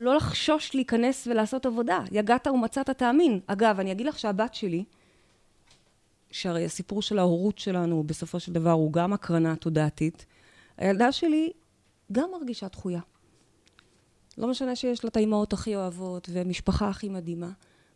לא 0.00 0.16
לחשוש 0.16 0.74
להיכנס 0.74 1.26
ולעשות 1.26 1.66
עבודה. 1.66 2.00
יגעת 2.12 2.46
ומצאת 2.46 2.90
תאמין. 2.90 3.40
אגב, 3.46 3.80
אני 3.80 3.92
אגיד 3.92 4.06
לך 4.06 4.18
שהבת 4.18 4.54
שלי, 4.54 4.84
שהרי 6.30 6.64
הסיפור 6.64 7.02
של 7.02 7.18
ההורות 7.18 7.58
שלנו, 7.58 8.02
בסופו 8.06 8.40
של 8.40 8.52
דבר, 8.52 8.70
הוא 8.70 8.92
גם 8.92 9.12
הקרנה 9.12 9.56
תודעתית. 9.56 10.26
הילדה 10.76 11.12
שלי 11.12 11.50
גם 12.12 12.30
מרגישה 12.32 12.68
דחויה. 12.68 13.00
לא 14.38 14.48
משנה 14.48 14.76
שיש 14.76 15.04
לה 15.04 15.08
את 15.08 15.16
האימהות 15.16 15.52
הכי 15.52 15.76
אוהבות, 15.76 16.28
ומשפחה 16.32 16.88
הכי 16.88 17.08
מדהימה, 17.08 17.50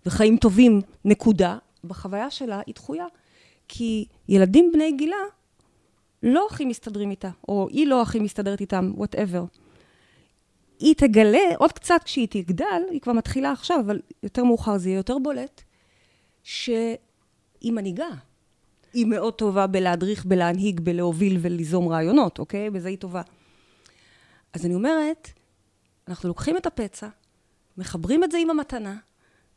וחיים 0.07 0.36
טובים, 0.36 0.80
נקודה, 1.05 1.59
בחוויה 1.84 2.30
שלה 2.30 2.61
היא 2.66 2.74
דחויה. 2.74 3.07
כי 3.68 4.07
ילדים 4.28 4.70
בני 4.72 4.93
גילה 4.93 5.16
לא 6.22 6.47
הכי 6.51 6.64
מסתדרים 6.64 7.11
איתה, 7.11 7.30
או 7.49 7.68
היא 7.70 7.86
לא 7.86 8.03
הכי 8.03 8.20
מסתדרת 8.20 8.61
איתם, 8.61 8.93
וואטאבר. 8.95 9.45
היא 10.78 10.95
תגלה 10.95 11.57
עוד 11.59 11.72
קצת 11.72 12.01
כשהיא 12.05 12.28
תגדל, 12.30 12.82
היא 12.90 13.01
כבר 13.01 13.12
מתחילה 13.12 13.53
עכשיו, 13.53 13.80
אבל 13.80 14.01
יותר 14.22 14.45
מאוחר 14.45 14.78
זה 14.78 14.88
יהיה 14.88 14.97
יותר 14.97 15.18
בולט, 15.18 15.62
שהיא 16.43 16.99
מנהיגה. 17.64 18.09
היא 18.93 19.07
מאוד 19.07 19.34
טובה 19.34 19.66
בלהדריך, 19.66 20.24
בלהנהיג, 20.24 20.80
בלהוביל 20.80 21.38
וליזום 21.40 21.88
רעיונות, 21.88 22.38
אוקיי? 22.38 22.70
בזה 22.70 22.88
היא 22.88 22.99
טובה. 22.99 23.22
אז 24.53 24.66
אני 24.66 24.74
אומרת, 24.74 25.28
אנחנו 26.09 26.28
לוקחים 26.28 26.57
את 26.57 26.66
הפצע, 26.66 27.09
מחברים 27.78 28.24
את 28.24 28.30
זה 28.30 28.38
עם 28.38 28.50
המתנה, 28.50 28.96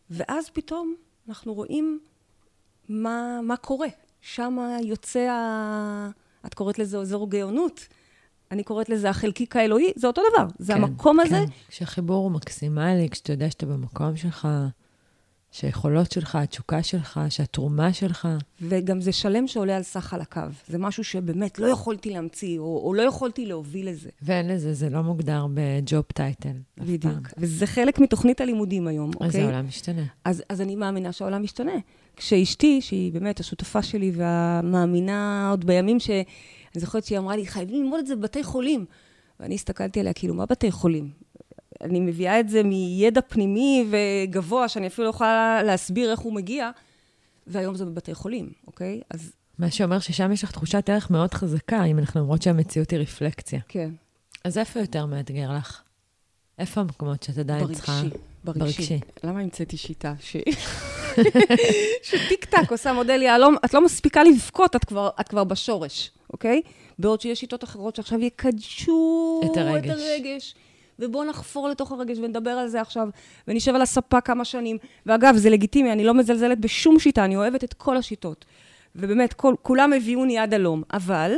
ואז 0.10 0.50
פתאום 0.50 0.96
אנחנו 1.30 1.54
רואים 1.54 2.00
מה, 2.90 3.40
מה 3.44 3.58
קורה. 3.58 3.88
שם 4.22 4.58
יוצא 4.84 5.20
ה... 5.20 6.10
את 6.46 6.54
קוראת 6.54 6.80
לזה 6.80 6.98
אזור 6.98 7.30
גאונות. 7.30 7.88
אני 8.52 8.64
קוראת 8.64 8.90
לזה 8.90 9.10
החלקיק 9.10 9.56
האלוהי, 9.56 9.94
זה 9.96 10.08
אותו 10.08 10.22
דבר. 10.34 10.48
זה 10.60 10.74
כן, 10.74 10.84
המקום 10.84 11.20
הזה. 11.20 11.30
כן, 11.30 11.46
כשהחיבור 11.68 12.24
הוא 12.24 12.32
מקסימלי, 12.32 13.10
כשאתה 13.10 13.34
יודע 13.34 13.50
שאתה 13.50 13.66
במקום 13.66 14.18
שלך, 14.18 14.48
שהיכולות 15.56 16.12
שלך, 16.12 16.36
התשוקה 16.36 16.84
שלך, 16.84 17.20
שהתרומה 17.30 17.94
שלך. 17.94 18.28
וגם 18.62 19.02
זה 19.02 19.12
שלם 19.12 19.48
שעולה 19.48 19.78
על 19.78 19.84
סך 19.84 20.14
על 20.14 20.22
הקו. 20.22 20.42
זה 20.68 20.78
משהו 20.78 21.04
שבאמת 21.04 21.60
לא 21.60 21.68
יכולתי 21.68 22.10
להמציא, 22.10 22.60
או, 22.60 22.82
או 22.86 22.94
לא 22.94 23.02
יכולתי 23.02 23.46
להוביל 23.46 23.90
לזה. 23.90 24.10
ואין 24.22 24.48
לזה, 24.48 24.74
זה 24.74 24.90
לא 24.90 25.02
מוגדר 25.02 25.46
בג'וב 25.54 26.02
טייטל. 26.02 26.58
בדיוק. 26.78 27.28
וזה 27.38 27.68
חלק 27.68 28.00
מתוכנית 28.00 28.42
הלימודים 28.42 28.88
היום, 28.88 29.12
אוקיי? 29.14 29.28
אז 29.28 29.36
העולם 29.36 29.68
משתנה. 29.68 30.04
אז, 30.26 30.44
אז 30.50 30.62
אני 30.62 30.76
מאמינה 30.76 31.12
שהעולם 31.12 31.44
משתנה. 31.44 31.76
כשאשתי, 32.16 32.82
שהיא 32.82 33.14
באמת 33.14 33.40
השותפה 33.40 33.82
שלי 33.82 34.12
והמאמינה 34.16 35.50
עוד 35.52 35.66
בימים 35.66 36.00
ש... 36.00 36.10
אני 36.10 36.82
זוכרת 36.82 37.06
שהיא 37.06 37.18
אמרה 37.18 37.36
לי, 37.36 37.48
חייבים 37.48 37.84
ללמוד 37.84 38.00
את 38.00 38.08
זה 38.08 38.16
בבתי 38.16 38.44
חולים. 38.44 38.86
ואני 39.40 39.56
הסתכלתי 39.56 40.00
עליה, 40.00 40.14
כאילו, 40.14 40.34
מה 40.34 40.46
בתי 40.46 40.72
חולים? 40.72 41.25
אני 41.82 42.00
מביאה 42.00 42.40
את 42.40 42.50
זה 42.50 42.64
מידע 42.64 43.22
פנימי 43.22 43.86
וגבוה, 43.92 44.68
שאני 44.68 44.88
אפילו 44.88 45.06
לא 45.06 45.10
יכולה 45.10 45.64
להסביר 45.64 46.12
איך 46.12 46.20
הוא 46.20 46.34
מגיע, 46.34 46.72
והיום 47.48 47.76
זה 47.76 47.86
בבתי 47.86 48.14
חולים, 48.14 48.52
אוקיי? 48.68 49.02
אז... 49.10 49.32
מה 49.60 49.72
שאומר 49.72 50.00
ששם 50.00 50.32
יש 50.32 50.44
לך 50.44 50.52
תחושת 50.52 50.90
ערך 50.90 51.12
מאוד 51.12 51.34
חזקה, 51.34 51.84
אם 51.84 52.00
אנחנו 52.00 52.22
אומרות 52.22 52.42
שהמציאות 52.42 52.92
היא 52.92 53.00
רפלקציה. 53.00 53.60
כן. 53.68 53.90
אז 54.44 54.58
איפה 54.58 54.80
יותר 54.80 55.06
מאתגר 55.06 55.52
לך? 55.52 55.82
איפה 56.60 56.82
המקומות 56.82 57.24
שאת 57.24 57.38
עדיין 57.38 57.74
צריכה... 57.74 58.02
ברגשי. 58.44 58.60
ברגשי. 58.60 59.00
למה 59.24 59.40
המצאתי 59.40 59.78
שיטה 59.78 60.14
ש... 60.20 60.38
שטיק 62.10 62.46
טק 62.46 62.72
עושה 62.72 62.94
מודל 62.94 63.22
יהלום, 63.22 63.56
את 63.66 63.74
לא 63.74 63.86
מספיקה 63.86 64.24
לבכות, 64.24 64.76
את 64.76 64.86
כבר, 64.86 65.10
את 65.20 65.28
כבר 65.28 65.44
בשורש, 65.44 66.12
אוקיי? 66.34 66.62
בעוד 67.00 67.22
שיש 67.22 67.40
שיטות 67.40 67.64
אחרות 67.64 67.96
שעכשיו 67.96 68.22
יקדשו 68.22 69.42
את 69.46 69.58
הרגש. 69.58 69.86
את 69.86 69.98
הרגש. 69.98 70.56
ובואו 71.00 71.24
נחפור 71.24 71.70
לתוך 71.70 71.92
הרגש 71.92 72.18
ונדבר 72.18 72.50
על 72.50 72.68
זה 72.68 72.82
עכשיו, 72.82 73.08
ונשב 73.48 73.76
על 73.76 73.82
הספה 73.82 74.22
כמה 74.22 74.46
שנים. 74.46 74.78
ואגב, 75.06 75.36
זה 75.38 75.50
לגיטימי, 75.50 75.92
אני 75.92 76.04
לא 76.04 76.14
מזלזלת 76.14 76.60
בשום 76.60 77.00
שיטה, 77.00 77.26
אני 77.26 77.36
אוהבת 77.36 77.64
את 77.64 77.74
כל 77.74 77.98
השיטות. 77.98 78.46
ובאמת, 78.96 79.34
כל, 79.34 79.56
כולם 79.62 79.94
הביאוני 79.94 80.38
עד 80.38 80.54
הלום. 80.54 80.84
אבל, 80.94 81.32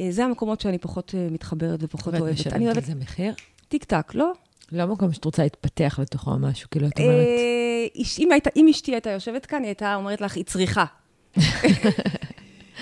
אה, 0.00 0.06
זה 0.10 0.24
המקומות 0.24 0.60
שאני 0.60 0.78
פחות 0.78 1.14
אה, 1.18 1.26
מתחברת 1.30 1.78
ופחות 1.82 2.14
אוהבת. 2.14 2.22
ואת 2.22 2.30
אני 2.30 2.34
משלמת 2.40 2.62
אוהבת 2.62 2.76
על 2.76 2.84
זה 2.84 2.94
מחיר? 2.94 3.34
טיק 3.68 3.84
טק, 3.84 4.14
לא? 4.14 4.32
לא 4.72 4.86
מקום 4.86 5.12
שאת 5.12 5.24
רוצה 5.24 5.42
להתפתח 5.42 5.98
לתוכו 6.02 6.30
או 6.30 6.38
משהו, 6.38 6.70
כאילו, 6.70 6.86
את 6.88 6.98
אומרת... 7.00 7.10
אה, 7.14 7.86
איש- 7.94 8.18
אם 8.18 8.32
היית- 8.32 8.56
אם 8.56 8.68
אשתי 8.70 8.92
הייתה 8.94 9.10
יושבת 9.10 9.46
כאן, 9.46 9.58
היא 9.62 9.66
הייתה 9.68 9.94
אומרת 9.94 10.20
לך, 10.20 10.36
היא 10.36 10.44
צריכה. 10.44 10.84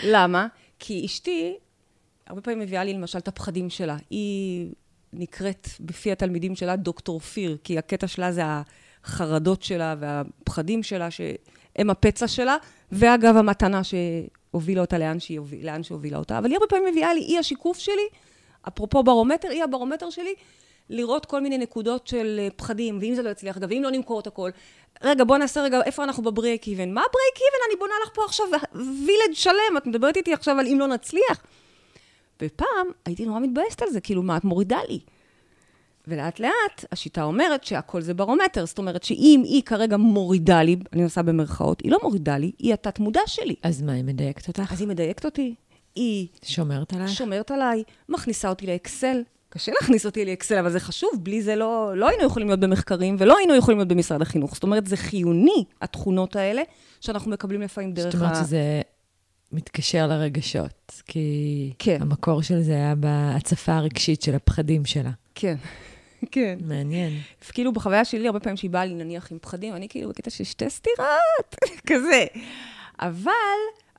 למה? 0.04 0.46
כי 0.78 1.06
אשתי, 1.06 1.54
הרבה 2.26 2.40
פעמים 2.40 2.58
מביאה 2.60 2.84
לי 2.84 2.92
למשל 2.94 3.18
את 3.18 3.28
הפחדים 3.28 3.70
שלה. 3.70 3.96
היא 4.10 4.72
נקראת 5.16 5.68
בפי 5.80 6.12
התלמידים 6.12 6.56
שלה 6.56 6.76
דוקטור 6.76 7.20
פיר, 7.20 7.56
כי 7.64 7.78
הקטע 7.78 8.06
שלה 8.06 8.32
זה 8.32 8.42
החרדות 9.04 9.62
שלה 9.62 9.94
והפחדים 9.98 10.82
שלה, 10.82 11.08
שהם 11.10 11.90
הפצע 11.90 12.28
שלה, 12.28 12.56
ואגב, 12.92 13.36
המתנה 13.36 13.80
שהובילה 13.84 14.80
אותה 14.80 14.98
לאן, 14.98 15.20
שהיא 15.20 15.40
לאן 15.62 15.82
שהובילה 15.82 16.18
אותה. 16.18 16.38
אבל 16.38 16.46
היא 16.46 16.54
הרבה 16.54 16.66
פעמים 16.66 16.86
מביאה 16.90 17.14
לי, 17.14 17.20
היא 17.20 17.38
השיקוף 17.38 17.78
שלי, 17.78 18.08
אפרופו 18.68 19.02
ברומטר, 19.02 19.48
היא 19.48 19.64
הברומטר 19.64 20.10
שלי, 20.10 20.34
לראות 20.90 21.26
כל 21.26 21.40
מיני 21.40 21.58
נקודות 21.58 22.06
של 22.06 22.48
פחדים, 22.56 22.98
ואם 23.00 23.14
זה 23.14 23.22
לא 23.22 23.30
יצליח, 23.30 23.58
ואם 23.68 23.82
לא 23.82 23.90
נמכור 23.90 24.20
את 24.20 24.26
הכל. 24.26 24.50
רגע, 25.02 25.24
בוא 25.24 25.38
נעשה 25.38 25.62
רגע, 25.62 25.80
איפה 25.82 26.04
אנחנו 26.04 26.22
ב 26.22 26.30
break 26.30 26.68
even? 26.68 26.90
מה 26.90 27.02
break 27.12 27.36
even? 27.36 27.64
אני 27.68 27.78
בונה 27.78 27.94
לך 28.04 28.10
פה 28.14 28.24
עכשיו 28.24 28.46
וילד 28.74 29.34
שלם, 29.34 29.76
את 29.76 29.86
מדברת 29.86 30.16
איתי 30.16 30.32
עכשיו 30.32 30.58
על 30.58 30.66
אם 30.66 30.76
לא 30.80 30.86
נצליח. 30.86 31.42
ופעם 32.42 32.86
הייתי 33.06 33.26
נורא 33.26 33.40
מתבאסת 33.40 33.82
על 33.82 33.88
זה, 33.90 34.00
כאילו, 34.00 34.22
מה 34.22 34.36
את 34.36 34.44
מורידה 34.44 34.78
לי? 34.88 34.98
ולאט 36.08 36.40
לאט 36.40 36.84
השיטה 36.92 37.22
אומרת 37.22 37.64
שהכל 37.64 38.00
זה 38.00 38.14
ברומטר, 38.14 38.66
זאת 38.66 38.78
אומרת 38.78 39.02
שאם 39.02 39.42
היא 39.44 39.62
כרגע 39.62 39.96
מורידה 39.96 40.62
לי, 40.62 40.76
אני 40.92 41.02
עושה 41.02 41.22
במרכאות, 41.22 41.80
היא 41.80 41.92
לא 41.92 41.98
מורידה 42.02 42.38
לי, 42.38 42.52
היא 42.58 42.74
התת 42.74 42.98
מודע 42.98 43.20
שלי. 43.26 43.54
אז 43.62 43.82
מה, 43.82 43.92
היא 43.92 44.04
מדייקת 44.04 44.48
אותך? 44.48 44.72
אז 44.72 44.80
היא 44.80 44.88
מדייקת 44.88 45.24
אותי, 45.24 45.54
היא 45.94 46.26
שומרת 46.44 46.92
עלייך? 46.92 47.10
שומרת 47.10 47.50
עליי, 47.50 47.82
מכניסה 48.08 48.48
אותי 48.48 48.66
לאקסל. 48.66 49.22
קשה 49.48 49.72
להכניס 49.80 50.06
אותי 50.06 50.24
לאקסל, 50.24 50.58
אבל 50.58 50.70
זה 50.70 50.80
חשוב, 50.80 51.10
בלי 51.22 51.42
זה 51.42 51.56
לא, 51.56 51.92
לא 51.96 52.08
היינו 52.08 52.24
יכולים 52.24 52.48
להיות 52.48 52.60
במחקרים 52.60 53.16
ולא 53.18 53.38
היינו 53.38 53.54
יכולים 53.54 53.78
להיות 53.78 53.88
במשרד 53.88 54.22
החינוך. 54.22 54.54
זאת 54.54 54.62
אומרת, 54.62 54.86
זה 54.86 54.96
חיוני, 54.96 55.64
התכונות 55.82 56.36
האלה, 56.36 56.62
שאנחנו 57.00 57.30
מקבלים 57.30 57.60
לפעמים 57.60 57.92
דרך 57.92 58.12
זאת 58.12 58.22
אומרת 58.22 58.36
שזה 58.36 58.82
מתקשר 59.54 60.06
לרגשות, 60.06 61.02
כי 61.06 61.72
כן. 61.78 61.98
המקור 62.02 62.42
של 62.42 62.60
זה 62.62 62.72
היה 62.72 62.94
בהצפה 62.94 63.72
הרגשית 63.74 64.22
של 64.22 64.34
הפחדים 64.34 64.84
שלה. 64.84 65.10
כן, 65.34 65.56
כן. 66.32 66.58
מעניין. 66.64 67.12
כאילו 67.52 67.72
בחוויה 67.72 68.04
שלי, 68.04 68.26
הרבה 68.26 68.40
פעמים 68.40 68.56
שהיא 68.56 68.70
באה 68.70 68.84
לי 68.84 68.94
נניח 68.94 69.32
עם 69.32 69.38
פחדים, 69.38 69.74
אני 69.74 69.88
כאילו 69.88 70.08
בקטע 70.08 70.30
של 70.30 70.44
שתי 70.44 70.70
סטירות, 70.70 71.56
כזה. 71.90 72.24
אבל 73.00 73.32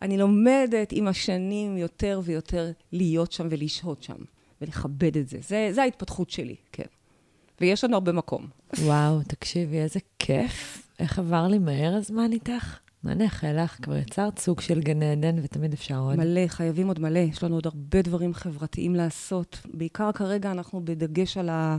אני 0.01 0.17
לומדת 0.17 0.89
עם 0.91 1.07
השנים 1.07 1.77
יותר 1.77 2.21
ויותר 2.23 2.71
להיות 2.91 3.31
שם 3.31 3.47
ולשהות 3.51 4.03
שם, 4.03 4.17
ולכבד 4.61 5.17
את 5.17 5.29
זה. 5.29 5.37
זה, 5.47 5.69
זה 5.71 5.81
ההתפתחות 5.81 6.29
שלי, 6.29 6.55
כן. 6.71 6.83
ויש 7.61 7.83
לנו 7.83 7.93
הרבה 7.93 8.11
מקום. 8.11 8.47
וואו, 8.79 9.19
תקשיבי, 9.27 9.77
איזה 9.77 9.99
כיף. 10.19 10.81
איך 10.99 11.19
עבר 11.19 11.47
לי 11.47 11.59
מהר 11.59 11.95
הזמן 11.95 12.31
איתך? 12.31 12.79
נאחל 13.13 13.63
לך? 13.63 13.77
כבר 13.81 13.97
יצרת 13.97 14.39
סוג 14.39 14.61
של 14.61 14.79
גן 14.79 15.03
עדן 15.03 15.35
ותמיד 15.43 15.73
אפשר 15.73 15.99
עוד. 15.99 16.15
מלא, 16.15 16.47
חייבים 16.47 16.87
עוד 16.87 16.99
מלא. 16.99 17.19
יש 17.19 17.43
לנו 17.43 17.55
עוד 17.55 17.65
הרבה 17.65 18.01
דברים 18.01 18.33
חברתיים 18.33 18.95
לעשות. 18.95 19.61
בעיקר 19.73 20.11
כרגע 20.11 20.51
אנחנו 20.51 20.81
בדגש 20.85 21.37
על, 21.37 21.49
ה... 21.49 21.77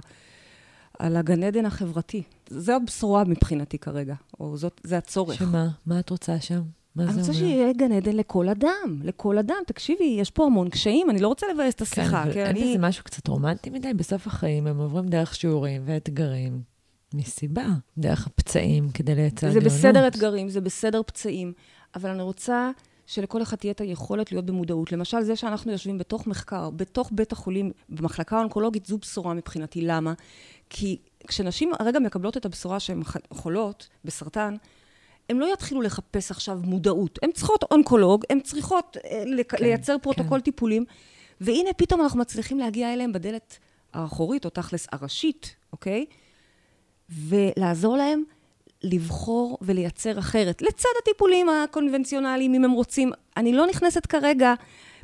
על 0.99 1.17
הגן 1.17 1.43
עדן 1.43 1.67
החברתי. 1.67 2.23
זו 2.51 2.73
הבשורה 2.73 3.25
מבחינתי 3.25 3.79
כרגע, 3.79 4.15
או 4.41 4.57
זאת, 4.57 4.81
זה 4.85 4.99
הצורך. 4.99 5.39
שמה? 5.39 5.69
מה 5.87 5.99
את 5.99 6.11
רוצה 6.11 6.41
שם? 6.41 6.63
מה 6.97 7.03
אני 7.03 7.13
זה 7.13 7.21
רוצה 7.21 7.33
אומר? 7.33 7.41
שיהיה 7.41 7.73
גן 7.73 7.93
עדן 7.93 8.17
לכל 8.17 8.49
אדם, 8.49 9.01
לכל 9.03 9.39
אדם. 9.39 9.57
תקשיבי, 9.67 10.05
יש 10.05 10.31
פה 10.31 10.47
המון 10.47 10.69
קשיים, 10.69 11.11
אני 11.11 11.21
לא 11.21 11.29
רוצה 11.29 11.47
לבאס 11.55 11.75
את 11.75 11.81
השיחה. 11.81 12.23
אבל 12.23 12.33
כן, 12.33 12.47
אין 12.47 12.57
אני... 12.57 12.71
בזה 12.77 12.87
משהו 12.87 13.05
קצת 13.05 13.29
רומנטי 13.29 13.71
מדי? 13.71 13.95
בסוף 13.95 14.27
החיים 14.27 14.67
הם 14.67 14.79
עוברים 14.79 15.09
דרך 15.09 15.35
שיעורים 15.35 15.83
ואתגרים, 15.85 16.76
מסיבה, 17.17 17.67
דרך 17.99 18.27
הפצעים 18.27 18.91
כדי 18.91 19.15
לייצר 19.15 19.47
זה 19.47 19.61
גאונות. 19.61 19.73
בסדר 19.73 20.07
אתגרים, 20.07 20.49
זה 20.49 20.61
בסדר 20.61 21.03
פצעים, 21.07 21.53
אבל 21.95 22.11
אני 22.11 22.23
רוצה 22.23 22.71
שלכל 23.07 23.43
אחד 23.43 23.57
תהיה 23.57 23.71
את 23.71 23.81
היכולת 23.81 24.33
להיות 24.33 24.47
במודעות. 24.47 24.93
למשל, 24.93 25.23
זה 25.23 25.37
שאנחנו 25.37 25.73
יושבים 25.73 25.99
בתוך 25.99 26.27
מחקר, 26.27 26.71
בתוך 26.71 27.11
בית 27.13 27.33
החולים, 27.33 27.71
במחלקה 27.89 28.37
האונקולוגית, 28.37 28.87
זו 28.87 28.99
בשורה 28.99 29.35
מבחינתי. 29.35 29.81
למה? 29.81 30.13
כי 30.71 30.99
כשנשים 31.27 31.73
הרגע 31.79 31.99
מקבלות 31.99 32.37
את 32.37 32.47
הבשורה 32.47 32.81
שהן 32.81 33.03
חולות 33.31 33.89
בסרטן, 34.05 34.57
הן 35.31 35.37
לא 35.37 35.53
יתחילו 35.53 35.83
לחפש 35.83 36.31
עכשיו 36.31 36.59
מודעות. 36.63 37.19
הן 37.23 37.33
צריכות 37.33 37.65
אונקולוג, 37.71 38.25
הן 38.31 38.41
צריכות 38.41 38.97
אה, 39.05 39.25
כן, 39.49 39.57
לייצר 39.61 39.97
פרוטוקול 40.03 40.39
כן. 40.39 40.45
טיפולים, 40.45 40.85
והנה 41.41 41.71
פתאום 41.77 42.01
אנחנו 42.01 42.21
מצליחים 42.21 42.59
להגיע 42.59 42.93
אליהם 42.93 43.13
בדלת 43.13 43.59
האחורית, 43.93 44.45
או 44.45 44.51
תכלס 44.51 44.87
הראשית, 44.93 45.57
אוקיי? 45.73 46.05
ולעזור 47.11 47.97
להם 47.97 48.23
לבחור 48.83 49.59
ולייצר 49.63 50.19
אחרת. 50.19 50.63
לצד 50.63 50.89
הטיפולים 51.03 51.49
הקונבנציונליים, 51.49 52.55
אם 52.55 52.65
הם 52.65 52.71
רוצים. 52.71 53.13
אני 53.37 53.53
לא 53.53 53.67
נכנסת 53.67 54.07
כרגע 54.07 54.55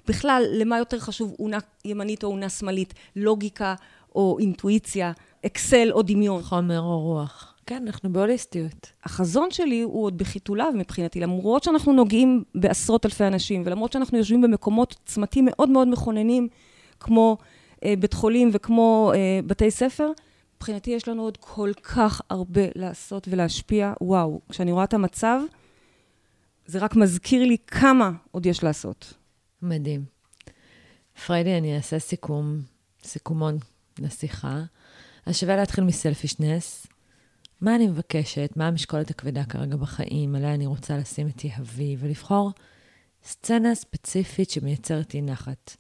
בכלל 0.08 0.44
למה 0.52 0.78
יותר 0.78 0.98
חשוב, 0.98 1.36
אונה 1.38 1.58
ימנית 1.84 2.24
או 2.24 2.28
אונה 2.28 2.48
שמאלית, 2.48 2.94
לוגיקה 3.16 3.74
או 4.14 4.36
אינטואיציה, 4.40 5.12
אקסל 5.46 5.88
או 5.92 6.02
דמיון. 6.02 6.42
חומר 6.42 6.80
או 6.80 7.00
רוח. 7.00 7.54
כן, 7.66 7.82
אנחנו 7.86 8.12
בהוליסטיות. 8.12 8.92
החזון 9.04 9.50
שלי 9.50 9.80
הוא 9.80 10.04
עוד 10.04 10.18
בחיתוליו 10.18 10.72
מבחינתי, 10.74 11.20
למרות 11.20 11.62
שאנחנו 11.62 11.92
נוגעים 11.92 12.44
בעשרות 12.54 13.06
אלפי 13.06 13.24
אנשים, 13.24 13.62
ולמרות 13.66 13.92
שאנחנו 13.92 14.18
יושבים 14.18 14.42
במקומות, 14.42 14.96
צמתים 15.04 15.44
מאוד 15.50 15.68
מאוד 15.68 15.88
מכוננים, 15.88 16.48
כמו 17.00 17.36
אה, 17.84 17.94
בית 17.98 18.12
חולים 18.12 18.50
וכמו 18.52 19.12
אה, 19.14 19.40
בתי 19.46 19.70
ספר, 19.70 20.10
מבחינתי 20.62 20.90
יש 20.90 21.08
לנו 21.08 21.22
עוד 21.22 21.36
כל 21.36 21.70
כך 21.82 22.20
הרבה 22.30 22.62
לעשות 22.74 23.28
ולהשפיע. 23.30 23.92
וואו, 24.00 24.40
כשאני 24.48 24.72
רואה 24.72 24.84
את 24.84 24.94
המצב, 24.94 25.40
זה 26.66 26.78
רק 26.78 26.96
מזכיר 26.96 27.44
לי 27.44 27.56
כמה 27.66 28.10
עוד 28.30 28.46
יש 28.46 28.62
לעשות. 28.64 29.14
מדהים. 29.62 30.04
פריידי, 31.26 31.58
אני 31.58 31.76
אעשה 31.76 31.98
סיכום, 31.98 32.60
סיכומון 33.04 33.58
לשיחה. 33.98 34.62
אז 35.26 35.36
שווה 35.36 35.56
להתחיל 35.56 35.84
מסלפישנס. 35.84 36.86
מה 37.60 37.76
אני 37.76 37.86
מבקשת? 37.86 38.50
מה 38.56 38.66
המשקולת 38.68 39.10
הכבדה 39.10 39.44
כרגע 39.44 39.76
בחיים? 39.76 40.34
עליה 40.34 40.54
אני 40.54 40.66
רוצה 40.66 40.96
לשים 40.96 41.28
את 41.28 41.44
יהבי, 41.44 41.96
ולבחור 41.98 42.52
סצנה 43.24 43.74
ספציפית 43.74 44.50
שמייצרת 44.50 45.14
אי 45.14 45.22
נחת. 45.22 45.76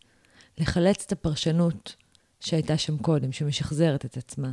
לחלץ 0.58 1.04
את 1.06 1.12
הפרשנות 1.12 1.96
שהייתה 2.40 2.78
שם 2.78 2.98
קודם, 2.98 3.32
שמשחזרת 3.32 4.04
את 4.04 4.16
עצמה. 4.16 4.52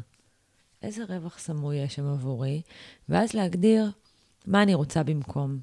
איזה 0.83 1.03
רווח 1.09 1.39
סמוי 1.39 1.75
יש 1.75 1.95
שם 1.95 2.05
עבורי? 2.05 2.61
ואז 3.09 3.33
להגדיר 3.33 3.91
מה 4.47 4.63
אני 4.63 4.73
רוצה 4.73 5.03
במקום. 5.03 5.59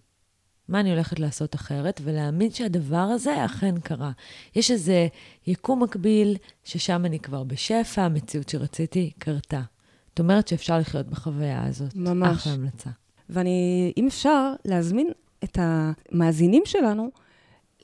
מה 0.69 0.81
אני 0.81 0.91
הולכת 0.91 1.19
לעשות 1.19 1.55
אחרת, 1.55 2.01
ולהאמין 2.05 2.51
שהדבר 2.51 2.97
הזה 2.97 3.45
אכן 3.45 3.81
קרה. 3.81 4.13
יש 4.57 4.71
איזה 4.71 5.07
יקום 5.47 5.83
מקביל, 5.83 6.37
ששם 6.65 7.05
אני 7.05 7.19
כבר 7.19 7.45
בשפע, 7.45 8.03
המציאות 8.03 8.49
שרציתי 8.49 9.11
קרתה. 9.19 9.63
זאת 10.09 10.21
אומרת 10.21 10.49
שאפשר 10.49 10.79
לחיות 10.79 11.07
בחוויה 11.07 11.65
הזאת. 11.65 11.97
ממש. 11.97 12.37
אחלה 12.37 12.53
המלצה. 12.53 12.91
ואני, 13.29 13.93
אם 13.97 14.07
אפשר, 14.07 14.53
להזמין 14.65 15.11
את 15.45 15.59
המאזינים 15.61 16.63
שלנו 16.67 17.11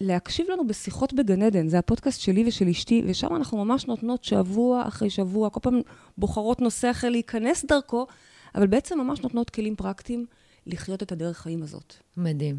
להקשיב 0.03 0.47
לנו 0.51 0.67
בשיחות 0.67 1.13
בגן 1.13 1.43
עדן. 1.43 1.69
זה 1.69 1.79
הפודקאסט 1.79 2.21
שלי 2.21 2.45
ושל 2.49 2.69
אשתי, 2.69 3.03
ושם 3.07 3.37
אנחנו 3.37 3.65
ממש 3.65 3.87
נותנות 3.87 4.25
שבוע 4.25 4.89
אחרי 4.89 5.11
שבוע, 5.11 5.51
כל 5.51 5.61
פעם 5.63 5.81
בוחרות 6.19 6.61
נושא 6.61 6.91
אחר 6.91 7.09
להיכנס 7.09 7.65
דרכו, 7.65 8.07
אבל 8.55 8.67
בעצם 8.67 9.01
ממש 9.01 9.21
נותנות 9.21 9.51
כלים 9.51 9.77
פרקטיים 9.77 10.27
לחיות 10.67 11.03
את 11.03 11.13
הדרך 11.13 11.39
חיים 11.39 11.63
הזאת. 11.63 11.95
מדהים. 12.17 12.59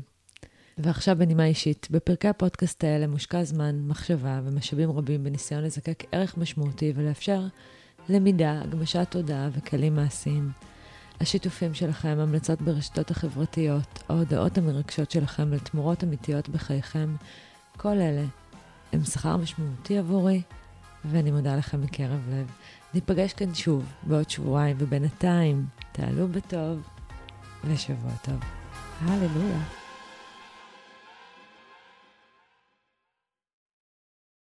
ועכשיו 0.77 1.15
בנימה 1.17 1.45
אישית, 1.45 1.87
בפרקי 1.91 2.27
הפודקאסט 2.27 2.83
האלה 2.83 3.07
מושקע 3.07 3.43
זמן, 3.43 3.79
מחשבה 3.87 4.41
ומשאבים 4.43 4.91
רבים 4.91 5.23
בניסיון 5.23 5.63
לזקק 5.63 6.03
ערך 6.11 6.37
משמעותי 6.37 6.93
ולאפשר 6.95 7.41
למידה, 8.09 8.61
הגמשת 8.61 9.07
תודעה 9.09 9.49
וכלים 9.53 9.95
מעשיים. 9.95 10.72
השיתופים 11.21 11.73
שלכם, 11.73 12.17
המלצות 12.19 12.61
ברשתות 12.61 13.11
החברתיות, 13.11 14.03
ההודעות 14.09 14.57
המרגשות 14.57 15.11
שלכם 15.11 15.53
לתמורות 15.53 16.03
אמיתיות 16.03 16.49
בחייכם, 16.49 17.15
כל 17.77 17.89
אלה 17.89 18.23
הם 18.93 19.03
שכר 19.03 19.37
משמעותי 19.37 19.97
עבורי, 19.97 20.41
ואני 21.05 21.31
מודה 21.31 21.55
לכם 21.55 21.81
מקרב 21.81 22.19
לב. 22.29 22.51
ניפגש 22.93 23.33
כאן 23.33 23.53
שוב 23.53 23.85
בעוד 24.03 24.29
שבועיים, 24.29 24.75
ובינתיים, 24.79 25.65
תעלו 25.91 26.27
בטוב 26.27 26.79
ושבוע 27.63 28.11
טוב. 28.21 28.39
הללויה. 29.01 29.82